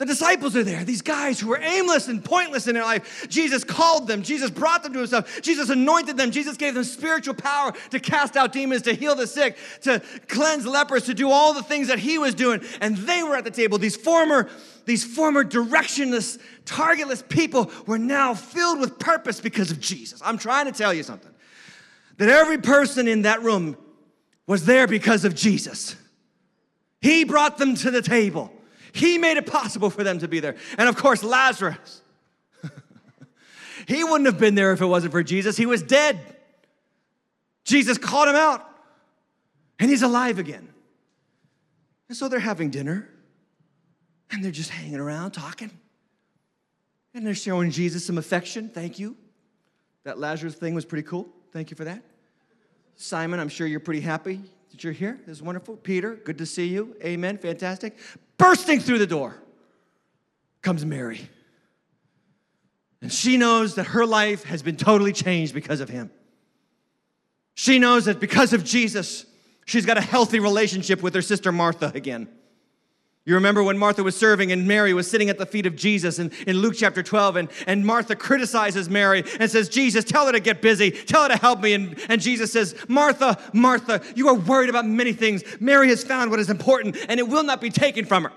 The 0.00 0.06
disciples 0.06 0.56
are 0.56 0.64
there, 0.64 0.82
these 0.82 1.02
guys 1.02 1.38
who 1.38 1.48
were 1.48 1.60
aimless 1.60 2.08
and 2.08 2.24
pointless 2.24 2.66
in 2.66 2.72
their 2.72 2.84
life. 2.84 3.26
Jesus 3.28 3.64
called 3.64 4.06
them, 4.06 4.22
Jesus 4.22 4.50
brought 4.50 4.82
them 4.82 4.94
to 4.94 5.00
himself, 5.00 5.42
Jesus 5.42 5.68
anointed 5.68 6.16
them, 6.16 6.30
Jesus 6.30 6.56
gave 6.56 6.72
them 6.72 6.84
spiritual 6.84 7.34
power 7.34 7.74
to 7.90 8.00
cast 8.00 8.34
out 8.34 8.50
demons, 8.50 8.80
to 8.82 8.94
heal 8.94 9.14
the 9.14 9.26
sick, 9.26 9.58
to 9.82 10.00
cleanse 10.26 10.64
lepers, 10.64 11.04
to 11.04 11.12
do 11.12 11.30
all 11.30 11.52
the 11.52 11.62
things 11.62 11.88
that 11.88 11.98
he 11.98 12.16
was 12.16 12.34
doing. 12.34 12.62
And 12.80 12.96
they 12.96 13.22
were 13.22 13.36
at 13.36 13.44
the 13.44 13.50
table. 13.50 13.76
These 13.76 13.96
former, 13.96 14.48
these 14.86 15.04
former 15.04 15.44
directionless, 15.44 16.40
targetless 16.64 17.22
people 17.28 17.70
were 17.86 17.98
now 17.98 18.32
filled 18.32 18.80
with 18.80 18.98
purpose 18.98 19.38
because 19.38 19.70
of 19.70 19.80
Jesus. 19.80 20.22
I'm 20.24 20.38
trying 20.38 20.64
to 20.64 20.72
tell 20.72 20.94
you 20.94 21.02
something. 21.02 21.32
That 22.16 22.30
every 22.30 22.56
person 22.56 23.06
in 23.06 23.20
that 23.22 23.42
room 23.42 23.76
was 24.46 24.64
there 24.64 24.86
because 24.86 25.26
of 25.26 25.34
Jesus. 25.34 25.94
He 27.02 27.24
brought 27.24 27.58
them 27.58 27.74
to 27.74 27.90
the 27.90 28.00
table. 28.00 28.50
He 28.92 29.18
made 29.18 29.36
it 29.36 29.46
possible 29.46 29.90
for 29.90 30.04
them 30.04 30.18
to 30.20 30.28
be 30.28 30.40
there. 30.40 30.56
And 30.78 30.88
of 30.88 30.96
course, 30.96 31.22
Lazarus. 31.22 32.02
he 33.86 34.04
wouldn't 34.04 34.26
have 34.26 34.38
been 34.38 34.54
there 34.54 34.72
if 34.72 34.80
it 34.80 34.86
wasn't 34.86 35.12
for 35.12 35.22
Jesus. 35.22 35.56
He 35.56 35.66
was 35.66 35.82
dead. 35.82 36.18
Jesus 37.64 37.98
called 37.98 38.28
him 38.28 38.36
out, 38.36 38.66
and 39.78 39.90
he's 39.90 40.02
alive 40.02 40.38
again. 40.38 40.68
And 42.08 42.16
so 42.16 42.28
they're 42.28 42.40
having 42.40 42.70
dinner, 42.70 43.08
and 44.30 44.44
they're 44.44 44.50
just 44.50 44.70
hanging 44.70 44.98
around 44.98 45.32
talking. 45.32 45.70
And 47.14 47.26
they're 47.26 47.34
showing 47.34 47.70
Jesus 47.70 48.04
some 48.04 48.18
affection. 48.18 48.68
Thank 48.68 48.98
you. 48.98 49.16
That 50.04 50.18
Lazarus 50.18 50.54
thing 50.54 50.74
was 50.74 50.84
pretty 50.84 51.06
cool. 51.06 51.28
Thank 51.52 51.70
you 51.70 51.76
for 51.76 51.84
that. 51.84 52.02
Simon, 52.96 53.38
I'm 53.40 53.48
sure 53.48 53.66
you're 53.66 53.80
pretty 53.80 54.00
happy 54.00 54.40
that 54.80 54.84
you're 54.84 54.92
here. 54.94 55.20
This 55.26 55.36
is 55.36 55.42
wonderful. 55.42 55.76
Peter, 55.76 56.14
good 56.14 56.38
to 56.38 56.46
see 56.46 56.66
you. 56.66 56.96
Amen. 57.04 57.36
Fantastic. 57.36 57.98
Bursting 58.38 58.80
through 58.80 58.98
the 58.98 59.06
door 59.06 59.36
comes 60.62 60.86
Mary. 60.86 61.28
And 63.02 63.12
she 63.12 63.36
knows 63.36 63.74
that 63.74 63.88
her 63.88 64.06
life 64.06 64.44
has 64.44 64.62
been 64.62 64.76
totally 64.76 65.12
changed 65.12 65.52
because 65.52 65.80
of 65.80 65.90
him. 65.90 66.10
She 67.54 67.78
knows 67.78 68.06
that 68.06 68.20
because 68.20 68.54
of 68.54 68.64
Jesus, 68.64 69.26
she's 69.66 69.84
got 69.84 69.98
a 69.98 70.02
healthy 70.02 70.40
relationship 70.40 71.02
with 71.02 71.14
her 71.14 71.20
sister 71.20 71.52
Martha 71.52 71.92
again. 71.94 72.28
You 73.30 73.36
remember 73.36 73.62
when 73.62 73.78
Martha 73.78 74.02
was 74.02 74.16
serving 74.16 74.50
and 74.50 74.66
Mary 74.66 74.92
was 74.92 75.08
sitting 75.08 75.28
at 75.30 75.38
the 75.38 75.46
feet 75.46 75.64
of 75.64 75.76
Jesus 75.76 76.18
in, 76.18 76.32
in 76.48 76.56
Luke 76.56 76.74
chapter 76.76 77.00
12, 77.00 77.36
and, 77.36 77.48
and 77.68 77.86
Martha 77.86 78.16
criticizes 78.16 78.90
Mary 78.90 79.22
and 79.38 79.48
says, 79.48 79.68
Jesus, 79.68 80.04
tell 80.04 80.26
her 80.26 80.32
to 80.32 80.40
get 80.40 80.60
busy, 80.60 80.90
tell 80.90 81.22
her 81.22 81.28
to 81.28 81.36
help 81.36 81.60
me. 81.60 81.74
And, 81.74 81.96
and 82.08 82.20
Jesus 82.20 82.50
says, 82.50 82.74
Martha, 82.88 83.38
Martha, 83.52 84.02
you 84.16 84.26
are 84.26 84.34
worried 84.34 84.68
about 84.68 84.84
many 84.84 85.12
things. 85.12 85.44
Mary 85.60 85.90
has 85.90 86.02
found 86.02 86.32
what 86.32 86.40
is 86.40 86.50
important, 86.50 86.96
and 87.08 87.20
it 87.20 87.28
will 87.28 87.44
not 87.44 87.60
be 87.60 87.70
taken 87.70 88.04
from 88.04 88.24
her. 88.24 88.32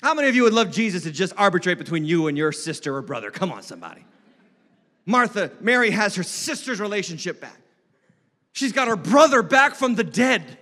How 0.00 0.14
many 0.14 0.28
of 0.28 0.36
you 0.36 0.44
would 0.44 0.52
love 0.54 0.70
Jesus 0.70 1.02
to 1.02 1.10
just 1.10 1.32
arbitrate 1.36 1.78
between 1.78 2.04
you 2.04 2.28
and 2.28 2.38
your 2.38 2.52
sister 2.52 2.94
or 2.94 3.02
brother? 3.02 3.32
Come 3.32 3.50
on, 3.50 3.64
somebody. 3.64 4.04
Martha, 5.06 5.50
Mary 5.60 5.90
has 5.90 6.14
her 6.14 6.22
sister's 6.22 6.80
relationship 6.80 7.40
back. 7.40 7.58
She's 8.52 8.72
got 8.72 8.86
her 8.86 8.94
brother 8.94 9.42
back 9.42 9.74
from 9.74 9.96
the 9.96 10.04
dead. 10.04 10.56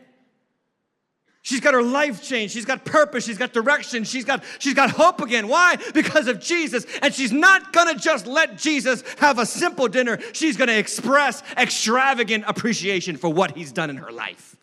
She's 1.47 1.61
got 1.61 1.75
her 1.75 1.83
life 1.83 2.25
changed. 2.25 2.55
She's 2.55 2.65
got 2.65 2.85
purpose. 2.85 3.25
She's 3.25 3.39
got 3.39 3.53
direction. 3.53 4.03
She's 4.03 4.25
got, 4.25 4.43
she's 4.59 4.75
got 4.75 4.91
hope 4.91 5.21
again. 5.21 5.47
Why? 5.47 5.77
Because 5.95 6.27
of 6.27 6.41
Jesus. 6.41 6.85
And 7.03 7.15
she's 7.15 7.31
not 7.31 7.73
gonna 7.73 7.95
just 7.95 8.27
let 8.27 8.59
Jesus 8.59 9.05
have 9.19 9.39
a 9.39 9.47
simple 9.47 9.87
dinner. 9.87 10.19
She's 10.33 10.57
gonna 10.57 10.73
express 10.73 11.45
extravagant 11.57 12.43
appreciation 12.49 13.17
for 13.17 13.33
what 13.33 13.57
he's 13.57 13.71
done 13.71 13.91
in 13.91 13.97
her 13.99 14.11
life. 14.11 14.57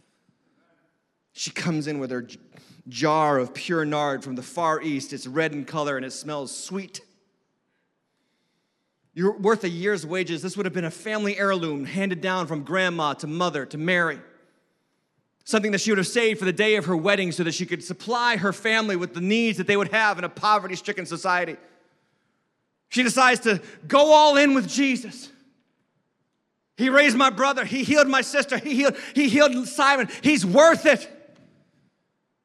She 1.32 1.52
comes 1.52 1.88
in 1.88 2.00
with 2.00 2.12
her 2.12 2.28
jar 2.90 3.38
of 3.38 3.54
pure 3.54 3.86
nard 3.86 4.22
from 4.22 4.36
the 4.36 4.44
Far 4.44 4.82
East. 4.82 5.14
It's 5.14 5.26
red 5.26 5.54
in 5.54 5.64
color 5.64 5.96
and 5.96 6.06
it 6.06 6.12
smells 6.12 6.54
sweet. 6.54 7.00
You're 9.14 9.38
worth 9.38 9.64
a 9.64 9.70
year's 9.70 10.06
wages. 10.06 10.42
This 10.42 10.58
would 10.58 10.66
have 10.66 10.74
been 10.74 10.84
a 10.84 10.92
family 10.92 11.38
heirloom 11.38 11.86
handed 11.86 12.20
down 12.20 12.46
from 12.46 12.64
grandma 12.64 13.14
to 13.14 13.28
mother 13.28 13.66
to 13.68 13.78
Mary 13.78 14.20
something 15.44 15.72
that 15.72 15.82
she 15.82 15.92
would 15.92 15.98
have 15.98 16.08
saved 16.08 16.40
for 16.40 16.46
the 16.46 16.54
day 16.54 16.76
of 16.76 16.86
her 16.86 16.96
wedding 16.96 17.32
so 17.32 17.44
that 17.44 17.54
she 17.54 17.66
could 17.66 17.84
supply 17.84 18.38
her 18.38 18.54
family 18.54 18.96
with 18.96 19.14
the 19.14 19.22
needs 19.22 19.58
that 19.58 19.68
they 19.68 19.78
would 19.78 19.90
have 19.90 20.18
in 20.18 20.24
a 20.24 20.30
poverty 20.30 20.76
stricken 20.76 21.06
society. 21.06 21.58
She 22.90 23.04
decides 23.04 23.42
to 23.42 23.62
go 23.88 24.14
all 24.14 24.38
in 24.38 24.54
with 24.54 24.68
Jesus. 24.70 25.30
He 26.78 26.90
raised 26.90 27.18
my 27.18 27.30
brother, 27.30 27.66
he 27.66 27.84
healed 27.84 28.08
my 28.08 28.22
sister, 28.22 28.58
he 28.58 28.76
healed, 28.76 28.98
he 29.14 29.30
healed 29.30 29.68
Simon. 29.68 30.10
He's 30.22 30.46
worth 30.46 30.86
it. 30.86 31.10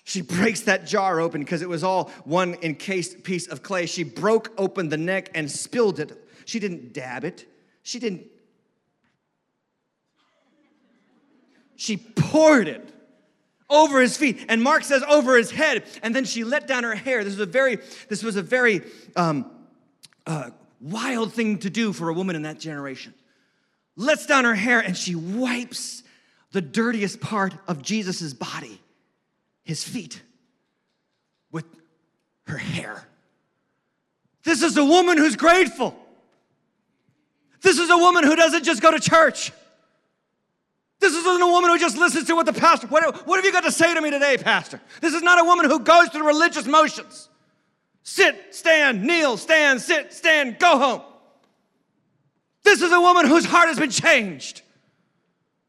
She 0.05 0.23
breaks 0.23 0.63
that 0.63 0.87
jar 0.87 1.21
open 1.21 1.43
because 1.43 1.61
it 1.61 1.69
was 1.69 1.85
all 1.85 2.11
one 2.25 2.57
encased 2.63 3.25
piece 3.25 3.47
of 3.47 3.63
clay. 3.63 3.85
She 3.85 4.05
broke 4.05 4.53
open 4.57 4.89
the 4.89 4.97
neck 4.97 5.31
and 5.35 5.51
spilled 5.51 6.01
it. 6.01 6.27
She 6.47 6.59
didn't 6.59 6.95
dab 6.95 7.25
it. 7.25 7.47
She 7.83 7.99
didn't 7.99 8.27
she 11.79 11.97
poured 11.97 12.67
it 12.67 12.93
over 13.71 14.01
his 14.01 14.17
feet. 14.17 14.45
And 14.49 14.61
mark 14.61 14.83
says 14.83 15.05
over 15.09 15.37
his 15.37 15.53
head. 15.53 15.85
And 16.03 16.15
then 16.15 16.25
she 16.25 16.43
let 16.43 16.67
down 16.67 16.83
her 16.83 16.95
hair. 16.95 17.23
This 17.23 17.35
was 17.35 17.41
a 17.41 17.51
very 17.51 17.79
this 18.09 18.23
was 18.23 18.35
a 18.35 18.43
very 18.43 18.83
um, 19.15 19.49
uh, 20.27 20.51
wild 20.81 21.33
thing 21.33 21.59
to 21.61 21.71
do 21.71 21.93
for 21.93 22.09
a 22.09 22.13
woman 22.13 22.35
in 22.35 22.43
that 22.43 22.59
generation. 22.59 23.15
Lets 23.95 24.27
down 24.27 24.45
her 24.45 24.57
hair 24.57 24.81
and 24.81 24.97
she 24.97 25.15
wipes 25.15 26.03
the 26.51 26.61
dirtiest 26.61 27.21
part 27.21 27.55
of 27.69 27.81
jesus' 27.83 28.35
body 28.35 28.81
his 29.63 29.85
feet 29.85 30.21
with 31.53 31.67
her 32.49 32.59
hair. 32.59 33.07
This 34.43 34.63
is 34.63 34.77
a 34.77 34.85
woman 34.85 35.17
who's 35.17 35.37
grateful. 35.37 35.95
This 37.61 37.79
is 37.79 37.89
a 37.89 37.99
woman 37.99 38.25
who 38.25 38.35
doesn't 38.35 38.65
just 38.65 38.83
go 38.83 38.91
to 38.91 38.99
church 38.99 39.53
this 41.01 41.15
isn't 41.15 41.43
a 41.43 41.47
woman 41.47 41.71
who 41.71 41.79
just 41.79 41.97
listens 41.97 42.27
to 42.27 42.35
what 42.35 42.47
the 42.47 42.53
pastor, 42.53 42.89
what, 42.89 43.27
what 43.27 43.37
have 43.37 43.45
you 43.45 43.53
got 43.53 43.65
to 43.65 43.73
say 43.73 43.95
to 43.95 44.01
me 44.01 44.11
today, 44.11 44.37
pastor? 44.37 44.81
This 45.01 45.15
is 45.15 45.23
not 45.23 45.41
a 45.41 45.45
woman 45.45 45.67
who 45.67 45.81
goes 45.81 46.09
through 46.09 46.27
religious 46.27 46.67
motions. 46.67 47.29
Sit, 48.03 48.55
stand, 48.55 49.05
kneel, 49.05 49.37
stand, 49.37 49.81
sit, 49.81 50.13
stand, 50.13 50.59
go 50.59 50.79
home. 50.79 51.03
This 52.65 52.83
is 52.83 52.91
a 52.91 53.01
woman 53.01 53.27
whose 53.27 53.45
heart 53.45 53.69
has 53.69 53.79
been 53.79 53.91
changed, 53.91 54.63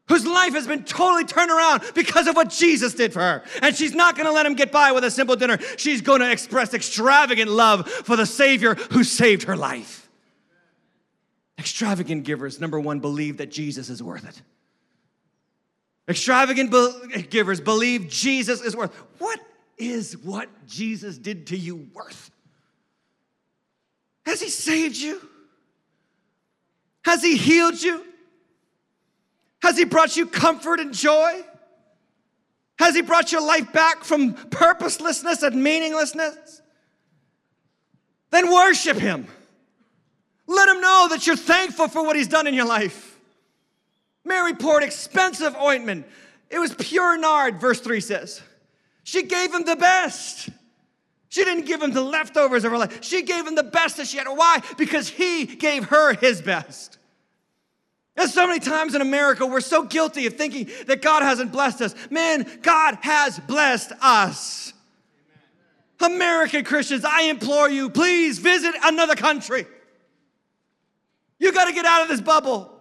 whose 0.08 0.26
life 0.26 0.54
has 0.54 0.66
been 0.66 0.82
totally 0.82 1.24
turned 1.24 1.50
around 1.50 1.82
because 1.94 2.26
of 2.26 2.34
what 2.34 2.50
Jesus 2.50 2.94
did 2.94 3.12
for 3.12 3.20
her. 3.20 3.44
And 3.62 3.76
she's 3.76 3.94
not 3.94 4.16
gonna 4.16 4.32
let 4.32 4.46
him 4.46 4.54
get 4.54 4.72
by 4.72 4.90
with 4.90 5.04
a 5.04 5.10
simple 5.10 5.36
dinner. 5.36 5.58
She's 5.76 6.00
gonna 6.00 6.30
express 6.30 6.74
extravagant 6.74 7.50
love 7.50 7.88
for 7.88 8.16
the 8.16 8.26
Savior 8.26 8.74
who 8.74 9.04
saved 9.04 9.44
her 9.44 9.56
life. 9.56 10.08
Extravagant 11.56 12.24
givers, 12.24 12.58
number 12.58 12.80
one, 12.80 12.98
believe 12.98 13.36
that 13.36 13.50
Jesus 13.50 13.90
is 13.90 14.02
worth 14.02 14.28
it. 14.28 14.42
Extravagant 16.10 16.72
be- 16.72 17.22
givers 17.22 17.60
believe 17.60 18.08
Jesus 18.08 18.60
is 18.60 18.74
worth. 18.74 18.92
What 19.18 19.38
is 19.78 20.16
what 20.18 20.48
Jesus 20.66 21.16
did 21.16 21.46
to 21.46 21.56
you 21.56 21.88
worth? 21.94 22.32
Has 24.26 24.40
he 24.40 24.48
saved 24.48 24.96
you? 24.96 25.20
Has 27.04 27.22
he 27.22 27.36
healed 27.36 27.80
you? 27.80 28.04
Has 29.62 29.78
he 29.78 29.84
brought 29.84 30.16
you 30.16 30.26
comfort 30.26 30.80
and 30.80 30.92
joy? 30.92 31.42
Has 32.80 32.96
he 32.96 33.02
brought 33.02 33.30
your 33.30 33.46
life 33.46 33.72
back 33.72 34.02
from 34.02 34.34
purposelessness 34.34 35.44
and 35.44 35.62
meaninglessness? 35.62 36.60
Then 38.30 38.52
worship 38.52 38.96
him. 38.96 39.28
Let 40.48 40.68
him 40.68 40.80
know 40.80 41.06
that 41.10 41.26
you're 41.28 41.36
thankful 41.36 41.86
for 41.86 42.02
what 42.04 42.16
he's 42.16 42.26
done 42.26 42.48
in 42.48 42.54
your 42.54 42.66
life. 42.66 43.09
Mary 44.24 44.54
poured 44.54 44.82
expensive 44.82 45.54
ointment. 45.56 46.06
It 46.50 46.58
was 46.58 46.74
pure 46.74 47.16
nard, 47.18 47.60
verse 47.60 47.80
3 47.80 48.00
says. 48.00 48.42
She 49.02 49.22
gave 49.22 49.54
him 49.54 49.64
the 49.64 49.76
best. 49.76 50.50
She 51.28 51.44
didn't 51.44 51.66
give 51.66 51.80
him 51.80 51.92
the 51.92 52.02
leftovers 52.02 52.64
of 52.64 52.72
her 52.72 52.78
life. 52.78 53.02
She 53.02 53.22
gave 53.22 53.46
him 53.46 53.54
the 53.54 53.62
best 53.62 53.96
that 53.96 54.08
she 54.08 54.18
had. 54.18 54.26
Why? 54.26 54.60
Because 54.76 55.08
he 55.08 55.46
gave 55.46 55.84
her 55.84 56.12
his 56.14 56.42
best. 56.42 56.98
And 58.16 58.28
so 58.28 58.46
many 58.46 58.58
times 58.58 58.94
in 58.94 59.00
America, 59.00 59.46
we're 59.46 59.60
so 59.60 59.84
guilty 59.84 60.26
of 60.26 60.36
thinking 60.36 60.68
that 60.86 61.00
God 61.00 61.22
hasn't 61.22 61.52
blessed 61.52 61.80
us. 61.80 61.94
Man, 62.10 62.46
God 62.62 62.98
has 63.02 63.38
blessed 63.38 63.92
us. 64.02 64.72
American 66.00 66.64
Christians, 66.64 67.04
I 67.04 67.22
implore 67.22 67.70
you, 67.70 67.90
please 67.90 68.38
visit 68.38 68.74
another 68.82 69.14
country. 69.14 69.66
You 71.38 71.52
got 71.52 71.66
to 71.66 71.72
get 71.72 71.84
out 71.84 72.02
of 72.02 72.08
this 72.08 72.20
bubble. 72.20 72.79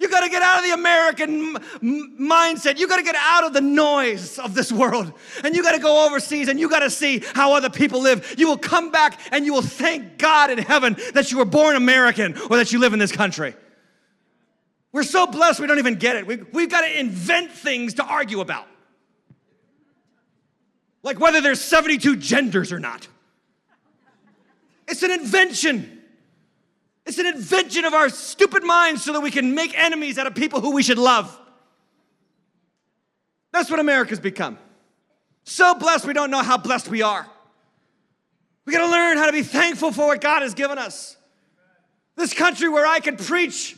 You 0.00 0.08
got 0.08 0.20
to 0.20 0.30
get 0.30 0.40
out 0.40 0.58
of 0.58 0.64
the 0.64 0.72
American 0.72 1.56
m- 1.56 2.16
mindset. 2.18 2.78
You 2.78 2.88
got 2.88 2.96
to 2.96 3.02
get 3.02 3.16
out 3.16 3.44
of 3.44 3.52
the 3.52 3.60
noise 3.60 4.38
of 4.38 4.54
this 4.54 4.72
world. 4.72 5.12
And 5.44 5.54
you 5.54 5.62
got 5.62 5.72
to 5.72 5.78
go 5.78 6.06
overseas 6.06 6.48
and 6.48 6.58
you 6.58 6.70
got 6.70 6.78
to 6.78 6.88
see 6.88 7.22
how 7.34 7.52
other 7.52 7.68
people 7.68 8.00
live. 8.00 8.34
You 8.38 8.48
will 8.48 8.56
come 8.56 8.90
back 8.90 9.20
and 9.30 9.44
you 9.44 9.52
will 9.52 9.60
thank 9.60 10.16
God 10.16 10.50
in 10.50 10.56
heaven 10.56 10.96
that 11.12 11.30
you 11.30 11.36
were 11.36 11.44
born 11.44 11.76
American 11.76 12.34
or 12.48 12.56
that 12.56 12.72
you 12.72 12.78
live 12.78 12.94
in 12.94 12.98
this 12.98 13.12
country. 13.12 13.54
We're 14.90 15.02
so 15.02 15.26
blessed 15.26 15.60
we 15.60 15.66
don't 15.66 15.78
even 15.78 15.96
get 15.96 16.16
it. 16.16 16.26
We, 16.26 16.36
we've 16.36 16.70
got 16.70 16.80
to 16.80 16.98
invent 16.98 17.52
things 17.52 17.94
to 17.94 18.04
argue 18.04 18.40
about. 18.40 18.66
Like 21.02 21.20
whether 21.20 21.42
there's 21.42 21.60
72 21.60 22.16
genders 22.16 22.72
or 22.72 22.78
not. 22.78 23.06
It's 24.88 25.02
an 25.02 25.10
invention. 25.10 25.99
It's 27.06 27.18
an 27.18 27.26
invention 27.26 27.84
of 27.84 27.94
our 27.94 28.08
stupid 28.08 28.62
minds 28.62 29.02
so 29.02 29.12
that 29.12 29.20
we 29.20 29.30
can 29.30 29.54
make 29.54 29.76
enemies 29.76 30.18
out 30.18 30.26
of 30.26 30.34
people 30.34 30.60
who 30.60 30.72
we 30.72 30.82
should 30.82 30.98
love. 30.98 31.36
That's 33.52 33.70
what 33.70 33.80
America's 33.80 34.20
become. 34.20 34.58
So 35.44 35.74
blessed, 35.74 36.06
we 36.06 36.12
don't 36.12 36.30
know 36.30 36.42
how 36.42 36.56
blessed 36.56 36.88
we 36.88 37.02
are. 37.02 37.26
We 38.64 38.72
gotta 38.72 38.90
learn 38.90 39.16
how 39.16 39.26
to 39.26 39.32
be 39.32 39.42
thankful 39.42 39.90
for 39.92 40.06
what 40.06 40.20
God 40.20 40.42
has 40.42 40.54
given 40.54 40.78
us. 40.78 41.16
This 42.16 42.34
country 42.34 42.68
where 42.68 42.86
I 42.86 43.00
can 43.00 43.16
preach 43.16 43.76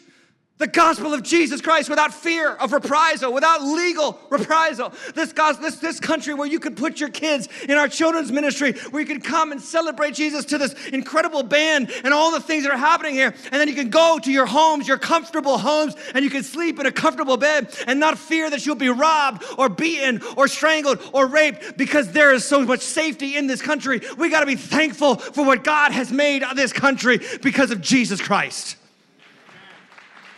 the 0.62 0.68
gospel 0.68 1.12
of 1.12 1.24
Jesus 1.24 1.60
Christ 1.60 1.90
without 1.90 2.14
fear 2.14 2.52
of 2.54 2.72
reprisal, 2.72 3.32
without 3.32 3.64
legal 3.64 4.16
reprisal. 4.30 4.92
This, 5.12 5.32
this, 5.32 5.76
this 5.76 5.98
country 5.98 6.34
where 6.34 6.46
you 6.46 6.60
could 6.60 6.76
put 6.76 7.00
your 7.00 7.08
kids 7.08 7.48
in 7.68 7.76
our 7.76 7.88
children's 7.88 8.30
ministry, 8.30 8.74
where 8.90 9.02
you 9.02 9.06
can 9.06 9.20
come 9.20 9.50
and 9.50 9.60
celebrate 9.60 10.14
Jesus 10.14 10.44
to 10.46 10.58
this 10.58 10.74
incredible 10.92 11.42
band 11.42 11.90
and 12.04 12.14
all 12.14 12.30
the 12.30 12.38
things 12.38 12.62
that 12.62 12.70
are 12.70 12.78
happening 12.78 13.14
here. 13.14 13.34
And 13.50 13.54
then 13.60 13.66
you 13.66 13.74
can 13.74 13.90
go 13.90 14.20
to 14.22 14.30
your 14.30 14.46
homes, 14.46 14.86
your 14.86 14.98
comfortable 14.98 15.58
homes, 15.58 15.96
and 16.14 16.24
you 16.24 16.30
can 16.30 16.44
sleep 16.44 16.78
in 16.78 16.86
a 16.86 16.92
comfortable 16.92 17.36
bed 17.36 17.76
and 17.88 17.98
not 17.98 18.16
fear 18.16 18.48
that 18.48 18.64
you'll 18.64 18.76
be 18.76 18.88
robbed 18.88 19.42
or 19.58 19.68
beaten 19.68 20.22
or 20.36 20.46
strangled 20.46 21.02
or 21.12 21.26
raped 21.26 21.76
because 21.76 22.12
there 22.12 22.32
is 22.32 22.44
so 22.44 22.60
much 22.60 22.82
safety 22.82 23.36
in 23.36 23.48
this 23.48 23.60
country. 23.60 24.00
We 24.16 24.30
got 24.30 24.40
to 24.40 24.46
be 24.46 24.54
thankful 24.54 25.16
for 25.16 25.44
what 25.44 25.64
God 25.64 25.90
has 25.90 26.12
made 26.12 26.44
of 26.44 26.54
this 26.54 26.72
country 26.72 27.18
because 27.42 27.72
of 27.72 27.80
Jesus 27.80 28.20
Christ. 28.20 28.76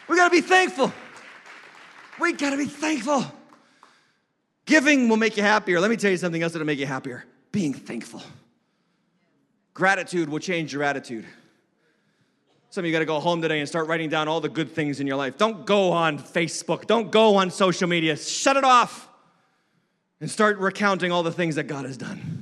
We 0.08 0.16
got 0.16 0.28
to 0.28 0.30
be 0.30 0.40
thankful. 0.40 0.92
We 2.20 2.32
got 2.32 2.50
to 2.50 2.56
be 2.56 2.66
thankful. 2.66 3.24
Giving 4.66 5.08
will 5.08 5.16
make 5.16 5.36
you 5.36 5.42
happier. 5.42 5.80
Let 5.80 5.90
me 5.90 5.96
tell 5.96 6.10
you 6.10 6.16
something 6.16 6.42
else 6.42 6.52
that'll 6.52 6.66
make 6.66 6.78
you 6.78 6.86
happier 6.86 7.24
being 7.52 7.72
thankful. 7.72 8.22
Gratitude 9.74 10.28
will 10.28 10.38
change 10.38 10.72
your 10.72 10.82
attitude. 10.82 11.24
Some 12.70 12.82
of 12.82 12.86
you 12.86 12.92
got 12.92 12.98
to 12.98 13.04
go 13.04 13.20
home 13.20 13.40
today 13.40 13.60
and 13.60 13.68
start 13.68 13.86
writing 13.86 14.08
down 14.08 14.26
all 14.26 14.40
the 14.40 14.48
good 14.48 14.72
things 14.72 14.98
in 14.98 15.06
your 15.06 15.16
life. 15.16 15.38
Don't 15.38 15.64
go 15.64 15.92
on 15.92 16.18
Facebook, 16.18 16.86
don't 16.86 17.12
go 17.12 17.36
on 17.36 17.50
social 17.50 17.88
media. 17.88 18.16
Shut 18.16 18.56
it 18.56 18.64
off 18.64 19.08
and 20.20 20.28
start 20.28 20.58
recounting 20.58 21.12
all 21.12 21.22
the 21.22 21.30
things 21.30 21.54
that 21.54 21.68
God 21.68 21.84
has 21.84 21.96
done. 21.96 22.33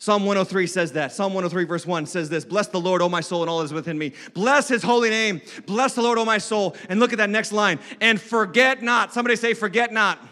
Psalm 0.00 0.24
103 0.24 0.66
says 0.66 0.92
that. 0.92 1.12
Psalm 1.12 1.34
103, 1.34 1.64
verse 1.64 1.86
1 1.86 2.06
says 2.06 2.30
this 2.30 2.46
Bless 2.46 2.68
the 2.68 2.80
Lord, 2.80 3.02
O 3.02 3.08
my 3.10 3.20
soul, 3.20 3.42
and 3.42 3.50
all 3.50 3.58
that 3.58 3.66
is 3.66 3.72
within 3.74 3.98
me. 3.98 4.14
Bless 4.32 4.66
his 4.66 4.82
holy 4.82 5.10
name. 5.10 5.42
Bless 5.66 5.94
the 5.94 6.00
Lord, 6.00 6.16
O 6.16 6.24
my 6.24 6.38
soul. 6.38 6.74
And 6.88 6.98
look 6.98 7.12
at 7.12 7.18
that 7.18 7.28
next 7.28 7.52
line. 7.52 7.78
And 8.00 8.18
forget 8.18 8.82
not. 8.82 9.12
Somebody 9.12 9.36
say, 9.36 9.52
Forget 9.52 9.92
not. 9.92 10.18
Forget 10.18 10.30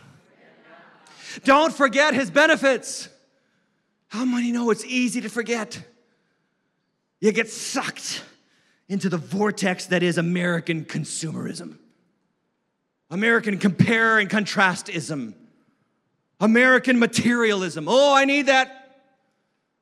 not. 1.35 1.45
Don't 1.45 1.73
forget 1.73 2.15
his 2.15 2.31
benefits. 2.31 3.11
How 4.09 4.25
many 4.25 4.53
know 4.53 4.71
it's 4.71 4.87
easy 4.87 5.21
to 5.21 5.29
forget? 5.29 5.79
You 7.21 7.31
get 7.33 7.51
sucked 7.51 8.25
into 8.89 9.11
the 9.11 9.19
vortex 9.19 9.85
that 9.87 10.03
is 10.03 10.17
American 10.17 10.87
consumerism, 10.87 11.77
American 13.11 13.59
compare 13.59 14.19
and 14.19 14.31
contrastism, 14.31 15.35
American 16.41 16.99
materialism. 16.99 17.87
Oh, 17.87 18.15
I 18.15 18.25
need 18.25 18.47
that 18.47 18.78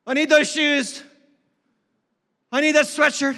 I 0.07 0.13
need 0.13 0.29
those 0.29 0.49
shoes. 0.49 1.03
I 2.49 2.61
need 2.61 2.71
that 2.71 2.85
sweatshirt. 2.85 3.37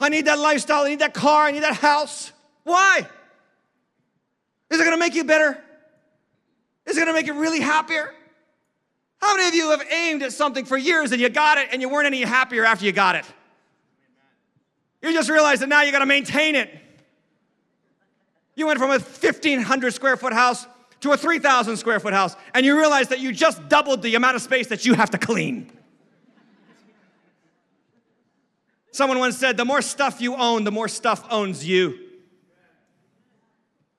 I 0.00 0.08
need 0.08 0.26
that 0.26 0.40
lifestyle. 0.40 0.82
I 0.82 0.88
need 0.88 0.98
that 0.98 1.14
car. 1.14 1.46
I 1.46 1.52
need 1.52 1.62
that 1.62 1.76
house. 1.76 2.32
Why? 2.64 3.06
Is 4.68 4.80
it 4.80 4.84
gonna 4.84 4.96
make 4.96 5.14
you 5.14 5.22
better? 5.22 5.62
Is 6.86 6.96
it 6.96 7.00
gonna 7.00 7.12
make 7.12 7.26
you 7.26 7.34
really 7.34 7.60
happier? 7.60 8.12
How 9.20 9.36
many 9.36 9.48
of 9.48 9.54
you 9.54 9.70
have 9.70 9.84
aimed 9.92 10.24
at 10.24 10.32
something 10.32 10.64
for 10.64 10.76
years 10.76 11.12
and 11.12 11.20
you 11.20 11.28
got 11.28 11.56
it 11.58 11.68
and 11.70 11.80
you 11.80 11.88
weren't 11.88 12.08
any 12.08 12.22
happier 12.22 12.64
after 12.64 12.84
you 12.84 12.90
got 12.90 13.14
it? 13.14 13.24
You 15.02 15.12
just 15.12 15.30
realized 15.30 15.62
that 15.62 15.68
now 15.68 15.82
you 15.82 15.92
gotta 15.92 16.06
maintain 16.06 16.56
it. 16.56 16.68
You 18.56 18.66
went 18.66 18.80
from 18.80 18.90
a 18.90 18.98
1,500 18.98 19.94
square 19.94 20.16
foot 20.16 20.32
house 20.32 20.66
to 21.02 21.10
a 21.12 21.16
3,000 21.16 21.76
square 21.76 22.00
foot 22.00 22.14
house 22.14 22.34
and 22.54 22.64
you 22.64 22.78
realize 22.78 23.08
that 23.08 23.18
you 23.18 23.32
just 23.32 23.68
doubled 23.68 24.02
the 24.02 24.14
amount 24.14 24.36
of 24.36 24.42
space 24.42 24.68
that 24.68 24.86
you 24.86 24.94
have 24.94 25.10
to 25.10 25.18
clean. 25.18 25.70
Someone 28.92 29.18
once 29.18 29.36
said, 29.36 29.56
the 29.56 29.64
more 29.64 29.82
stuff 29.82 30.20
you 30.20 30.36
own, 30.36 30.64
the 30.64 30.70
more 30.70 30.88
stuff 30.88 31.24
owns 31.30 31.66
you. 31.66 31.98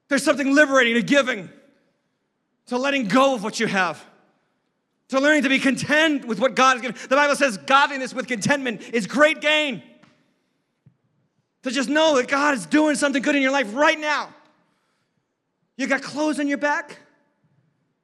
There's 0.07 0.23
something 0.23 0.53
liberating 0.53 0.93
to 0.93 1.01
giving, 1.01 1.49
to 2.67 2.77
letting 2.77 3.07
go 3.07 3.35
of 3.35 3.43
what 3.43 3.59
you 3.59 3.67
have, 3.67 4.03
to 5.09 5.19
learning 5.19 5.43
to 5.43 5.49
be 5.49 5.59
content 5.59 6.25
with 6.25 6.39
what 6.39 6.55
God 6.55 6.73
has 6.73 6.81
given. 6.81 6.97
The 7.09 7.15
Bible 7.15 7.35
says 7.35 7.57
godliness 7.57 8.13
with 8.13 8.27
contentment 8.27 8.81
is 8.93 9.07
great 9.07 9.41
gain. 9.41 9.81
To 11.63 11.71
just 11.71 11.89
know 11.89 12.15
that 12.17 12.27
God 12.27 12.53
is 12.53 12.65
doing 12.65 12.95
something 12.95 13.21
good 13.21 13.35
in 13.35 13.41
your 13.41 13.51
life 13.51 13.73
right 13.73 13.99
now. 13.99 14.29
You 15.77 15.87
got 15.87 16.01
clothes 16.01 16.39
on 16.39 16.47
your 16.47 16.57
back? 16.57 16.97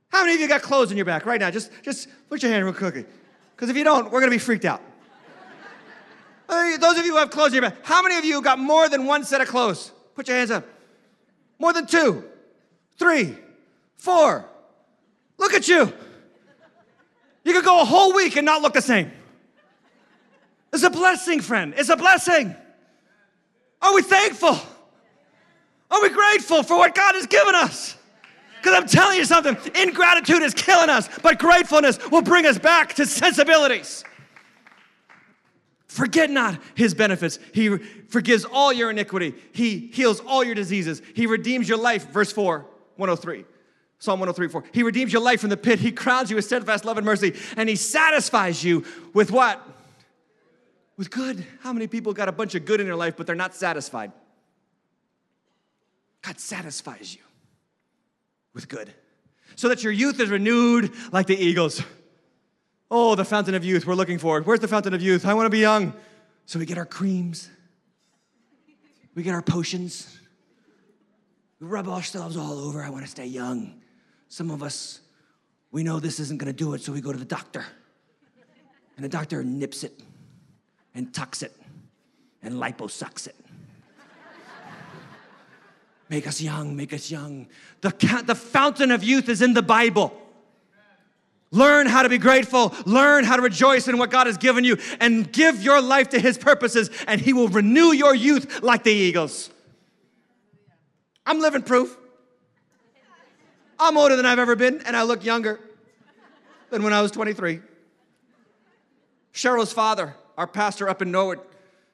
How 0.09 0.23
many 0.23 0.35
of 0.35 0.41
you 0.41 0.47
got 0.47 0.61
clothes 0.61 0.91
on 0.91 0.97
your 0.97 1.05
back 1.05 1.25
right 1.25 1.39
now? 1.39 1.51
Just, 1.51 1.71
just 1.83 2.07
put 2.29 2.41
your 2.41 2.51
hand 2.51 2.65
real 2.65 2.73
quickly. 2.73 3.05
Because 3.55 3.69
if 3.69 3.77
you 3.77 3.83
don't, 3.83 4.05
we're 4.05 4.21
going 4.21 4.31
to 4.31 4.35
be 4.35 4.39
freaked 4.39 4.65
out. 4.65 4.81
Those 6.47 6.97
of 6.97 7.05
you 7.05 7.11
who 7.11 7.17
have 7.17 7.29
clothes 7.29 7.49
on 7.49 7.53
your 7.53 7.61
back, 7.61 7.75
how 7.83 8.01
many 8.01 8.17
of 8.17 8.25
you 8.25 8.41
got 8.41 8.57
more 8.57 8.89
than 8.89 9.05
one 9.05 9.23
set 9.23 9.39
of 9.39 9.47
clothes? 9.47 9.91
Put 10.15 10.27
your 10.27 10.37
hands 10.37 10.49
up. 10.49 10.65
More 11.59 11.73
than 11.73 11.85
two, 11.85 12.23
three, 12.97 13.37
four. 13.97 14.45
Look 15.37 15.53
at 15.53 15.67
you. 15.67 15.93
You 17.43 17.53
could 17.53 17.65
go 17.65 17.81
a 17.81 17.85
whole 17.85 18.13
week 18.13 18.35
and 18.35 18.45
not 18.45 18.61
look 18.61 18.73
the 18.73 18.81
same. 18.81 19.11
It's 20.73 20.83
a 20.83 20.89
blessing, 20.89 21.39
friend. 21.41 21.73
It's 21.77 21.89
a 21.89 21.97
blessing. 21.97 22.55
Are 23.81 23.93
we 23.93 24.01
thankful? 24.01 24.57
Are 25.91 26.01
we 26.01 26.09
grateful 26.09 26.63
for 26.63 26.77
what 26.77 26.93
God 26.93 27.15
has 27.15 27.25
given 27.25 27.55
us? 27.55 27.95
Because 28.57 28.77
I'm 28.77 28.87
telling 28.87 29.17
you 29.17 29.25
something, 29.25 29.57
ingratitude 29.75 30.41
is 30.41 30.53
killing 30.53 30.89
us, 30.89 31.09
but 31.23 31.39
gratefulness 31.39 31.97
will 32.11 32.21
bring 32.21 32.45
us 32.45 32.57
back 32.57 32.93
to 32.95 33.05
sensibilities. 33.05 34.03
Forget 35.87 36.29
not 36.29 36.59
his 36.75 36.93
benefits. 36.93 37.39
He 37.53 37.77
forgives 37.77 38.45
all 38.45 38.71
your 38.71 38.91
iniquity. 38.91 39.33
He 39.53 39.89
heals 39.91 40.19
all 40.19 40.43
your 40.43 40.55
diseases. 40.55 41.01
He 41.15 41.25
redeems 41.25 41.67
your 41.67 41.79
life. 41.79 42.09
Verse 42.11 42.31
4, 42.31 42.65
103. 42.97 43.45
Psalm 43.97 44.19
103, 44.19 44.47
4. 44.47 44.63
He 44.71 44.83
redeems 44.83 45.11
your 45.11 45.21
life 45.21 45.41
from 45.41 45.49
the 45.49 45.57
pit. 45.57 45.79
He 45.79 45.91
crowns 45.91 46.29
you 46.29 46.35
with 46.35 46.45
steadfast 46.45 46.85
love 46.85 46.97
and 46.97 47.05
mercy. 47.05 47.35
And 47.57 47.67
he 47.67 47.75
satisfies 47.75 48.63
you 48.63 48.85
with 49.13 49.31
what? 49.31 49.61
With 50.95 51.09
good. 51.09 51.45
How 51.61 51.73
many 51.73 51.87
people 51.87 52.13
got 52.13 52.29
a 52.29 52.31
bunch 52.31 52.55
of 52.55 52.65
good 52.65 52.79
in 52.79 52.85
their 52.85 52.95
life, 52.95 53.15
but 53.17 53.25
they're 53.25 53.35
not 53.35 53.55
satisfied? 53.55 54.11
God 56.29 56.39
satisfies 56.39 57.15
you 57.15 57.21
with 58.53 58.69
good 58.69 58.93
so 59.55 59.67
that 59.67 59.83
your 59.83 59.91
youth 59.91 60.19
is 60.19 60.29
renewed 60.29 60.91
like 61.11 61.25
the 61.25 61.35
eagles. 61.35 61.81
Oh, 62.91 63.15
the 63.15 63.25
fountain 63.25 63.55
of 63.55 63.65
youth 63.65 63.87
we're 63.87 63.95
looking 63.95 64.19
for. 64.19 64.37
it. 64.37 64.45
Where's 64.45 64.59
the 64.59 64.67
fountain 64.67 64.93
of 64.93 65.01
youth? 65.01 65.25
I 65.25 65.33
want 65.33 65.47
to 65.47 65.49
be 65.49 65.57
young. 65.57 65.91
So 66.45 66.59
we 66.59 66.67
get 66.67 66.77
our 66.77 66.85
creams, 66.85 67.49
we 69.15 69.23
get 69.23 69.33
our 69.33 69.41
potions, 69.41 70.19
we 71.59 71.65
rub 71.65 71.87
ourselves 71.87 72.37
all 72.37 72.59
over. 72.59 72.83
I 72.83 72.91
want 72.91 73.05
to 73.05 73.09
stay 73.09 73.25
young. 73.25 73.81
Some 74.27 74.51
of 74.51 74.61
us, 74.61 74.99
we 75.71 75.81
know 75.81 75.99
this 75.99 76.19
isn't 76.19 76.37
going 76.37 76.53
to 76.53 76.55
do 76.55 76.75
it, 76.75 76.81
so 76.81 76.91
we 76.91 77.01
go 77.01 77.11
to 77.11 77.17
the 77.17 77.25
doctor. 77.25 77.65
And 78.97 79.03
the 79.03 79.09
doctor 79.09 79.43
nips 79.43 79.83
it 79.83 79.99
and 80.93 81.11
tucks 81.11 81.41
it 81.41 81.55
and 82.43 82.53
liposucks 82.53 83.25
it. 83.25 83.35
Make 86.09 86.27
us 86.27 86.41
young, 86.41 86.75
make 86.75 86.91
us 86.91 87.11
young. 87.11 87.47
The, 87.81 88.23
the 88.25 88.35
fountain 88.35 88.89
of 88.89 89.03
youth 89.03 89.29
is 89.29 89.43
in 89.43 89.53
the 89.53 89.61
Bible. 89.61 90.11
Learn 91.51 91.87
how 91.87 92.03
to 92.03 92.09
be 92.09 92.17
grateful. 92.17 92.73
Learn 92.85 93.23
how 93.23 93.35
to 93.35 93.41
rejoice 93.41 93.87
in 93.87 93.97
what 93.97 94.09
God 94.09 94.27
has 94.27 94.37
given 94.37 94.63
you 94.63 94.77
and 94.99 95.31
give 95.31 95.63
your 95.63 95.81
life 95.81 96.09
to 96.09 96.19
His 96.19 96.37
purposes, 96.37 96.89
and 97.07 97.21
He 97.21 97.33
will 97.33 97.47
renew 97.47 97.91
your 97.91 98.13
youth 98.13 98.61
like 98.61 98.83
the 98.83 98.91
eagles. 98.91 99.49
I'm 101.25 101.39
living 101.39 101.61
proof. 101.61 101.95
I'm 103.79 103.97
older 103.97 104.15
than 104.15 104.25
I've 104.25 104.39
ever 104.39 104.55
been, 104.55 104.81
and 104.85 104.95
I 104.95 105.03
look 105.03 105.23
younger 105.23 105.59
than 106.69 106.83
when 106.83 106.91
I 106.91 107.01
was 107.01 107.11
23. 107.11 107.61
Cheryl's 109.33 109.71
father, 109.71 110.15
our 110.37 110.47
pastor 110.47 110.89
up 110.89 111.01
in 111.01 111.11
Norwood, 111.11 111.39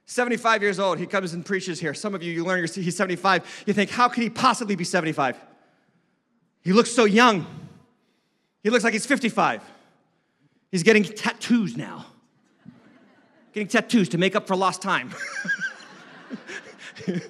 75 0.06 0.62
years 0.62 0.80
old, 0.80 1.00
he 1.00 1.06
comes 1.06 1.34
and 1.34 1.46
preaches 1.46 1.80
here. 1.80 1.94
Some 1.94 2.14
of 2.14 2.22
you, 2.22 2.32
you 2.32 2.46
learn 2.46 2.60
he's 2.62 2.96
75. 2.96 3.64
You 3.66 3.74
think, 3.74 3.90
how 3.90 4.08
could 4.08 4.22
he 4.24 4.30
possibly 4.30 4.76
be 4.76 4.84
75? 4.84 5.38
He 6.62 6.74
looks 6.74 6.92
so 6.92 7.06
young. 7.06 7.46
He 8.64 8.70
looks 8.70 8.84
like 8.84 8.94
he's 8.94 9.06
55. 9.06 9.62
He's 10.72 10.84
getting 10.84 11.04
tattoos 11.04 11.76
now. 11.78 12.06
Getting 13.54 13.68
tattoos 13.68 14.10
to 14.10 14.18
make 14.18 14.36
up 14.36 14.48
for 14.48 14.56
lost 14.56 14.82
time. 14.82 15.14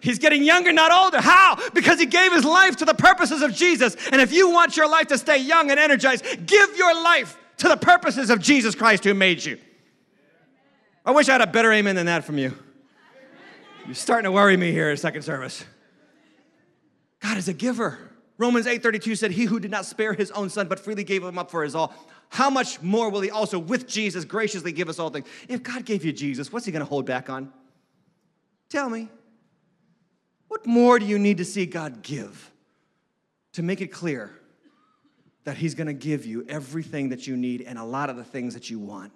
He's 0.00 0.18
getting 0.18 0.42
younger, 0.42 0.72
not 0.72 0.92
older. 0.92 1.20
How? 1.20 1.58
Because 1.70 1.98
he 1.98 2.06
gave 2.06 2.32
his 2.32 2.44
life 2.44 2.76
to 2.76 2.84
the 2.84 2.94
purposes 2.94 3.42
of 3.42 3.52
Jesus. 3.52 3.96
And 4.10 4.20
if 4.20 4.32
you 4.32 4.50
want 4.50 4.76
your 4.76 4.88
life 4.88 5.08
to 5.08 5.18
stay 5.18 5.38
young 5.38 5.70
and 5.70 5.78
energized, 5.78 6.24
give 6.46 6.76
your 6.76 6.94
life 7.02 7.36
to 7.58 7.68
the 7.68 7.76
purposes 7.76 8.30
of 8.30 8.40
Jesus 8.40 8.74
Christ 8.74 9.04
who 9.04 9.14
made 9.14 9.44
you. 9.44 9.58
I 11.04 11.10
wish 11.10 11.28
I 11.28 11.32
had 11.32 11.42
a 11.42 11.46
better 11.46 11.70
amen 11.72 11.96
than 11.96 12.06
that 12.06 12.24
from 12.24 12.38
you. 12.38 12.56
You're 13.84 13.94
starting 13.94 14.24
to 14.24 14.32
worry 14.32 14.56
me 14.56 14.72
here 14.72 14.88
at 14.88 14.98
second 14.98 15.22
service. 15.22 15.64
God 17.20 17.36
is 17.36 17.48
a 17.48 17.52
giver. 17.52 17.98
Romans 18.38 18.66
8:32 18.66 19.14
said, 19.16 19.32
"He 19.32 19.44
who 19.44 19.60
did 19.60 19.70
not 19.70 19.84
spare 19.84 20.14
his 20.14 20.30
own 20.30 20.48
son 20.48 20.66
but 20.66 20.80
freely 20.80 21.04
gave 21.04 21.22
him 21.22 21.38
up 21.38 21.50
for 21.50 21.62
his 21.62 21.74
all, 21.74 21.94
how 22.30 22.48
much 22.48 22.80
more 22.80 23.10
will 23.10 23.20
he 23.20 23.30
also 23.30 23.58
with 23.58 23.86
Jesus 23.86 24.24
graciously 24.24 24.72
give 24.72 24.88
us 24.88 24.98
all 24.98 25.10
things?" 25.10 25.26
If 25.48 25.62
God 25.62 25.84
gave 25.84 26.04
you 26.04 26.12
Jesus, 26.12 26.52
what's 26.52 26.64
he 26.64 26.72
going 26.72 26.80
to 26.80 26.88
hold 26.88 27.04
back 27.04 27.28
on? 27.28 27.52
Tell 28.70 28.88
me. 28.88 29.10
What 30.48 30.66
more 30.66 30.98
do 30.98 31.04
you 31.04 31.18
need 31.18 31.38
to 31.38 31.44
see 31.44 31.66
God 31.66 32.02
give 32.02 32.50
to 33.52 33.62
make 33.62 33.80
it 33.80 33.88
clear 33.88 34.38
that 35.44 35.58
he's 35.58 35.74
going 35.74 35.86
to 35.86 35.92
give 35.92 36.24
you 36.24 36.44
everything 36.48 37.10
that 37.10 37.26
you 37.26 37.36
need 37.36 37.60
and 37.62 37.78
a 37.78 37.84
lot 37.84 38.08
of 38.08 38.16
the 38.16 38.24
things 38.24 38.54
that 38.54 38.70
you 38.70 38.78
want? 38.78 39.12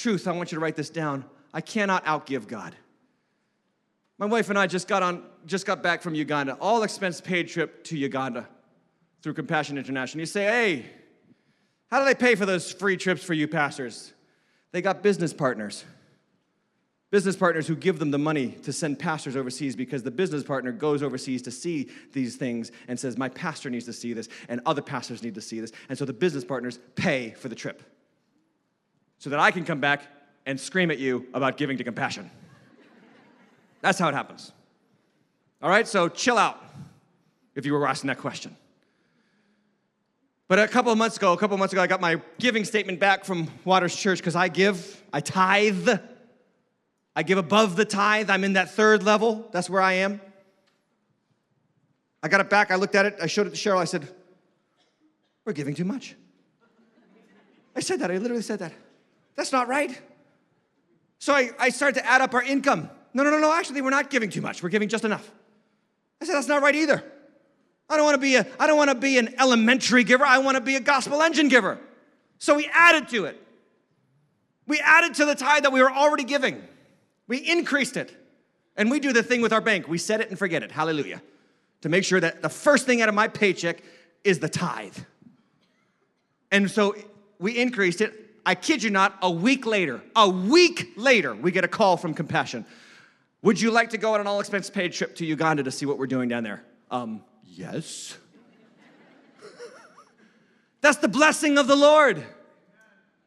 Truth, 0.00 0.26
I 0.26 0.32
want 0.32 0.50
you 0.50 0.56
to 0.56 0.62
write 0.62 0.76
this 0.76 0.88
down. 0.88 1.26
I 1.52 1.60
cannot 1.60 2.06
outgive 2.06 2.48
God. 2.48 2.74
My 4.16 4.24
wife 4.24 4.48
and 4.48 4.58
I 4.58 4.66
just 4.66 4.88
got 4.88 5.02
on, 5.02 5.22
just 5.44 5.66
got 5.66 5.82
back 5.82 6.00
from 6.00 6.14
Uganda, 6.14 6.54
all 6.54 6.84
expense 6.84 7.20
paid 7.20 7.48
trip 7.48 7.84
to 7.84 7.98
Uganda 7.98 8.48
through 9.20 9.34
Compassion 9.34 9.76
International. 9.76 10.20
You 10.20 10.26
say, 10.26 10.44
hey, 10.44 10.86
how 11.90 11.98
do 11.98 12.06
they 12.06 12.14
pay 12.14 12.34
for 12.34 12.46
those 12.46 12.72
free 12.72 12.96
trips 12.96 13.22
for 13.22 13.34
you 13.34 13.46
pastors? 13.46 14.14
They 14.72 14.80
got 14.80 15.02
business 15.02 15.34
partners. 15.34 15.84
Business 17.10 17.36
partners 17.36 17.66
who 17.66 17.76
give 17.76 17.98
them 17.98 18.10
the 18.10 18.18
money 18.18 18.52
to 18.62 18.72
send 18.72 18.98
pastors 18.98 19.36
overseas 19.36 19.76
because 19.76 20.02
the 20.02 20.10
business 20.10 20.42
partner 20.42 20.72
goes 20.72 21.02
overseas 21.02 21.42
to 21.42 21.50
see 21.50 21.90
these 22.14 22.36
things 22.36 22.72
and 22.88 22.98
says, 22.98 23.18
My 23.18 23.28
pastor 23.28 23.68
needs 23.68 23.84
to 23.84 23.92
see 23.92 24.14
this, 24.14 24.30
and 24.48 24.62
other 24.64 24.80
pastors 24.80 25.22
need 25.22 25.34
to 25.34 25.42
see 25.42 25.60
this. 25.60 25.72
And 25.90 25.98
so 25.98 26.06
the 26.06 26.14
business 26.14 26.42
partners 26.42 26.78
pay 26.94 27.32
for 27.32 27.50
the 27.50 27.54
trip 27.54 27.82
so 29.20 29.30
that 29.30 29.38
I 29.38 29.52
can 29.52 29.64
come 29.64 29.80
back 29.80 30.02
and 30.46 30.58
scream 30.58 30.90
at 30.90 30.98
you 30.98 31.26
about 31.34 31.58
giving 31.58 31.76
to 31.76 31.84
compassion. 31.84 32.28
That's 33.82 33.98
how 33.98 34.08
it 34.08 34.14
happens. 34.14 34.50
All 35.62 35.68
right, 35.68 35.86
so 35.86 36.08
chill 36.08 36.38
out 36.38 36.58
if 37.54 37.66
you 37.66 37.74
were 37.74 37.86
asking 37.86 38.08
that 38.08 38.18
question. 38.18 38.56
But 40.48 40.58
a 40.58 40.66
couple 40.66 40.90
of 40.90 40.96
months 40.98 41.18
ago, 41.18 41.34
a 41.34 41.36
couple 41.36 41.54
of 41.54 41.58
months 41.58 41.74
ago, 41.74 41.82
I 41.82 41.86
got 41.86 42.00
my 42.00 42.20
giving 42.38 42.64
statement 42.64 42.98
back 42.98 43.24
from 43.24 43.48
Waters 43.64 43.94
Church 43.94 44.18
because 44.18 44.34
I 44.34 44.48
give, 44.48 45.00
I 45.12 45.20
tithe. 45.20 45.88
I 47.14 47.22
give 47.22 47.38
above 47.38 47.76
the 47.76 47.84
tithe. 47.84 48.30
I'm 48.30 48.42
in 48.42 48.54
that 48.54 48.70
third 48.70 49.02
level. 49.02 49.48
That's 49.52 49.68
where 49.68 49.82
I 49.82 49.92
am. 49.94 50.20
I 52.22 52.28
got 52.28 52.40
it 52.40 52.48
back. 52.48 52.70
I 52.70 52.76
looked 52.76 52.94
at 52.94 53.04
it. 53.04 53.18
I 53.22 53.26
showed 53.26 53.46
it 53.46 53.50
to 53.50 53.56
Cheryl. 53.56 53.78
I 53.78 53.84
said, 53.84 54.08
We're 55.44 55.52
giving 55.52 55.74
too 55.74 55.84
much. 55.84 56.16
I 57.76 57.80
said 57.80 58.00
that. 58.00 58.10
I 58.10 58.16
literally 58.16 58.42
said 58.42 58.60
that. 58.60 58.72
That's 59.36 59.52
not 59.52 59.68
right. 59.68 60.00
So 61.18 61.34
I, 61.34 61.50
I 61.58 61.68
started 61.70 62.00
to 62.00 62.06
add 62.06 62.20
up 62.20 62.34
our 62.34 62.42
income. 62.42 62.90
No, 63.12 63.22
no, 63.22 63.30
no, 63.30 63.38
no, 63.38 63.52
actually, 63.52 63.82
we're 63.82 63.90
not 63.90 64.10
giving 64.10 64.30
too 64.30 64.40
much. 64.40 64.62
We're 64.62 64.68
giving 64.68 64.88
just 64.88 65.04
enough. 65.04 65.30
I 66.20 66.26
said, 66.26 66.34
that's 66.34 66.48
not 66.48 66.62
right 66.62 66.74
either. 66.74 67.02
I 67.88 67.96
don't 67.96 68.04
want 68.04 68.14
to 68.14 68.20
be 68.20 68.36
a, 68.36 68.46
I 68.58 68.66
don't 68.66 68.76
want 68.76 68.90
to 68.90 68.94
be 68.94 69.18
an 69.18 69.34
elementary 69.38 70.04
giver. 70.04 70.24
I 70.24 70.38
want 70.38 70.56
to 70.56 70.60
be 70.60 70.76
a 70.76 70.80
gospel 70.80 71.20
engine 71.22 71.48
giver. 71.48 71.78
So 72.38 72.54
we 72.54 72.70
added 72.72 73.08
to 73.08 73.24
it. 73.24 73.40
We 74.66 74.78
added 74.80 75.14
to 75.14 75.24
the 75.24 75.34
tithe 75.34 75.64
that 75.64 75.72
we 75.72 75.82
were 75.82 75.90
already 75.90 76.24
giving. 76.24 76.62
We 77.26 77.38
increased 77.38 77.96
it. 77.96 78.16
And 78.76 78.90
we 78.90 79.00
do 79.00 79.12
the 79.12 79.22
thing 79.22 79.42
with 79.42 79.52
our 79.52 79.60
bank. 79.60 79.88
We 79.88 79.98
set 79.98 80.20
it 80.20 80.30
and 80.30 80.38
forget 80.38 80.62
it. 80.62 80.70
Hallelujah. 80.70 81.20
To 81.82 81.88
make 81.88 82.04
sure 82.04 82.20
that 82.20 82.42
the 82.42 82.48
first 82.48 82.86
thing 82.86 83.02
out 83.02 83.08
of 83.08 83.14
my 83.14 83.26
paycheck 83.26 83.82
is 84.22 84.38
the 84.38 84.48
tithe. 84.48 84.96
And 86.52 86.70
so 86.70 86.94
we 87.38 87.58
increased 87.58 88.00
it. 88.00 88.29
I 88.44 88.54
kid 88.54 88.82
you 88.82 88.90
not, 88.90 89.18
a 89.22 89.30
week 89.30 89.66
later, 89.66 90.00
a 90.16 90.28
week 90.28 90.92
later, 90.96 91.34
we 91.34 91.50
get 91.50 91.64
a 91.64 91.68
call 91.68 91.96
from 91.96 92.14
Compassion. 92.14 92.64
Would 93.42 93.60
you 93.60 93.70
like 93.70 93.90
to 93.90 93.98
go 93.98 94.14
on 94.14 94.20
an 94.20 94.26
all 94.26 94.40
expense 94.40 94.68
paid 94.70 94.92
trip 94.92 95.16
to 95.16 95.26
Uganda 95.26 95.62
to 95.62 95.70
see 95.70 95.86
what 95.86 95.98
we're 95.98 96.06
doing 96.06 96.28
down 96.28 96.42
there? 96.42 96.64
Um, 96.90 97.22
yes. 97.44 98.16
That's 100.80 100.98
the 100.98 101.08
blessing 101.08 101.58
of 101.58 101.66
the 101.66 101.76
Lord. 101.76 102.22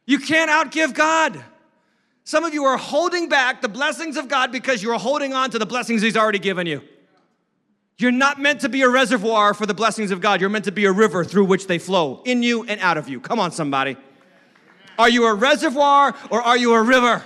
You 0.06 0.18
can't 0.18 0.50
outgive 0.50 0.94
God. 0.94 1.42
Some 2.24 2.44
of 2.44 2.54
you 2.54 2.64
are 2.64 2.76
holding 2.76 3.28
back 3.28 3.60
the 3.60 3.68
blessings 3.68 4.16
of 4.16 4.28
God 4.28 4.50
because 4.50 4.82
you 4.82 4.90
are 4.92 4.98
holding 4.98 5.34
on 5.34 5.50
to 5.50 5.58
the 5.58 5.66
blessings 5.66 6.02
He's 6.02 6.16
already 6.16 6.38
given 6.38 6.66
you. 6.66 6.82
You're 7.96 8.12
not 8.12 8.40
meant 8.40 8.62
to 8.62 8.68
be 8.68 8.82
a 8.82 8.88
reservoir 8.88 9.54
for 9.54 9.66
the 9.66 9.74
blessings 9.74 10.10
of 10.10 10.20
God. 10.20 10.40
You're 10.40 10.50
meant 10.50 10.64
to 10.64 10.72
be 10.72 10.84
a 10.84 10.92
river 10.92 11.24
through 11.24 11.44
which 11.44 11.68
they 11.68 11.78
flow 11.78 12.22
in 12.24 12.42
you 12.42 12.64
and 12.64 12.80
out 12.80 12.96
of 12.96 13.08
you. 13.08 13.20
Come 13.20 13.38
on, 13.38 13.52
somebody. 13.52 13.96
Are 14.98 15.08
you 15.08 15.26
a 15.26 15.34
reservoir 15.34 16.14
or 16.30 16.42
are 16.42 16.56
you 16.56 16.74
a 16.74 16.82
river? 16.82 17.22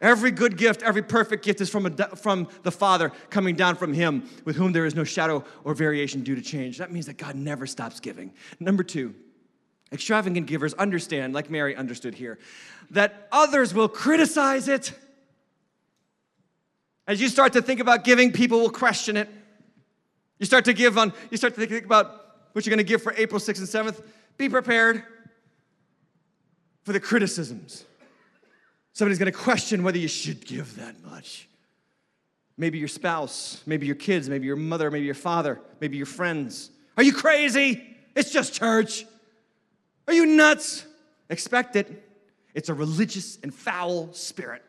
Every 0.00 0.30
good 0.30 0.58
gift, 0.58 0.82
every 0.82 1.02
perfect 1.02 1.44
gift 1.44 1.60
is 1.62 1.70
from, 1.70 1.86
a, 1.86 2.16
from 2.16 2.48
the 2.62 2.70
Father 2.70 3.10
coming 3.30 3.54
down 3.54 3.76
from 3.76 3.94
Him, 3.94 4.28
with 4.44 4.54
whom 4.54 4.72
there 4.72 4.84
is 4.84 4.94
no 4.94 5.02
shadow 5.02 5.44
or 5.64 5.72
variation 5.72 6.22
due 6.22 6.34
to 6.34 6.42
change. 6.42 6.76
That 6.76 6.92
means 6.92 7.06
that 7.06 7.16
God 7.16 7.36
never 7.36 7.66
stops 7.66 8.00
giving. 8.00 8.32
Number 8.60 8.82
two, 8.82 9.14
extravagant 9.92 10.46
givers 10.46 10.74
understand, 10.74 11.32
like 11.32 11.48
Mary 11.48 11.74
understood 11.74 12.14
here, 12.14 12.38
that 12.90 13.28
others 13.32 13.72
will 13.72 13.88
criticize 13.88 14.68
it. 14.68 14.92
As 17.06 17.18
you 17.20 17.28
start 17.28 17.54
to 17.54 17.62
think 17.62 17.80
about 17.80 18.04
giving, 18.04 18.30
people 18.30 18.60
will 18.60 18.70
question 18.70 19.16
it. 19.16 19.30
You 20.38 20.44
start 20.44 20.66
to 20.66 20.74
give 20.74 20.98
on, 20.98 21.14
you 21.30 21.38
start 21.38 21.54
to 21.54 21.66
think 21.66 21.84
about 21.86 22.48
what 22.52 22.66
you're 22.66 22.74
going 22.74 22.84
to 22.84 22.88
give 22.88 23.02
for 23.02 23.14
April 23.16 23.40
6th 23.40 23.58
and 23.58 23.86
7th. 23.88 24.02
Be 24.36 24.50
prepared 24.50 25.04
for 26.84 26.92
the 26.92 27.00
criticisms. 27.00 27.84
Somebody's 28.92 29.18
gonna 29.18 29.32
question 29.32 29.82
whether 29.82 29.98
you 29.98 30.08
should 30.08 30.46
give 30.46 30.76
that 30.76 31.02
much. 31.02 31.48
Maybe 32.56 32.78
your 32.78 32.88
spouse, 32.88 33.62
maybe 33.66 33.86
your 33.86 33.96
kids, 33.96 34.28
maybe 34.28 34.46
your 34.46 34.56
mother, 34.56 34.90
maybe 34.90 35.06
your 35.06 35.14
father, 35.14 35.60
maybe 35.80 35.96
your 35.96 36.06
friends. 36.06 36.70
Are 36.96 37.02
you 37.02 37.12
crazy? 37.12 37.82
It's 38.14 38.30
just 38.30 38.54
church. 38.54 39.04
Are 40.06 40.14
you 40.14 40.26
nuts? 40.26 40.86
Expect 41.30 41.74
it. 41.74 42.08
It's 42.54 42.68
a 42.68 42.74
religious 42.74 43.38
and 43.42 43.52
foul 43.52 44.12
spirit. 44.12 44.62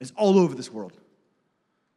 It's 0.00 0.12
all 0.16 0.38
over 0.38 0.54
this 0.54 0.72
world. 0.72 0.94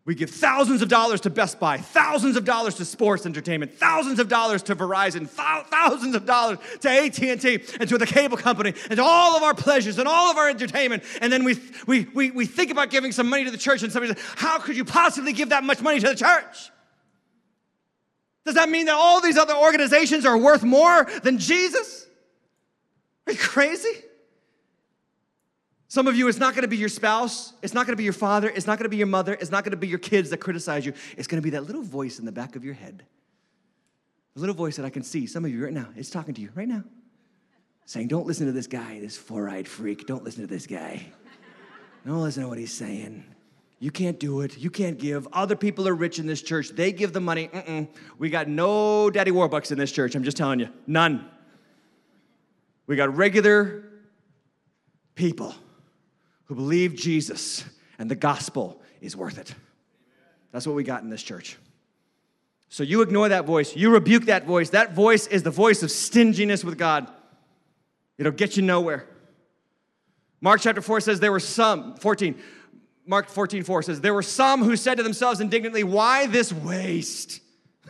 We 0.04 0.16
give 0.16 0.32
thousands 0.32 0.82
of 0.82 0.90
dollars 0.90 1.22
to 1.22 1.30
Best 1.30 1.60
Buy, 1.60 1.78
thousands 1.78 2.36
of 2.36 2.44
dollars 2.44 2.74
to 2.76 2.86
sports 2.86 3.28
entertainment, 3.28 3.74
thousands 3.74 4.20
of 4.20 4.28
dollars 4.28 4.64
to 4.64 4.76
Verizon, 4.76 5.30
thousands 5.30 6.16
of 6.16 6.26
dollars 6.26 6.58
to 6.80 6.90
AT&T 6.90 7.60
and 7.80 7.88
to 7.88 7.98
the 8.00 8.08
cable 8.08 8.36
company 8.36 8.74
and 8.90 8.98
to 8.98 9.04
all 9.04 9.38
of 9.38 9.44
our 9.44 9.54
pleasures 9.54 10.00
and 10.00 10.08
all 10.08 10.32
of 10.32 10.38
our 10.38 10.50
entertainment. 10.50 11.04
And 11.22 11.32
then 11.32 11.44
we, 11.44 11.60
we, 11.86 12.08
we, 12.16 12.32
we 12.32 12.46
think 12.48 12.72
about 12.72 12.90
giving 12.90 13.12
some 13.12 13.30
money 13.30 13.46
to 13.46 13.52
the 13.52 13.60
church 13.60 13.84
and 13.84 13.92
somebody 13.92 14.16
says, 14.16 14.24
how 14.36 14.58
could 14.58 14.76
you 14.76 14.86
possibly 14.86 15.34
give 15.34 15.50
that 15.50 15.64
much 15.64 15.82
money 15.82 16.00
to 16.00 16.08
the 16.08 16.16
church? 16.16 16.72
Does 18.44 18.56
that 18.56 18.70
mean 18.70 18.88
that 18.88 18.96
all 18.96 19.22
these 19.22 19.38
other 19.38 19.56
organizations 19.56 20.26
are 20.26 20.38
worth 20.38 20.64
more 20.64 21.08
than 21.22 21.38
Jesus? 21.38 22.08
Are 23.28 23.34
you 23.34 23.40
crazy? 23.40 24.02
Some 25.92 26.08
of 26.08 26.16
you, 26.16 26.30
it's 26.30 26.38
not 26.38 26.56
gonna 26.56 26.70
be 26.70 26.78
your 26.78 26.88
spouse, 26.88 27.52
it's 27.62 27.74
not 27.74 27.86
gonna 27.86 27.98
be 27.98 28.06
your 28.06 28.14
father, 28.14 28.48
it's 28.48 28.66
not 28.66 28.78
gonna 28.78 28.88
be 28.88 28.96
your 28.96 29.08
mother, 29.08 29.34
it's 29.34 29.52
not 29.52 29.66
gonna 29.66 29.76
be 29.76 29.90
your 29.90 30.00
kids 30.00 30.30
that 30.30 30.38
criticize 30.38 30.86
you. 30.86 30.94
It's 31.18 31.28
gonna 31.28 31.42
be 31.42 31.50
that 31.50 31.66
little 31.66 31.82
voice 31.82 32.18
in 32.18 32.24
the 32.24 32.32
back 32.32 32.56
of 32.56 32.64
your 32.64 32.76
head. 32.76 33.04
The 34.36 34.40
little 34.40 34.56
voice 34.56 34.78
that 34.78 34.86
I 34.86 34.90
can 34.90 35.04
see, 35.04 35.28
some 35.28 35.44
of 35.44 35.52
you 35.52 35.62
right 35.62 35.74
now, 35.74 35.90
it's 35.98 36.10
talking 36.10 36.34
to 36.36 36.40
you 36.40 36.50
right 36.56 36.70
now, 36.70 36.86
saying, 37.84 38.08
Don't 38.08 38.26
listen 38.26 38.46
to 38.46 38.54
this 38.54 38.68
guy, 38.68 39.02
this 39.02 39.18
four 39.18 39.50
eyed 39.50 39.68
freak. 39.68 40.08
Don't 40.08 40.24
listen 40.24 40.40
to 40.40 40.48
this 40.48 40.66
guy. 40.66 41.08
Don't 42.08 42.24
listen 42.24 42.44
to 42.44 42.48
what 42.48 42.58
he's 42.58 42.72
saying. 42.72 43.26
You 43.80 43.92
can't 43.92 44.18
do 44.18 44.40
it. 44.40 44.58
You 44.58 44.70
can't 44.70 44.98
give. 44.98 45.28
Other 45.34 45.58
people 45.58 45.90
are 45.90 45.94
rich 45.94 46.20
in 46.20 46.26
this 46.26 46.42
church. 46.42 46.70
They 46.70 46.94
give 46.94 47.12
the 47.12 47.20
money. 47.20 47.50
Mm-mm. 47.50 47.90
We 48.18 48.30
got 48.30 48.48
no 48.48 49.10
daddy 49.10 49.32
warbucks 49.32 49.74
in 49.74 49.78
this 49.78 49.92
church. 49.92 50.16
I'm 50.16 50.24
just 50.24 50.38
telling 50.38 50.62
you. 50.62 50.70
None. 50.88 51.30
We 52.88 52.96
got 52.96 53.14
regular 53.14 53.84
people 55.16 55.54
who 56.52 56.56
believe 56.56 56.94
Jesus 56.96 57.64
and 57.98 58.12
the 58.12 58.16
gospel 58.16 58.82
is 59.00 59.16
worth 59.16 59.38
it. 59.38 59.56
That's 60.52 60.68
what 60.68 60.76
we 60.76 60.84
got 60.84 61.02
in 61.02 61.10
this 61.10 61.24
church. 61.24 61.58
So 62.68 62.84
you 62.84 63.02
ignore 63.02 63.30
that 63.30 63.46
voice, 63.46 63.74
you 63.74 63.90
rebuke 63.90 64.26
that 64.26 64.46
voice. 64.46 64.72
That 64.72 64.94
voice 64.94 65.28
is 65.28 65.44
the 65.44 65.50
voice 65.50 65.82
of 65.82 65.90
stinginess 65.90 66.66
with 66.66 66.78
God. 66.78 67.10
It'll 68.18 68.34
get 68.34 68.58
you 68.58 68.64
nowhere. 68.64 69.08
Mark 70.42 70.60
chapter 70.60 70.82
4 70.82 71.00
says 71.00 71.22
there 71.22 71.32
were 71.32 71.40
some, 71.40 71.96
14, 71.96 72.38
Mark 73.06 73.30
14, 73.30 73.64
4 73.64 73.84
says, 73.84 74.02
there 74.02 74.14
were 74.14 74.22
some 74.22 74.62
who 74.62 74.76
said 74.76 74.96
to 74.96 75.04
themselves 75.04 75.40
indignantly, 75.40 75.86
Why 75.86 76.28
this 76.28 76.52
waste? 76.52 77.40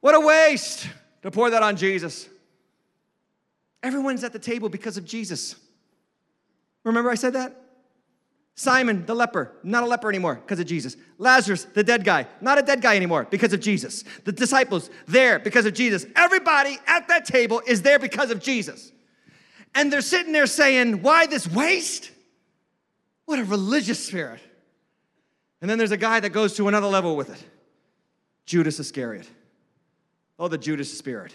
what 0.00 0.14
a 0.14 0.20
waste 0.20 0.88
to 1.20 1.30
pour 1.30 1.50
that 1.50 1.62
on 1.62 1.76
Jesus. 1.76 2.26
Everyone's 3.82 4.24
at 4.24 4.32
the 4.32 4.38
table 4.38 4.70
because 4.70 4.96
of 4.96 5.04
Jesus. 5.04 5.54
Remember 6.88 7.10
I 7.10 7.16
said 7.16 7.34
that? 7.34 7.54
Simon, 8.54 9.06
the 9.06 9.14
leper, 9.14 9.52
not 9.62 9.84
a 9.84 9.86
leper 9.86 10.08
anymore 10.08 10.34
because 10.34 10.58
of 10.58 10.66
Jesus. 10.66 10.96
Lazarus, 11.18 11.64
the 11.64 11.84
dead 11.84 12.02
guy, 12.02 12.26
not 12.40 12.58
a 12.58 12.62
dead 12.62 12.80
guy 12.80 12.96
anymore 12.96 13.26
because 13.30 13.52
of 13.52 13.60
Jesus. 13.60 14.02
The 14.24 14.32
disciples, 14.32 14.90
there 15.06 15.38
because 15.38 15.64
of 15.64 15.74
Jesus. 15.74 16.06
Everybody 16.16 16.76
at 16.86 17.06
that 17.06 17.24
table 17.24 17.62
is 17.66 17.82
there 17.82 18.00
because 18.00 18.32
of 18.32 18.42
Jesus. 18.42 18.90
And 19.74 19.92
they're 19.92 20.00
sitting 20.00 20.32
there 20.32 20.46
saying, 20.46 21.02
Why 21.02 21.26
this 21.26 21.46
waste? 21.46 22.10
What 23.26 23.38
a 23.38 23.44
religious 23.44 24.04
spirit. 24.04 24.40
And 25.60 25.70
then 25.70 25.78
there's 25.78 25.92
a 25.92 25.96
guy 25.96 26.18
that 26.18 26.30
goes 26.30 26.56
to 26.56 26.66
another 26.66 26.88
level 26.88 27.16
with 27.16 27.30
it 27.30 27.44
Judas 28.46 28.80
Iscariot. 28.80 29.28
Oh, 30.38 30.48
the 30.48 30.58
Judas 30.58 30.96
spirit, 30.96 31.34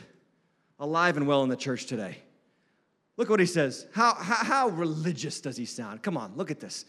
alive 0.80 1.16
and 1.16 1.28
well 1.28 1.44
in 1.44 1.50
the 1.50 1.56
church 1.56 1.86
today. 1.86 2.18
Look 3.18 3.30
what 3.30 3.40
he 3.40 3.46
says. 3.46 3.88
How, 3.94 4.16
how, 4.16 4.44
how 4.44 4.68
religious 4.70 5.40
does 5.42 5.58
he 5.58 5.66
sound? 5.66 6.02
Come 6.02 6.18
on, 6.18 6.34
look 6.36 6.50
at 6.50 6.60
this. 6.60 6.86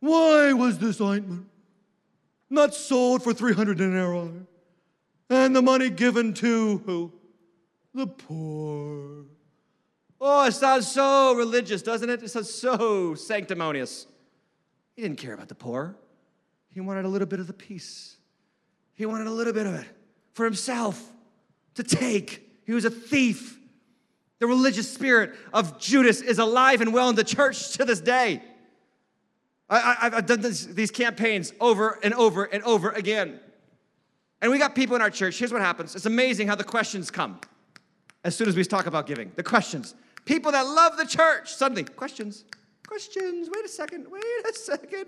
Why 0.00 0.52
was 0.52 0.78
this 0.78 1.00
ointment 1.00 1.46
not 2.48 2.74
sold 2.74 3.22
for 3.22 3.32
300 3.32 3.78
denarii 3.78 4.30
and 5.28 5.54
the 5.54 5.62
money 5.62 5.90
given 5.90 6.34
to 6.34 6.78
who? 6.84 7.12
The 7.94 8.06
poor. 8.06 9.24
Oh, 10.20 10.46
it 10.46 10.52
sounds 10.52 10.86
so 10.86 11.34
religious, 11.34 11.82
doesn't 11.82 12.08
it? 12.08 12.22
It 12.22 12.28
sounds 12.28 12.52
so 12.52 13.14
sanctimonious. 13.14 14.06
He 14.94 15.02
didn't 15.02 15.18
care 15.18 15.34
about 15.34 15.48
the 15.48 15.54
poor. 15.54 15.96
He 16.72 16.80
wanted 16.80 17.04
a 17.04 17.08
little 17.08 17.26
bit 17.26 17.40
of 17.40 17.46
the 17.46 17.52
piece. 17.52 18.16
He 18.94 19.06
wanted 19.06 19.26
a 19.26 19.30
little 19.30 19.52
bit 19.52 19.66
of 19.66 19.74
it 19.74 19.86
for 20.34 20.44
himself 20.44 21.02
to 21.74 21.82
take. 21.82 22.48
He 22.64 22.72
was 22.72 22.84
a 22.84 22.90
thief. 22.90 23.58
The 24.40 24.46
religious 24.46 24.92
spirit 24.92 25.34
of 25.52 25.78
Judas 25.78 26.20
is 26.20 26.38
alive 26.38 26.80
and 26.80 26.92
well 26.92 27.08
in 27.08 27.14
the 27.14 27.24
church 27.24 27.76
to 27.76 27.84
this 27.84 28.00
day. 28.00 28.42
I, 29.68 30.10
have 30.12 30.26
done 30.26 30.40
this, 30.40 30.66
these 30.66 30.90
campaigns 30.90 31.52
over 31.60 31.98
and 32.02 32.12
over 32.14 32.44
and 32.44 32.64
over 32.64 32.90
again. 32.90 33.38
And 34.42 34.50
we 34.50 34.58
got 34.58 34.74
people 34.74 34.96
in 34.96 35.02
our 35.02 35.10
church. 35.10 35.38
Here's 35.38 35.52
what 35.52 35.62
happens 35.62 35.94
it's 35.94 36.06
amazing 36.06 36.48
how 36.48 36.56
the 36.56 36.64
questions 36.64 37.10
come 37.10 37.40
as 38.24 38.34
soon 38.34 38.48
as 38.48 38.56
we 38.56 38.64
talk 38.64 38.86
about 38.86 39.06
giving. 39.06 39.30
The 39.36 39.42
questions. 39.42 39.94
People 40.24 40.52
that 40.52 40.62
love 40.62 40.96
the 40.96 41.06
church, 41.06 41.54
suddenly, 41.54 41.84
questions, 41.84 42.44
questions. 42.86 43.48
Wait 43.54 43.64
a 43.64 43.68
second, 43.68 44.06
wait 44.10 44.22
a 44.48 44.52
second. 44.54 45.06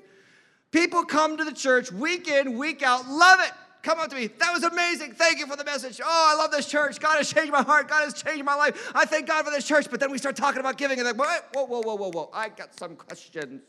People 0.70 1.04
come 1.04 1.36
to 1.36 1.44
the 1.44 1.52
church 1.52 1.90
week 1.90 2.28
in, 2.28 2.56
week 2.56 2.82
out, 2.82 3.08
love 3.08 3.40
it. 3.40 3.52
Come 3.82 3.98
up 3.98 4.08
to 4.10 4.16
me. 4.16 4.28
That 4.28 4.52
was 4.52 4.62
amazing. 4.62 5.12
Thank 5.12 5.40
you 5.40 5.46
for 5.46 5.56
the 5.56 5.64
message. 5.64 6.00
Oh, 6.02 6.32
I 6.32 6.40
love 6.40 6.52
this 6.52 6.66
church. 6.66 7.00
God 7.00 7.16
has 7.16 7.32
changed 7.32 7.50
my 7.50 7.62
heart. 7.62 7.88
God 7.88 8.04
has 8.04 8.14
changed 8.14 8.44
my 8.44 8.54
life. 8.54 8.92
I 8.94 9.04
thank 9.04 9.26
God 9.26 9.44
for 9.44 9.50
this 9.50 9.66
church. 9.66 9.88
But 9.90 9.98
then 9.98 10.12
we 10.12 10.18
start 10.18 10.36
talking 10.36 10.60
about 10.60 10.78
giving, 10.78 11.00
and 11.00 11.06
like, 11.06 11.18
whoa, 11.52 11.66
whoa, 11.66 11.80
whoa, 11.80 11.96
whoa, 11.96 12.10
whoa. 12.10 12.30
I 12.32 12.48
got 12.48 12.78
some 12.78 12.94
questions. 12.94 13.62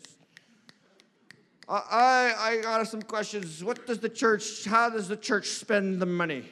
I, 1.67 2.35
I 2.37 2.61
got 2.61 2.87
some 2.87 3.01
questions. 3.01 3.63
What 3.63 3.87
does 3.87 3.99
the 3.99 4.09
church, 4.09 4.65
how 4.65 4.89
does 4.89 5.07
the 5.07 5.17
church 5.17 5.47
spend 5.47 5.99
the 5.99 6.05
money? 6.05 6.45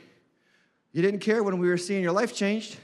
You 0.94 1.04
didn't 1.04 1.20
care 1.20 1.44
when 1.44 1.60
we 1.60 1.68
were 1.68 1.78
seeing 1.78 2.02
your 2.02 2.14
life 2.14 2.36
changed. 2.36 2.78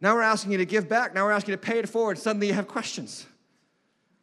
Now 0.00 0.14
we're 0.14 0.22
asking 0.22 0.52
you 0.52 0.58
to 0.58 0.66
give 0.66 0.88
back. 0.88 1.14
Now 1.14 1.24
we're 1.24 1.32
asking 1.32 1.52
you 1.52 1.56
to 1.56 1.62
pay 1.62 1.78
it 1.78 1.88
forward. 1.88 2.18
Suddenly 2.18 2.48
you 2.48 2.54
have 2.54 2.66
questions. 2.66 3.26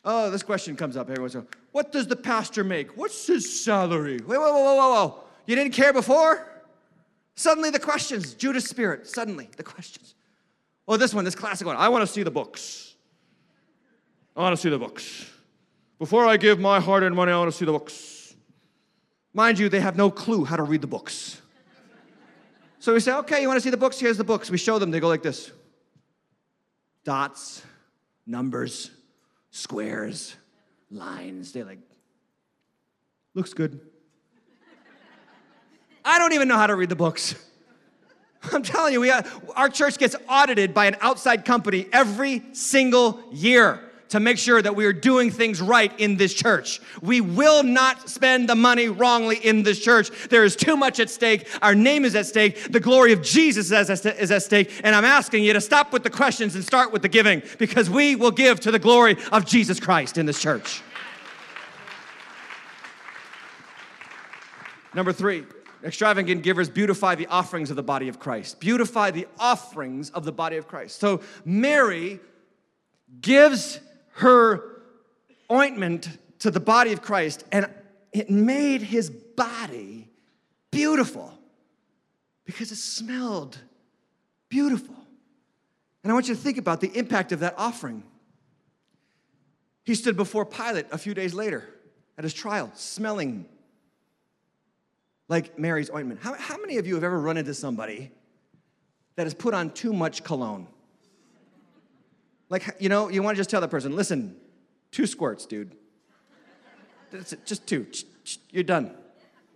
Oh, 0.03 0.29
this 0.29 0.43
question 0.43 0.75
comes 0.75 0.97
up. 0.97 1.09
Everyone's 1.09 1.35
going, 1.35 1.47
What 1.71 1.91
does 1.91 2.07
the 2.07 2.15
pastor 2.15 2.63
make? 2.63 2.97
What's 2.97 3.27
his 3.27 3.63
salary? 3.63 4.19
Wait, 4.19 4.37
whoa, 4.37 4.51
whoa, 4.51 4.63
whoa, 4.63 4.75
whoa, 4.75 5.05
whoa. 5.05 5.23
You 5.45 5.55
didn't 5.55 5.73
care 5.73 5.93
before? 5.93 6.47
Suddenly 7.35 7.69
the 7.69 7.79
questions. 7.79 8.33
Judas 8.33 8.65
Spirit. 8.65 9.07
Suddenly 9.07 9.49
the 9.55 9.63
questions. 9.63 10.15
Oh, 10.87 10.97
this 10.97 11.13
one, 11.13 11.23
this 11.23 11.35
classic 11.35 11.65
one. 11.65 11.75
I 11.77 11.89
want 11.89 12.05
to 12.05 12.11
see 12.11 12.23
the 12.23 12.31
books. 12.31 12.95
I 14.35 14.41
want 14.41 14.55
to 14.55 14.61
see 14.61 14.69
the 14.69 14.79
books. 14.79 15.29
Before 15.99 16.25
I 16.25 16.37
give 16.37 16.59
my 16.59 16.79
hard 16.79 17.03
earned 17.03 17.15
money, 17.15 17.31
I 17.31 17.37
want 17.37 17.51
to 17.51 17.57
see 17.57 17.65
the 17.65 17.71
books. 17.71 18.35
Mind 19.33 19.59
you, 19.59 19.69
they 19.69 19.79
have 19.79 19.95
no 19.95 20.09
clue 20.09 20.45
how 20.45 20.55
to 20.55 20.63
read 20.63 20.81
the 20.81 20.87
books. 20.87 21.41
So 22.79 22.93
we 22.93 23.01
say, 23.01 23.13
okay, 23.13 23.41
you 23.41 23.47
want 23.47 23.57
to 23.57 23.61
see 23.61 23.69
the 23.69 23.77
books? 23.77 23.99
Here's 23.99 24.17
the 24.17 24.23
books. 24.23 24.49
We 24.49 24.57
show 24.57 24.79
them, 24.79 24.91
they 24.91 24.99
go 24.99 25.07
like 25.07 25.23
this 25.23 25.51
dots, 27.03 27.63
numbers, 28.25 28.91
squares, 29.51 30.35
lines. 30.91 31.51
They're 31.51 31.65
like, 31.65 31.79
looks 33.33 33.53
good. 33.53 33.79
I 36.03 36.19
don't 36.19 36.33
even 36.33 36.47
know 36.47 36.57
how 36.57 36.67
to 36.67 36.75
read 36.75 36.89
the 36.89 36.95
books. 36.95 37.35
I'm 38.53 38.63
telling 38.63 38.93
you, 38.93 39.01
we, 39.01 39.07
got, 39.07 39.27
our 39.55 39.69
church 39.69 39.97
gets 39.97 40.15
audited 40.27 40.73
by 40.73 40.85
an 40.85 40.95
outside 41.01 41.45
company 41.45 41.87
every 41.91 42.43
single 42.53 43.19
year 43.31 43.81
to 44.09 44.19
make 44.19 44.37
sure 44.37 44.61
that 44.61 44.75
we 44.75 44.85
are 44.85 44.93
doing 44.93 45.29
things 45.29 45.61
right 45.61 45.97
in 45.99 46.17
this 46.17 46.33
church. 46.33 46.81
We 47.01 47.21
will 47.21 47.63
not 47.63 48.09
spend 48.09 48.49
the 48.49 48.55
money 48.55 48.89
wrongly 48.89 49.37
in 49.37 49.63
this 49.63 49.79
church. 49.79 50.09
There 50.29 50.43
is 50.43 50.55
too 50.55 50.75
much 50.75 50.99
at 50.99 51.09
stake. 51.09 51.47
Our 51.61 51.75
name 51.75 52.05
is 52.05 52.15
at 52.15 52.25
stake. 52.25 52.71
The 52.71 52.79
glory 52.79 53.13
of 53.13 53.21
Jesus 53.21 53.71
is 53.71 54.31
at 54.31 54.43
stake. 54.43 54.81
And 54.83 54.95
I'm 54.95 55.05
asking 55.05 55.43
you 55.43 55.53
to 55.53 55.61
stop 55.61 55.93
with 55.93 56.03
the 56.03 56.09
questions 56.09 56.55
and 56.55 56.63
start 56.63 56.91
with 56.91 57.03
the 57.03 57.09
giving 57.09 57.43
because 57.59 57.89
we 57.89 58.15
will 58.15 58.31
give 58.31 58.59
to 58.61 58.71
the 58.71 58.79
glory 58.79 59.15
of 59.31 59.45
Jesus 59.45 59.79
Christ 59.79 60.17
in 60.17 60.25
this 60.25 60.41
church. 60.41 60.81
Number 64.95 65.13
three, 65.13 65.45
extravagant 65.83 66.43
givers 66.43 66.69
beautify 66.69 67.15
the 67.15 67.27
offerings 67.27 67.69
of 67.69 67.75
the 67.75 67.83
body 67.83 68.07
of 68.07 68.19
Christ. 68.19 68.59
Beautify 68.59 69.11
the 69.11 69.27
offerings 69.39 70.09
of 70.09 70.25
the 70.25 70.31
body 70.31 70.57
of 70.57 70.67
Christ. 70.67 70.99
So 70.99 71.21
Mary 71.45 72.19
gives 73.21 73.79
her 74.13 74.81
ointment 75.51 76.09
to 76.39 76.51
the 76.51 76.59
body 76.59 76.93
of 76.93 77.01
Christ, 77.01 77.43
and 77.51 77.69
it 78.11 78.29
made 78.29 78.81
his 78.81 79.09
body 79.09 80.09
beautiful 80.71 81.33
because 82.45 82.71
it 82.71 82.77
smelled 82.77 83.57
beautiful. 84.49 84.95
And 86.03 86.11
I 86.11 86.13
want 86.13 86.27
you 86.27 86.35
to 86.35 86.41
think 86.41 86.57
about 86.57 86.81
the 86.81 86.91
impact 86.97 87.31
of 87.31 87.41
that 87.41 87.55
offering. 87.57 88.03
He 89.83 89.95
stood 89.95 90.15
before 90.15 90.45
Pilate 90.45 90.85
a 90.91 90.97
few 90.97 91.13
days 91.13 91.33
later 91.33 91.67
at 92.17 92.23
his 92.23 92.33
trial, 92.33 92.71
smelling 92.75 93.45
like 95.29 95.57
Mary's 95.57 95.89
ointment. 95.91 96.19
How, 96.21 96.33
how 96.33 96.57
many 96.57 96.77
of 96.77 96.87
you 96.87 96.95
have 96.95 97.03
ever 97.03 97.19
run 97.19 97.37
into 97.37 97.53
somebody 97.53 98.11
that 99.15 99.23
has 99.23 99.33
put 99.33 99.53
on 99.53 99.69
too 99.69 99.93
much 99.93 100.23
cologne? 100.23 100.67
Like, 102.49 102.75
you 102.79 102.89
know, 102.89 103.09
you 103.09 103.21
want 103.21 103.35
to 103.35 103.39
just 103.39 103.49
tell 103.49 103.61
that 103.61 103.69
person, 103.69 103.95
listen, 103.95 104.35
two 104.91 105.05
squirts, 105.05 105.45
dude. 105.45 105.71
Just 107.45 107.67
two. 107.67 107.87
You're 108.49 108.63
done. 108.63 108.95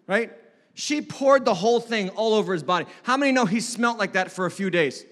Right? 0.07 0.31
She 0.75 1.01
poured 1.01 1.45
the 1.45 1.53
whole 1.53 1.79
thing 1.79 2.09
all 2.09 2.33
over 2.35 2.53
his 2.53 2.63
body. 2.63 2.85
How 3.01 3.17
many 3.17 3.31
know 3.31 3.45
he 3.45 3.59
smelt 3.59 3.97
like 3.97 4.13
that 4.13 4.31
for 4.31 4.45
a 4.45 4.51
few 4.51 4.69
days? 4.69 5.05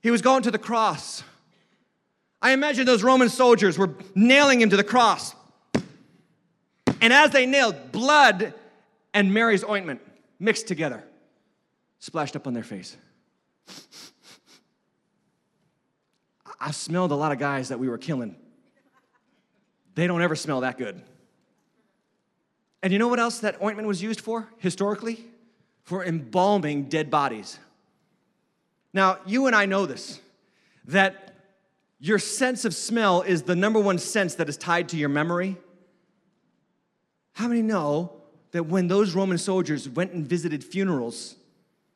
He 0.00 0.10
was 0.10 0.22
going 0.22 0.42
to 0.42 0.50
the 0.50 0.58
cross. 0.58 1.22
I 2.42 2.52
imagine 2.52 2.84
those 2.84 3.02
Roman 3.02 3.28
soldiers 3.28 3.78
were 3.78 3.94
nailing 4.14 4.60
him 4.60 4.70
to 4.70 4.76
the 4.76 4.84
cross. 4.84 5.34
And 7.00 7.12
as 7.12 7.30
they 7.30 7.46
nailed, 7.46 7.90
blood 7.90 8.54
and 9.14 9.32
Mary's 9.32 9.64
ointment 9.64 10.02
mixed 10.38 10.68
together, 10.68 11.02
splashed 12.00 12.36
up 12.36 12.46
on 12.46 12.52
their 12.52 12.64
face. 12.64 12.96
I've 16.60 16.74
smelled 16.74 17.12
a 17.12 17.14
lot 17.14 17.32
of 17.32 17.38
guys 17.38 17.68
that 17.68 17.78
we 17.78 17.88
were 17.88 17.98
killing. 17.98 18.36
They 19.94 20.06
don't 20.06 20.20
ever 20.22 20.34
smell 20.34 20.60
that 20.62 20.76
good. 20.76 21.00
And 22.82 22.92
you 22.92 22.98
know 22.98 23.08
what 23.08 23.20
else 23.20 23.38
that 23.38 23.62
ointment 23.62 23.88
was 23.88 24.02
used 24.02 24.20
for 24.20 24.48
historically? 24.58 25.24
For 25.84 26.04
embalming 26.04 26.84
dead 26.84 27.10
bodies. 27.10 27.58
Now, 28.92 29.18
you 29.26 29.46
and 29.46 29.54
I 29.54 29.66
know 29.66 29.86
this 29.86 30.20
that 30.86 31.34
your 31.98 32.18
sense 32.18 32.66
of 32.66 32.74
smell 32.74 33.22
is 33.22 33.44
the 33.44 33.56
number 33.56 33.80
one 33.80 33.98
sense 33.98 34.34
that 34.34 34.48
is 34.48 34.56
tied 34.56 34.90
to 34.90 34.96
your 34.96 35.08
memory. 35.08 35.56
How 37.32 37.48
many 37.48 37.62
know 37.62 38.23
that 38.54 38.66
when 38.66 38.86
those 38.86 39.16
Roman 39.16 39.36
soldiers 39.36 39.88
went 39.88 40.12
and 40.12 40.24
visited 40.24 40.62
funerals 40.62 41.34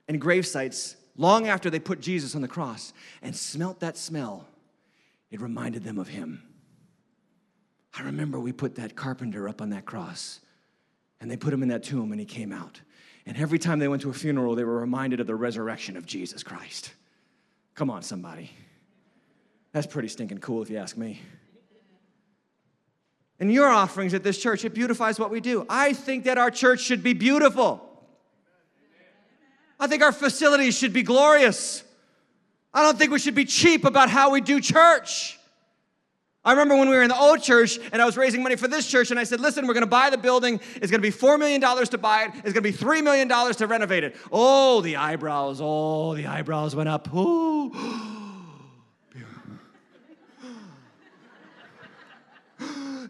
and 0.08 0.20
grave 0.20 0.44
sites, 0.44 0.96
long 1.16 1.46
after 1.46 1.70
they 1.70 1.78
put 1.78 2.00
Jesus 2.00 2.34
on 2.34 2.42
the 2.42 2.48
cross 2.48 2.92
and 3.22 3.34
smelt 3.34 3.78
that 3.78 3.96
smell, 3.96 4.44
it 5.30 5.40
reminded 5.40 5.84
them 5.84 5.98
of 5.98 6.08
him. 6.08 6.42
I 7.96 8.02
remember 8.02 8.40
we 8.40 8.50
put 8.50 8.74
that 8.74 8.96
carpenter 8.96 9.48
up 9.48 9.62
on 9.62 9.70
that 9.70 9.86
cross 9.86 10.40
and 11.20 11.30
they 11.30 11.36
put 11.36 11.54
him 11.54 11.62
in 11.62 11.68
that 11.68 11.84
tomb 11.84 12.10
and 12.10 12.18
he 12.18 12.26
came 12.26 12.50
out. 12.50 12.80
And 13.24 13.36
every 13.36 13.60
time 13.60 13.78
they 13.78 13.86
went 13.86 14.02
to 14.02 14.10
a 14.10 14.14
funeral, 14.14 14.56
they 14.56 14.64
were 14.64 14.80
reminded 14.80 15.20
of 15.20 15.28
the 15.28 15.36
resurrection 15.36 15.96
of 15.96 16.06
Jesus 16.06 16.42
Christ. 16.42 16.92
Come 17.76 17.88
on, 17.88 18.02
somebody. 18.02 18.50
That's 19.70 19.86
pretty 19.86 20.08
stinking 20.08 20.38
cool 20.38 20.60
if 20.62 20.70
you 20.70 20.78
ask 20.78 20.96
me. 20.96 21.20
And 23.40 23.52
your 23.52 23.68
offerings 23.68 24.14
at 24.14 24.22
this 24.22 24.38
church, 24.38 24.64
it 24.64 24.74
beautifies 24.74 25.18
what 25.18 25.30
we 25.30 25.40
do. 25.40 25.64
I 25.68 25.92
think 25.92 26.24
that 26.24 26.38
our 26.38 26.50
church 26.50 26.80
should 26.80 27.02
be 27.02 27.12
beautiful. 27.12 27.84
I 29.78 29.86
think 29.86 30.02
our 30.02 30.12
facilities 30.12 30.76
should 30.76 30.92
be 30.92 31.02
glorious. 31.02 31.84
I 32.74 32.82
don't 32.82 32.98
think 32.98 33.12
we 33.12 33.18
should 33.18 33.36
be 33.36 33.44
cheap 33.44 33.84
about 33.84 34.10
how 34.10 34.30
we 34.30 34.40
do 34.40 34.60
church. 34.60 35.38
I 36.44 36.52
remember 36.52 36.76
when 36.76 36.88
we 36.88 36.96
were 36.96 37.02
in 37.02 37.08
the 37.08 37.18
old 37.18 37.42
church 37.42 37.78
and 37.92 38.00
I 38.00 38.06
was 38.06 38.16
raising 38.16 38.42
money 38.42 38.56
for 38.56 38.68
this 38.68 38.88
church, 38.88 39.10
and 39.10 39.20
I 39.20 39.24
said, 39.24 39.40
Listen, 39.40 39.66
we're 39.66 39.74
gonna 39.74 39.86
buy 39.86 40.10
the 40.10 40.18
building. 40.18 40.60
It's 40.76 40.90
gonna 40.90 41.02
be 41.02 41.10
$4 41.10 41.38
million 41.38 41.60
to 41.60 41.98
buy 41.98 42.24
it, 42.24 42.30
it's 42.36 42.52
gonna 42.52 42.62
be 42.62 42.72
$3 42.72 43.04
million 43.04 43.28
to 43.28 43.66
renovate 43.66 44.02
it. 44.02 44.16
Oh, 44.32 44.80
the 44.80 44.96
eyebrows, 44.96 45.60
oh, 45.60 46.14
the 46.14 46.26
eyebrows 46.26 46.74
went 46.74 46.88
up. 46.88 47.12
Ooh. 47.14 48.17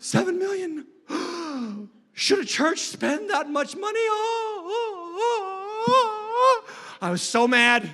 Seven 0.00 0.38
million. 0.38 0.86
Should 2.12 2.40
a 2.40 2.44
church 2.44 2.80
spend 2.80 3.30
that 3.30 3.48
much 3.48 3.76
money? 3.76 4.00
Oh, 4.00 4.64
oh, 4.66 5.84
oh, 5.88 6.64
oh, 6.66 6.70
I 7.00 7.10
was 7.10 7.22
so 7.22 7.46
mad. 7.46 7.88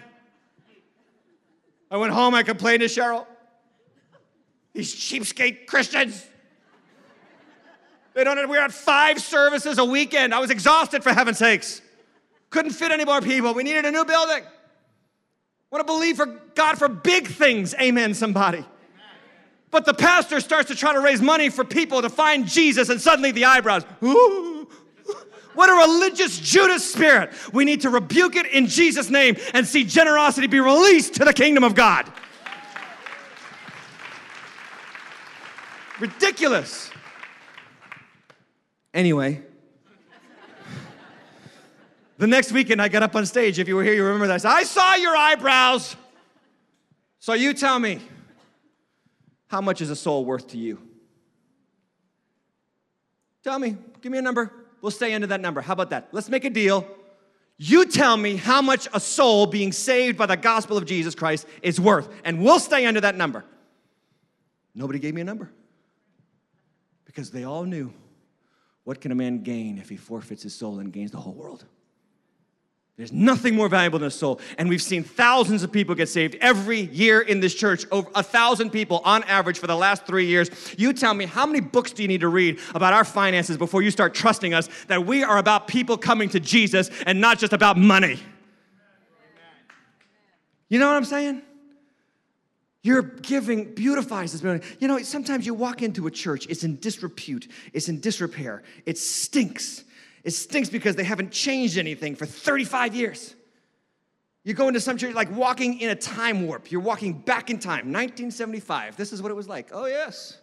I 1.90 1.96
went 1.96 2.12
home, 2.12 2.34
I 2.34 2.42
complained 2.42 2.80
to 2.80 2.86
Cheryl. 2.86 3.26
These 4.72 4.94
cheapskate 4.94 5.66
Christians. 5.66 6.26
They 8.14 8.24
don't, 8.24 8.48
we 8.48 8.56
had 8.56 8.72
five 8.72 9.20
services 9.20 9.78
a 9.78 9.84
weekend. 9.84 10.34
I 10.34 10.38
was 10.38 10.50
exhausted 10.50 11.02
for 11.02 11.12
heaven's 11.12 11.38
sakes. 11.38 11.82
Couldn't 12.50 12.72
fit 12.72 12.92
any 12.92 13.04
more 13.04 13.20
people. 13.20 13.54
We 13.54 13.62
needed 13.62 13.84
a 13.84 13.90
new 13.90 14.04
building. 14.04 14.44
Want 15.70 15.86
to 15.86 15.92
believe 15.92 16.16
for 16.16 16.26
God 16.26 16.78
for 16.78 16.88
big 16.88 17.26
things. 17.26 17.74
Amen, 17.74 18.14
somebody. 18.14 18.64
But 19.74 19.86
the 19.86 19.92
pastor 19.92 20.38
starts 20.38 20.68
to 20.68 20.76
try 20.76 20.92
to 20.92 21.00
raise 21.00 21.20
money 21.20 21.48
for 21.48 21.64
people 21.64 22.00
to 22.00 22.08
find 22.08 22.46
Jesus, 22.46 22.90
and 22.90 23.00
suddenly 23.00 23.32
the 23.32 23.46
eyebrows. 23.46 23.82
Ooh. 24.04 24.68
What 25.54 25.68
a 25.68 25.72
religious 25.72 26.38
Judas 26.38 26.88
spirit. 26.88 27.32
We 27.52 27.64
need 27.64 27.80
to 27.80 27.90
rebuke 27.90 28.36
it 28.36 28.46
in 28.46 28.68
Jesus' 28.68 29.10
name 29.10 29.36
and 29.52 29.66
see 29.66 29.82
generosity 29.82 30.46
be 30.46 30.60
released 30.60 31.14
to 31.14 31.24
the 31.24 31.32
kingdom 31.32 31.64
of 31.64 31.74
God. 31.74 32.08
Ridiculous. 35.98 36.92
Anyway, 38.94 39.42
the 42.18 42.28
next 42.28 42.52
weekend 42.52 42.80
I 42.80 42.86
got 42.86 43.02
up 43.02 43.16
on 43.16 43.26
stage. 43.26 43.58
If 43.58 43.66
you 43.66 43.74
were 43.74 43.82
here, 43.82 43.94
you 43.94 44.04
remember 44.04 44.28
that. 44.28 44.34
I 44.34 44.38
said, 44.38 44.50
I 44.50 44.62
saw 44.62 44.94
your 44.94 45.16
eyebrows. 45.16 45.96
So 47.18 47.32
you 47.32 47.54
tell 47.54 47.80
me, 47.80 48.00
how 49.54 49.60
much 49.60 49.80
is 49.80 49.88
a 49.88 49.94
soul 49.94 50.24
worth 50.24 50.48
to 50.48 50.58
you? 50.58 50.80
Tell 53.44 53.56
me, 53.56 53.76
give 54.00 54.10
me 54.10 54.18
a 54.18 54.22
number. 54.22 54.52
We'll 54.80 54.90
stay 54.90 55.14
under 55.14 55.28
that 55.28 55.40
number. 55.40 55.60
How 55.60 55.74
about 55.74 55.90
that? 55.90 56.08
Let's 56.10 56.28
make 56.28 56.44
a 56.44 56.50
deal. 56.50 56.84
You 57.56 57.86
tell 57.86 58.16
me 58.16 58.34
how 58.34 58.60
much 58.60 58.88
a 58.92 58.98
soul 58.98 59.46
being 59.46 59.70
saved 59.70 60.18
by 60.18 60.26
the 60.26 60.36
gospel 60.36 60.76
of 60.76 60.86
Jesus 60.86 61.14
Christ 61.14 61.46
is 61.62 61.80
worth, 61.80 62.08
and 62.24 62.42
we'll 62.42 62.58
stay 62.58 62.84
under 62.84 63.00
that 63.02 63.14
number. 63.14 63.44
Nobody 64.74 64.98
gave 64.98 65.14
me 65.14 65.20
a 65.20 65.24
number 65.24 65.52
because 67.04 67.30
they 67.30 67.44
all 67.44 67.62
knew 67.62 67.92
what 68.82 69.00
can 69.00 69.12
a 69.12 69.14
man 69.14 69.44
gain 69.44 69.78
if 69.78 69.88
he 69.88 69.96
forfeits 69.96 70.42
his 70.42 70.52
soul 70.52 70.80
and 70.80 70.92
gains 70.92 71.12
the 71.12 71.18
whole 71.18 71.32
world? 71.32 71.64
There's 72.96 73.12
nothing 73.12 73.56
more 73.56 73.68
valuable 73.68 73.98
than 73.98 74.06
a 74.06 74.10
soul. 74.10 74.40
And 74.56 74.68
we've 74.68 74.82
seen 74.82 75.02
thousands 75.02 75.64
of 75.64 75.72
people 75.72 75.96
get 75.96 76.08
saved 76.08 76.36
every 76.36 76.82
year 76.82 77.20
in 77.20 77.40
this 77.40 77.52
church, 77.52 77.84
over 77.90 78.08
a 78.14 78.22
thousand 78.22 78.70
people 78.70 79.00
on 79.04 79.24
average 79.24 79.58
for 79.58 79.66
the 79.66 79.74
last 79.74 80.06
three 80.06 80.26
years. 80.26 80.48
You 80.78 80.92
tell 80.92 81.12
me, 81.12 81.26
how 81.26 81.44
many 81.44 81.58
books 81.60 81.90
do 81.90 82.02
you 82.02 82.08
need 82.08 82.20
to 82.20 82.28
read 82.28 82.60
about 82.72 82.92
our 82.92 83.04
finances 83.04 83.56
before 83.56 83.82
you 83.82 83.90
start 83.90 84.14
trusting 84.14 84.54
us 84.54 84.68
that 84.86 85.04
we 85.04 85.24
are 85.24 85.38
about 85.38 85.66
people 85.66 85.96
coming 85.96 86.28
to 86.30 86.40
Jesus 86.40 86.88
and 87.04 87.20
not 87.20 87.40
just 87.40 87.52
about 87.52 87.76
money? 87.76 88.20
You 90.68 90.78
know 90.78 90.86
what 90.86 90.96
I'm 90.96 91.04
saying? 91.04 91.42
Your 92.84 93.02
giving 93.02 93.74
beautifies 93.74 94.32
this 94.32 94.40
building. 94.40 94.62
You 94.78 94.86
know, 94.86 94.98
sometimes 94.98 95.46
you 95.46 95.54
walk 95.54 95.82
into 95.82 96.06
a 96.06 96.10
church, 96.12 96.46
it's 96.48 96.62
in 96.62 96.78
disrepute, 96.78 97.48
it's 97.72 97.88
in 97.88 97.98
disrepair, 97.98 98.62
it 98.86 98.98
stinks. 98.98 99.82
It 100.24 100.32
stinks 100.32 100.70
because 100.70 100.96
they 100.96 101.04
haven't 101.04 101.30
changed 101.30 101.76
anything 101.78 102.16
for 102.16 102.26
35 102.26 102.94
years. 102.94 103.34
You 104.42 104.54
go 104.54 104.68
into 104.68 104.80
some 104.80 104.96
church 104.96 105.14
like 105.14 105.30
walking 105.30 105.80
in 105.80 105.90
a 105.90 105.94
time 105.94 106.46
warp. 106.46 106.70
You're 106.70 106.80
walking 106.80 107.12
back 107.12 107.50
in 107.50 107.58
time, 107.58 107.92
1975. 107.92 108.96
This 108.96 109.12
is 109.12 109.22
what 109.22 109.30
it 109.30 109.34
was 109.34 109.48
like. 109.48 109.68
Oh, 109.72 109.86
yes. 109.86 110.38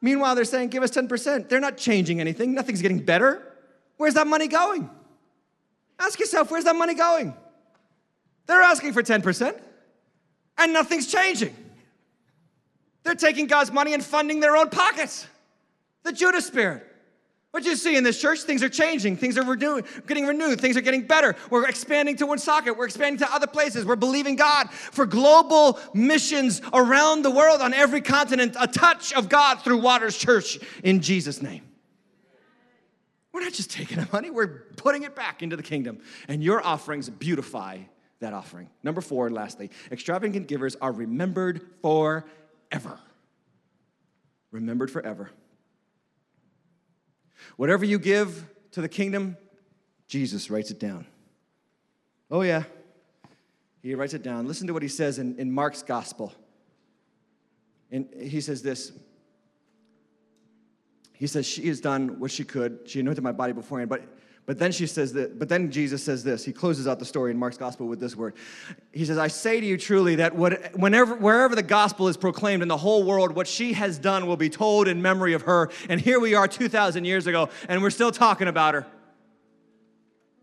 Meanwhile, 0.00 0.34
they're 0.34 0.44
saying, 0.44 0.68
give 0.68 0.82
us 0.82 0.90
10%. 0.90 1.48
They're 1.48 1.60
not 1.60 1.76
changing 1.76 2.20
anything, 2.20 2.54
nothing's 2.54 2.82
getting 2.82 2.98
better. 2.98 3.42
Where's 3.96 4.14
that 4.14 4.26
money 4.26 4.48
going? 4.48 4.90
Ask 5.98 6.20
yourself, 6.20 6.50
where's 6.50 6.64
that 6.64 6.76
money 6.76 6.94
going? 6.94 7.34
They're 8.46 8.60
asking 8.60 8.92
for 8.92 9.02
10% 9.02 9.58
and 10.58 10.72
nothing's 10.72 11.10
changing. 11.10 11.54
They're 13.02 13.14
taking 13.14 13.46
God's 13.46 13.72
money 13.72 13.94
and 13.94 14.04
funding 14.04 14.40
their 14.40 14.56
own 14.56 14.68
pockets. 14.68 15.26
The 16.02 16.12
Judas 16.12 16.46
spirit. 16.46 16.86
What 17.56 17.64
you 17.64 17.74
see 17.74 17.96
in 17.96 18.04
this 18.04 18.20
church, 18.20 18.42
things 18.42 18.62
are 18.62 18.68
changing. 18.68 19.16
Things 19.16 19.38
are 19.38 19.42
renewing, 19.42 19.86
getting 20.06 20.26
renewed. 20.26 20.60
Things 20.60 20.76
are 20.76 20.82
getting 20.82 21.06
better. 21.06 21.34
We're 21.48 21.66
expanding 21.66 22.14
to 22.16 22.26
Woonsocket. 22.26 22.76
We're 22.76 22.84
expanding 22.84 23.18
to 23.20 23.34
other 23.34 23.46
places. 23.46 23.86
We're 23.86 23.96
believing 23.96 24.36
God 24.36 24.70
for 24.70 25.06
global 25.06 25.80
missions 25.94 26.60
around 26.74 27.22
the 27.22 27.30
world 27.30 27.62
on 27.62 27.72
every 27.72 28.02
continent. 28.02 28.56
A 28.60 28.66
touch 28.66 29.14
of 29.14 29.30
God 29.30 29.62
through 29.62 29.78
Waters 29.78 30.18
Church 30.18 30.58
in 30.84 31.00
Jesus' 31.00 31.40
name. 31.40 31.62
We're 33.32 33.40
not 33.40 33.54
just 33.54 33.70
taking 33.70 33.96
the 33.96 34.08
money, 34.12 34.28
we're 34.28 34.66
putting 34.76 35.04
it 35.04 35.16
back 35.16 35.42
into 35.42 35.56
the 35.56 35.62
kingdom. 35.62 36.00
And 36.28 36.44
your 36.44 36.62
offerings 36.62 37.08
beautify 37.08 37.78
that 38.20 38.34
offering. 38.34 38.68
Number 38.82 39.00
four, 39.00 39.28
and 39.28 39.34
lastly, 39.34 39.70
extravagant 39.90 40.46
givers 40.46 40.76
are 40.76 40.92
remembered 40.92 41.62
forever. 41.80 43.00
Remembered 44.50 44.90
forever. 44.90 45.30
Whatever 47.56 47.84
you 47.84 47.98
give 47.98 48.46
to 48.72 48.80
the 48.80 48.88
kingdom, 48.88 49.36
Jesus 50.08 50.50
writes 50.50 50.70
it 50.70 50.78
down. 50.78 51.06
Oh, 52.30 52.42
yeah. 52.42 52.64
He 53.82 53.94
writes 53.94 54.14
it 54.14 54.22
down. 54.22 54.46
Listen 54.46 54.66
to 54.66 54.72
what 54.72 54.82
he 54.82 54.88
says 54.88 55.18
in, 55.18 55.38
in 55.38 55.50
Mark's 55.50 55.82
gospel. 55.82 56.34
And 57.90 58.08
he 58.20 58.40
says 58.40 58.62
this 58.62 58.92
He 61.12 61.26
says, 61.26 61.46
She 61.46 61.68
has 61.68 61.80
done 61.80 62.18
what 62.18 62.30
she 62.30 62.44
could. 62.44 62.80
She 62.86 63.00
anointed 63.00 63.22
my 63.22 63.32
body 63.32 63.52
beforehand, 63.52 63.88
but 63.88 64.15
but 64.46 64.60
then 64.60 64.70
she 64.70 64.86
says 64.86 65.12
that, 65.14 65.40
but 65.40 65.48
then 65.48 65.72
Jesus 65.72 66.04
says 66.04 66.22
this. 66.22 66.44
He 66.44 66.52
closes 66.52 66.86
out 66.86 67.00
the 67.00 67.04
story 67.04 67.32
in 67.32 67.36
Mark's 67.36 67.56
gospel 67.56 67.88
with 67.88 67.98
this 67.98 68.14
word. 68.14 68.34
He 68.92 69.04
says, 69.04 69.18
I 69.18 69.26
say 69.26 69.60
to 69.60 69.66
you 69.66 69.76
truly 69.76 70.16
that 70.16 70.36
what, 70.36 70.72
whenever, 70.76 71.16
wherever 71.16 71.56
the 71.56 71.64
gospel 71.64 72.06
is 72.06 72.16
proclaimed 72.16 72.62
in 72.62 72.68
the 72.68 72.76
whole 72.76 73.02
world, 73.02 73.34
what 73.34 73.48
she 73.48 73.72
has 73.72 73.98
done 73.98 74.28
will 74.28 74.36
be 74.36 74.48
told 74.48 74.86
in 74.86 75.02
memory 75.02 75.34
of 75.34 75.42
her. 75.42 75.70
And 75.88 76.00
here 76.00 76.20
we 76.20 76.36
are 76.36 76.46
2,000 76.46 77.04
years 77.04 77.26
ago, 77.26 77.48
and 77.68 77.82
we're 77.82 77.90
still 77.90 78.12
talking 78.12 78.46
about 78.46 78.74
her. 78.74 78.86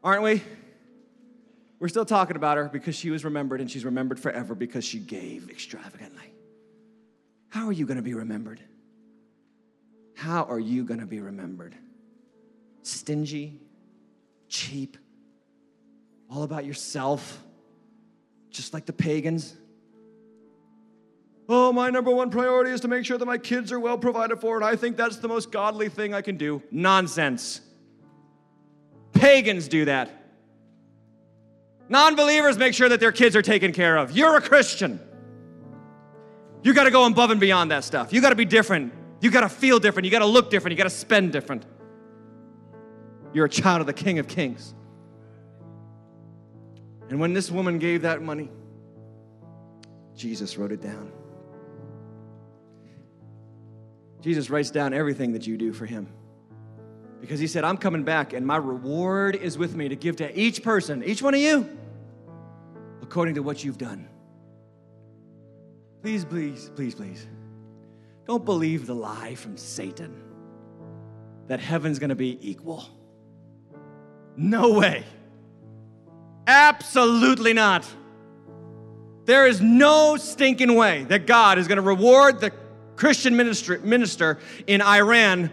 Aren't 0.04 0.24
we? 0.24 0.44
We're 1.80 1.88
still 1.88 2.06
talking 2.06 2.36
about 2.36 2.58
her 2.58 2.68
because 2.68 2.96
she 2.96 3.10
was 3.10 3.24
remembered, 3.24 3.62
and 3.62 3.72
she's 3.72 3.86
remembered 3.86 4.20
forever 4.20 4.54
because 4.54 4.84
she 4.84 5.00
gave 5.00 5.50
extravagantly. 5.50 6.34
How 7.48 7.68
are 7.68 7.74
you 7.74 7.86
going 7.86 7.98
to 7.98 8.04
be 8.04 8.16
remembered? 8.16 8.60
How 10.16 10.44
are 10.44 10.60
you 10.60 10.84
going 10.84 11.00
to 11.00 11.06
be 11.06 11.22
remembered? 11.22 11.76
Stingy, 12.82 13.62
cheap, 14.54 14.98
all 16.30 16.44
about 16.44 16.64
yourself, 16.64 17.42
just 18.52 18.72
like 18.74 18.86
the 18.86 18.94
pagans. 18.94 19.56
Oh, 21.50 21.74
my 21.74 21.90
number 21.90 22.12
one 22.12 22.30
priority 22.30 22.70
is 22.70 22.80
to 22.82 22.88
make 22.88 23.04
sure 23.04 23.18
that 23.18 23.26
my 23.26 23.40
kids 23.40 23.72
are 23.72 23.80
well 23.80 23.98
provided 23.98 24.40
for, 24.40 24.56
and 24.56 24.64
I 24.64 24.76
think 24.76 24.96
that's 24.96 25.18
the 25.18 25.28
most 25.28 25.52
godly 25.52 25.90
thing 25.90 26.14
I 26.14 26.22
can 26.22 26.38
do. 26.38 26.62
Nonsense. 26.72 27.62
Pagans 29.12 29.68
do 29.68 29.86
that. 29.86 30.10
Non 31.90 32.16
believers 32.16 32.58
make 32.58 32.74
sure 32.74 32.88
that 32.88 33.00
their 33.00 33.12
kids 33.12 33.36
are 33.36 33.42
taken 33.42 33.74
care 33.74 33.98
of. 33.98 34.16
You're 34.16 34.38
a 34.38 34.42
Christian. 34.42 35.00
You 36.62 36.74
got 36.74 36.86
to 36.86 36.92
go 36.92 37.06
above 37.06 37.32
and 37.32 37.42
beyond 37.42 37.72
that 37.72 37.84
stuff. 37.84 38.14
You 38.14 38.22
got 38.22 38.30
to 38.30 38.36
be 38.36 38.46
different. 38.46 38.94
You 39.20 39.32
got 39.32 39.42
to 39.42 39.50
feel 39.50 39.80
different. 39.80 40.06
You 40.06 40.12
got 40.12 40.20
to 40.20 40.26
look 40.26 40.50
different. 40.50 40.74
You 40.74 40.78
got 40.78 40.90
to 40.90 40.96
spend 40.96 41.32
different. 41.32 41.66
You're 43.34 43.46
a 43.46 43.50
child 43.50 43.82
of 43.82 43.88
the 43.88 43.94
King 43.94 44.20
of 44.20 44.28
Kings. 44.28 44.74
And 47.10 47.20
when 47.20 47.34
this 47.34 47.52
woman 47.52 47.80
gave 47.80 48.04
that 48.04 48.22
money, 48.22 48.50
Jesus 50.16 50.58
wrote 50.58 50.72
it 50.72 50.82
down. 50.82 51.12
Jesus 54.22 54.50
writes 54.50 54.72
down 54.72 54.94
everything 54.94 55.34
that 55.34 55.46
you 55.46 55.58
do 55.58 55.74
for 55.74 55.86
him. 55.86 56.08
Because 57.20 57.40
he 57.40 57.48
said, 57.48 57.64
I'm 57.64 57.78
coming 57.78 58.04
back 58.04 58.34
and 58.34 58.46
my 58.46 58.58
reward 58.58 59.36
is 59.36 59.58
with 59.58 59.76
me 59.76 59.90
to 59.90 59.96
give 59.96 60.18
to 60.18 60.40
each 60.40 60.64
person, 60.64 61.04
each 61.04 61.22
one 61.22 61.34
of 61.34 61.40
you, 61.40 61.78
according 63.02 63.36
to 63.36 63.44
what 63.44 63.64
you've 63.64 63.78
done. 63.78 64.08
Please, 66.02 66.26
please, 66.26 66.70
please, 66.76 66.96
please, 66.96 67.28
don't 68.28 68.44
believe 68.44 68.88
the 68.88 68.96
lie 68.96 69.36
from 69.36 69.58
Satan 69.58 70.22
that 71.48 71.60
heaven's 71.60 72.00
gonna 72.00 72.16
be 72.16 72.38
equal. 72.42 72.86
No 74.36 74.74
way. 74.74 75.04
Absolutely 76.48 77.54
not. 77.54 77.88
There 79.26 79.48
is 79.48 79.62
no 79.62 80.18
stinking 80.18 80.76
way 80.76 81.04
that 81.06 81.26
God 81.26 81.58
is 81.58 81.68
going 81.68 81.78
to 81.78 81.82
reward 81.82 82.42
the 82.42 82.52
Christian 82.96 83.36
minister, 83.36 83.80
minister 83.80 84.40
in 84.68 84.82
Iran 84.82 85.52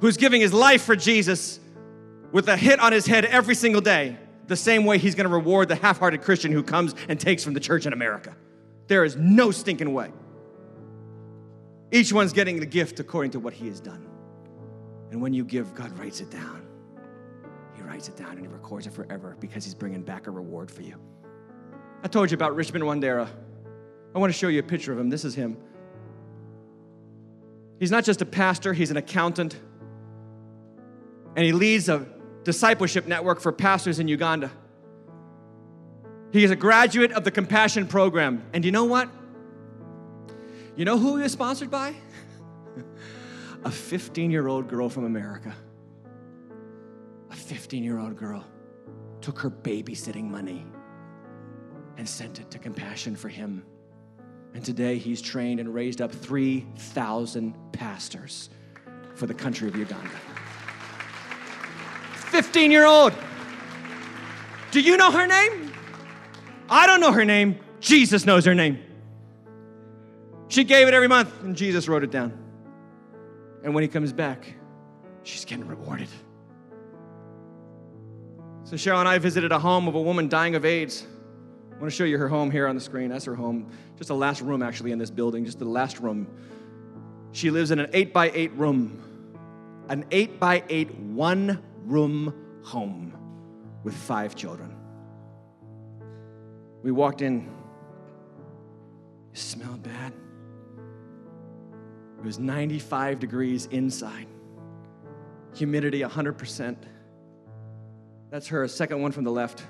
who's 0.00 0.16
giving 0.16 0.40
his 0.40 0.52
life 0.52 0.82
for 0.82 0.96
Jesus 0.96 1.60
with 2.32 2.48
a 2.48 2.56
hit 2.56 2.80
on 2.80 2.92
his 2.92 3.06
head 3.06 3.24
every 3.24 3.54
single 3.54 3.80
day, 3.80 4.16
the 4.46 4.56
same 4.56 4.84
way 4.84 4.98
he's 4.98 5.14
going 5.14 5.28
to 5.28 5.32
reward 5.32 5.68
the 5.68 5.76
half 5.76 5.98
hearted 5.98 6.22
Christian 6.22 6.52
who 6.52 6.62
comes 6.62 6.94
and 7.08 7.20
takes 7.20 7.44
from 7.44 7.54
the 7.54 7.60
church 7.60 7.86
in 7.86 7.92
America. 7.92 8.34
There 8.88 9.04
is 9.04 9.16
no 9.16 9.50
stinking 9.50 9.92
way. 9.92 10.10
Each 11.92 12.12
one's 12.12 12.32
getting 12.32 12.60
the 12.60 12.66
gift 12.66 12.98
according 13.00 13.32
to 13.32 13.40
what 13.40 13.52
he 13.52 13.68
has 13.68 13.80
done. 13.80 14.06
And 15.10 15.20
when 15.20 15.34
you 15.34 15.44
give, 15.44 15.74
God 15.74 15.96
writes 15.98 16.20
it 16.20 16.30
down. 16.30 16.66
Writes 17.90 18.06
it 18.06 18.16
down 18.16 18.30
and 18.36 18.42
he 18.42 18.46
records 18.46 18.86
it 18.86 18.92
forever 18.92 19.36
because 19.40 19.64
he's 19.64 19.74
bringing 19.74 20.02
back 20.02 20.28
a 20.28 20.30
reward 20.30 20.70
for 20.70 20.82
you. 20.82 20.94
I 22.04 22.06
told 22.06 22.30
you 22.30 22.36
about 22.36 22.54
Richmond 22.54 22.84
Wandera. 22.84 23.28
I 24.14 24.18
want 24.20 24.32
to 24.32 24.38
show 24.38 24.46
you 24.46 24.60
a 24.60 24.62
picture 24.62 24.92
of 24.92 24.98
him. 25.00 25.10
This 25.10 25.24
is 25.24 25.34
him. 25.34 25.56
He's 27.80 27.90
not 27.90 28.04
just 28.04 28.22
a 28.22 28.24
pastor, 28.24 28.72
he's 28.72 28.92
an 28.92 28.96
accountant. 28.96 29.58
And 31.34 31.44
he 31.44 31.50
leads 31.50 31.88
a 31.88 32.06
discipleship 32.44 33.08
network 33.08 33.40
for 33.40 33.50
pastors 33.50 33.98
in 33.98 34.06
Uganda. 34.06 34.52
He 36.32 36.44
is 36.44 36.52
a 36.52 36.56
graduate 36.56 37.10
of 37.10 37.24
the 37.24 37.32
Compassion 37.32 37.88
Program. 37.88 38.44
And 38.52 38.64
you 38.64 38.70
know 38.70 38.84
what? 38.84 39.08
You 40.76 40.84
know 40.84 40.96
who 40.96 41.16
he 41.16 41.24
was 41.24 41.32
sponsored 41.32 41.72
by? 41.72 41.96
a 43.64 43.70
15 43.72 44.30
year 44.30 44.46
old 44.46 44.68
girl 44.68 44.88
from 44.88 45.06
America. 45.06 45.56
A 47.30 47.34
15 47.34 47.84
year 47.84 47.98
old 47.98 48.16
girl 48.16 48.44
took 49.20 49.38
her 49.38 49.50
babysitting 49.50 50.24
money 50.24 50.66
and 51.96 52.08
sent 52.08 52.40
it 52.40 52.50
to 52.50 52.58
Compassion 52.58 53.14
for 53.14 53.28
him. 53.28 53.64
And 54.54 54.64
today 54.64 54.98
he's 54.98 55.22
trained 55.22 55.60
and 55.60 55.72
raised 55.72 56.00
up 56.00 56.10
3,000 56.10 57.54
pastors 57.72 58.50
for 59.14 59.26
the 59.26 59.34
country 59.34 59.68
of 59.68 59.76
Uganda. 59.76 60.10
15 62.30 62.70
year 62.70 62.86
old. 62.86 63.12
Do 64.70 64.80
you 64.80 64.96
know 64.96 65.10
her 65.10 65.26
name? 65.26 65.72
I 66.68 66.86
don't 66.86 67.00
know 67.00 67.12
her 67.12 67.24
name. 67.24 67.58
Jesus 67.80 68.24
knows 68.24 68.44
her 68.44 68.54
name. 68.54 68.78
She 70.48 70.64
gave 70.64 70.88
it 70.88 70.94
every 70.94 71.08
month, 71.08 71.32
and 71.42 71.56
Jesus 71.56 71.88
wrote 71.88 72.02
it 72.02 72.10
down. 72.10 72.36
And 73.62 73.74
when 73.74 73.82
he 73.82 73.88
comes 73.88 74.12
back, 74.12 74.54
she's 75.22 75.44
getting 75.44 75.66
rewarded. 75.66 76.08
So 78.70 78.76
Cheryl 78.76 79.00
and 79.00 79.08
I 79.08 79.18
visited 79.18 79.50
a 79.50 79.58
home 79.58 79.88
of 79.88 79.96
a 79.96 80.00
woman 80.00 80.28
dying 80.28 80.54
of 80.54 80.64
AIDS. 80.64 81.04
I 81.72 81.80
want 81.80 81.86
to 81.86 81.90
show 81.90 82.04
you 82.04 82.16
her 82.18 82.28
home 82.28 82.52
here 82.52 82.68
on 82.68 82.76
the 82.76 82.80
screen. 82.80 83.08
That's 83.10 83.24
her 83.24 83.34
home. 83.34 83.68
Just 83.96 84.06
the 84.06 84.14
last 84.14 84.42
room, 84.42 84.62
actually, 84.62 84.92
in 84.92 84.98
this 85.00 85.10
building, 85.10 85.44
just 85.44 85.58
the 85.58 85.64
last 85.64 85.98
room. 85.98 86.28
She 87.32 87.50
lives 87.50 87.72
in 87.72 87.80
an 87.80 87.90
eight 87.92 88.12
by 88.12 88.30
eight 88.30 88.52
room, 88.52 89.02
an 89.88 90.04
eight 90.12 90.38
by 90.38 90.62
eight 90.68 90.94
one 90.94 91.60
room 91.84 92.62
home 92.62 93.12
with 93.82 93.96
five 93.96 94.36
children. 94.36 94.76
We 96.84 96.92
walked 96.92 97.22
in, 97.22 97.50
it 99.32 99.38
smelled 99.38 99.82
bad. 99.82 100.12
It 102.20 102.24
was 102.24 102.38
95 102.38 103.18
degrees 103.18 103.66
inside, 103.66 104.28
humidity 105.56 106.02
100%. 106.02 106.76
That's 108.30 108.46
her, 108.48 108.66
second 108.68 109.02
one 109.02 109.12
from 109.12 109.24
the 109.24 109.32
left. 109.32 109.64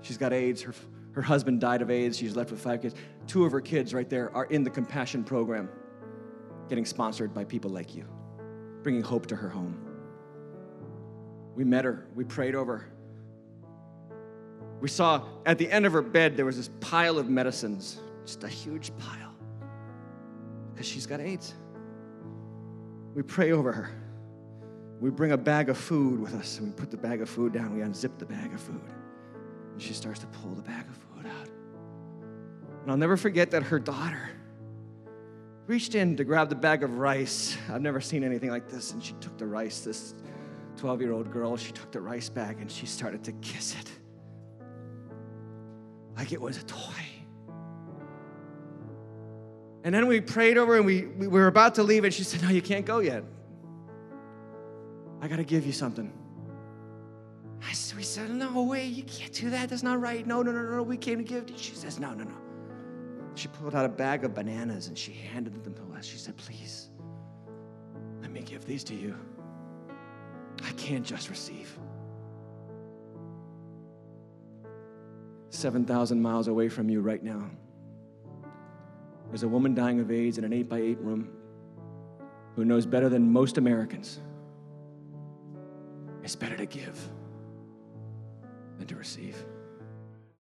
She's 0.00 0.18
got 0.18 0.32
AIDS. 0.32 0.62
Her, 0.62 0.74
her 1.12 1.22
husband 1.22 1.60
died 1.60 1.82
of 1.82 1.90
AIDS. 1.90 2.18
She's 2.18 2.36
left 2.36 2.50
with 2.50 2.60
five 2.60 2.82
kids. 2.82 2.94
Two 3.26 3.44
of 3.44 3.52
her 3.52 3.60
kids, 3.60 3.94
right 3.94 4.08
there, 4.10 4.34
are 4.34 4.46
in 4.46 4.64
the 4.64 4.70
compassion 4.70 5.22
program, 5.24 5.68
getting 6.68 6.84
sponsored 6.84 7.32
by 7.32 7.44
people 7.44 7.70
like 7.70 7.94
you, 7.94 8.04
bringing 8.82 9.02
hope 9.02 9.26
to 9.26 9.36
her 9.36 9.48
home. 9.48 9.80
We 11.54 11.64
met 11.64 11.84
her, 11.84 12.06
we 12.14 12.24
prayed 12.24 12.54
over 12.54 12.78
her. 12.78 12.92
We 14.80 14.88
saw 14.88 15.24
at 15.46 15.56
the 15.56 15.70
end 15.70 15.86
of 15.86 15.92
her 15.92 16.02
bed 16.02 16.36
there 16.36 16.44
was 16.44 16.56
this 16.56 16.70
pile 16.80 17.18
of 17.18 17.30
medicines, 17.30 18.00
just 18.24 18.44
a 18.44 18.48
huge 18.48 18.92
pile, 18.98 19.34
because 20.72 20.86
she's 20.86 21.06
got 21.06 21.20
AIDS. 21.20 21.54
We 23.14 23.22
pray 23.22 23.52
over 23.52 23.72
her. 23.72 23.90
We 25.00 25.10
bring 25.10 25.32
a 25.32 25.36
bag 25.36 25.68
of 25.68 25.76
food 25.76 26.20
with 26.20 26.34
us, 26.34 26.58
and 26.58 26.68
we 26.68 26.72
put 26.74 26.90
the 26.90 26.96
bag 26.96 27.20
of 27.20 27.28
food 27.28 27.52
down. 27.52 27.74
We 27.74 27.82
unzip 27.82 28.18
the 28.18 28.24
bag 28.24 28.52
of 28.52 28.60
food, 28.60 28.80
and 29.72 29.80
she 29.80 29.92
starts 29.92 30.20
to 30.20 30.26
pull 30.26 30.54
the 30.54 30.62
bag 30.62 30.86
of 30.88 30.96
food 30.96 31.30
out. 31.30 31.48
And 32.82 32.90
I'll 32.90 32.96
never 32.96 33.16
forget 33.16 33.50
that 33.50 33.64
her 33.64 33.78
daughter 33.78 34.30
reached 35.66 35.94
in 35.94 36.16
to 36.16 36.24
grab 36.24 36.48
the 36.48 36.54
bag 36.54 36.82
of 36.82 36.98
rice. 36.98 37.56
I've 37.68 37.82
never 37.82 38.00
seen 38.00 38.24
anything 38.24 38.50
like 38.50 38.68
this, 38.68 38.92
and 38.92 39.02
she 39.02 39.14
took 39.14 39.36
the 39.36 39.46
rice, 39.46 39.80
this 39.80 40.14
12 40.76 41.00
year 41.00 41.12
old 41.12 41.30
girl, 41.32 41.56
she 41.56 41.72
took 41.72 41.90
the 41.90 42.00
rice 42.00 42.28
bag 42.28 42.60
and 42.60 42.70
she 42.70 42.86
started 42.86 43.24
to 43.24 43.32
kiss 43.32 43.74
it 43.80 43.90
like 46.16 46.32
it 46.32 46.40
was 46.40 46.56
a 46.58 46.64
toy. 46.64 46.78
And 49.84 49.94
then 49.94 50.06
we 50.06 50.20
prayed 50.20 50.58
over 50.58 50.76
and 50.76 50.84
we, 50.84 51.06
we 51.06 51.28
were 51.28 51.46
about 51.46 51.76
to 51.76 51.82
leave, 51.82 52.04
and 52.04 52.12
she 52.12 52.24
said, 52.24 52.42
No, 52.42 52.48
you 52.48 52.62
can't 52.62 52.84
go 52.84 52.98
yet. 52.98 53.22
I 55.20 55.28
got 55.28 55.36
to 55.36 55.44
give 55.44 55.66
you 55.66 55.72
something. 55.72 56.12
I 57.66 57.72
said, 57.72 57.96
we 57.96 58.02
said, 58.02 58.30
No 58.30 58.62
way, 58.62 58.86
you 58.86 59.02
can't 59.04 59.32
do 59.32 59.50
that. 59.50 59.68
That's 59.68 59.82
not 59.82 60.00
right. 60.00 60.26
No, 60.26 60.42
no, 60.42 60.52
no, 60.52 60.62
no, 60.62 60.82
we 60.82 60.96
came 60.96 61.18
to 61.18 61.24
give. 61.24 61.50
She 61.56 61.74
says, 61.74 61.98
No, 61.98 62.12
no, 62.14 62.24
no. 62.24 62.36
She 63.34 63.48
pulled 63.48 63.74
out 63.74 63.84
a 63.84 63.88
bag 63.88 64.24
of 64.24 64.34
bananas 64.34 64.88
and 64.88 64.96
she 64.96 65.12
handed 65.12 65.62
them 65.62 65.74
to 65.74 65.98
us. 65.98 66.06
She 66.06 66.18
said, 66.18 66.36
Please, 66.36 66.90
let 68.20 68.30
me 68.30 68.40
give 68.40 68.64
these 68.66 68.84
to 68.84 68.94
you. 68.94 69.16
I 70.64 70.70
can't 70.72 71.04
just 71.04 71.28
receive. 71.28 71.78
7,000 75.50 76.20
miles 76.20 76.48
away 76.48 76.68
from 76.68 76.90
you 76.90 77.00
right 77.00 77.22
now, 77.22 77.50
there's 79.28 79.42
a 79.42 79.48
woman 79.48 79.74
dying 79.74 80.00
of 80.00 80.10
AIDS 80.10 80.38
in 80.38 80.44
an 80.44 80.52
8 80.52 80.68
by 80.68 80.78
8 80.78 80.98
room 80.98 81.30
who 82.54 82.64
knows 82.64 82.86
better 82.86 83.08
than 83.08 83.30
most 83.32 83.58
Americans 83.58 84.20
it's 86.26 86.34
better 86.34 86.56
to 86.56 86.66
give 86.66 86.98
than 88.78 88.88
to 88.88 88.96
receive. 88.96 89.36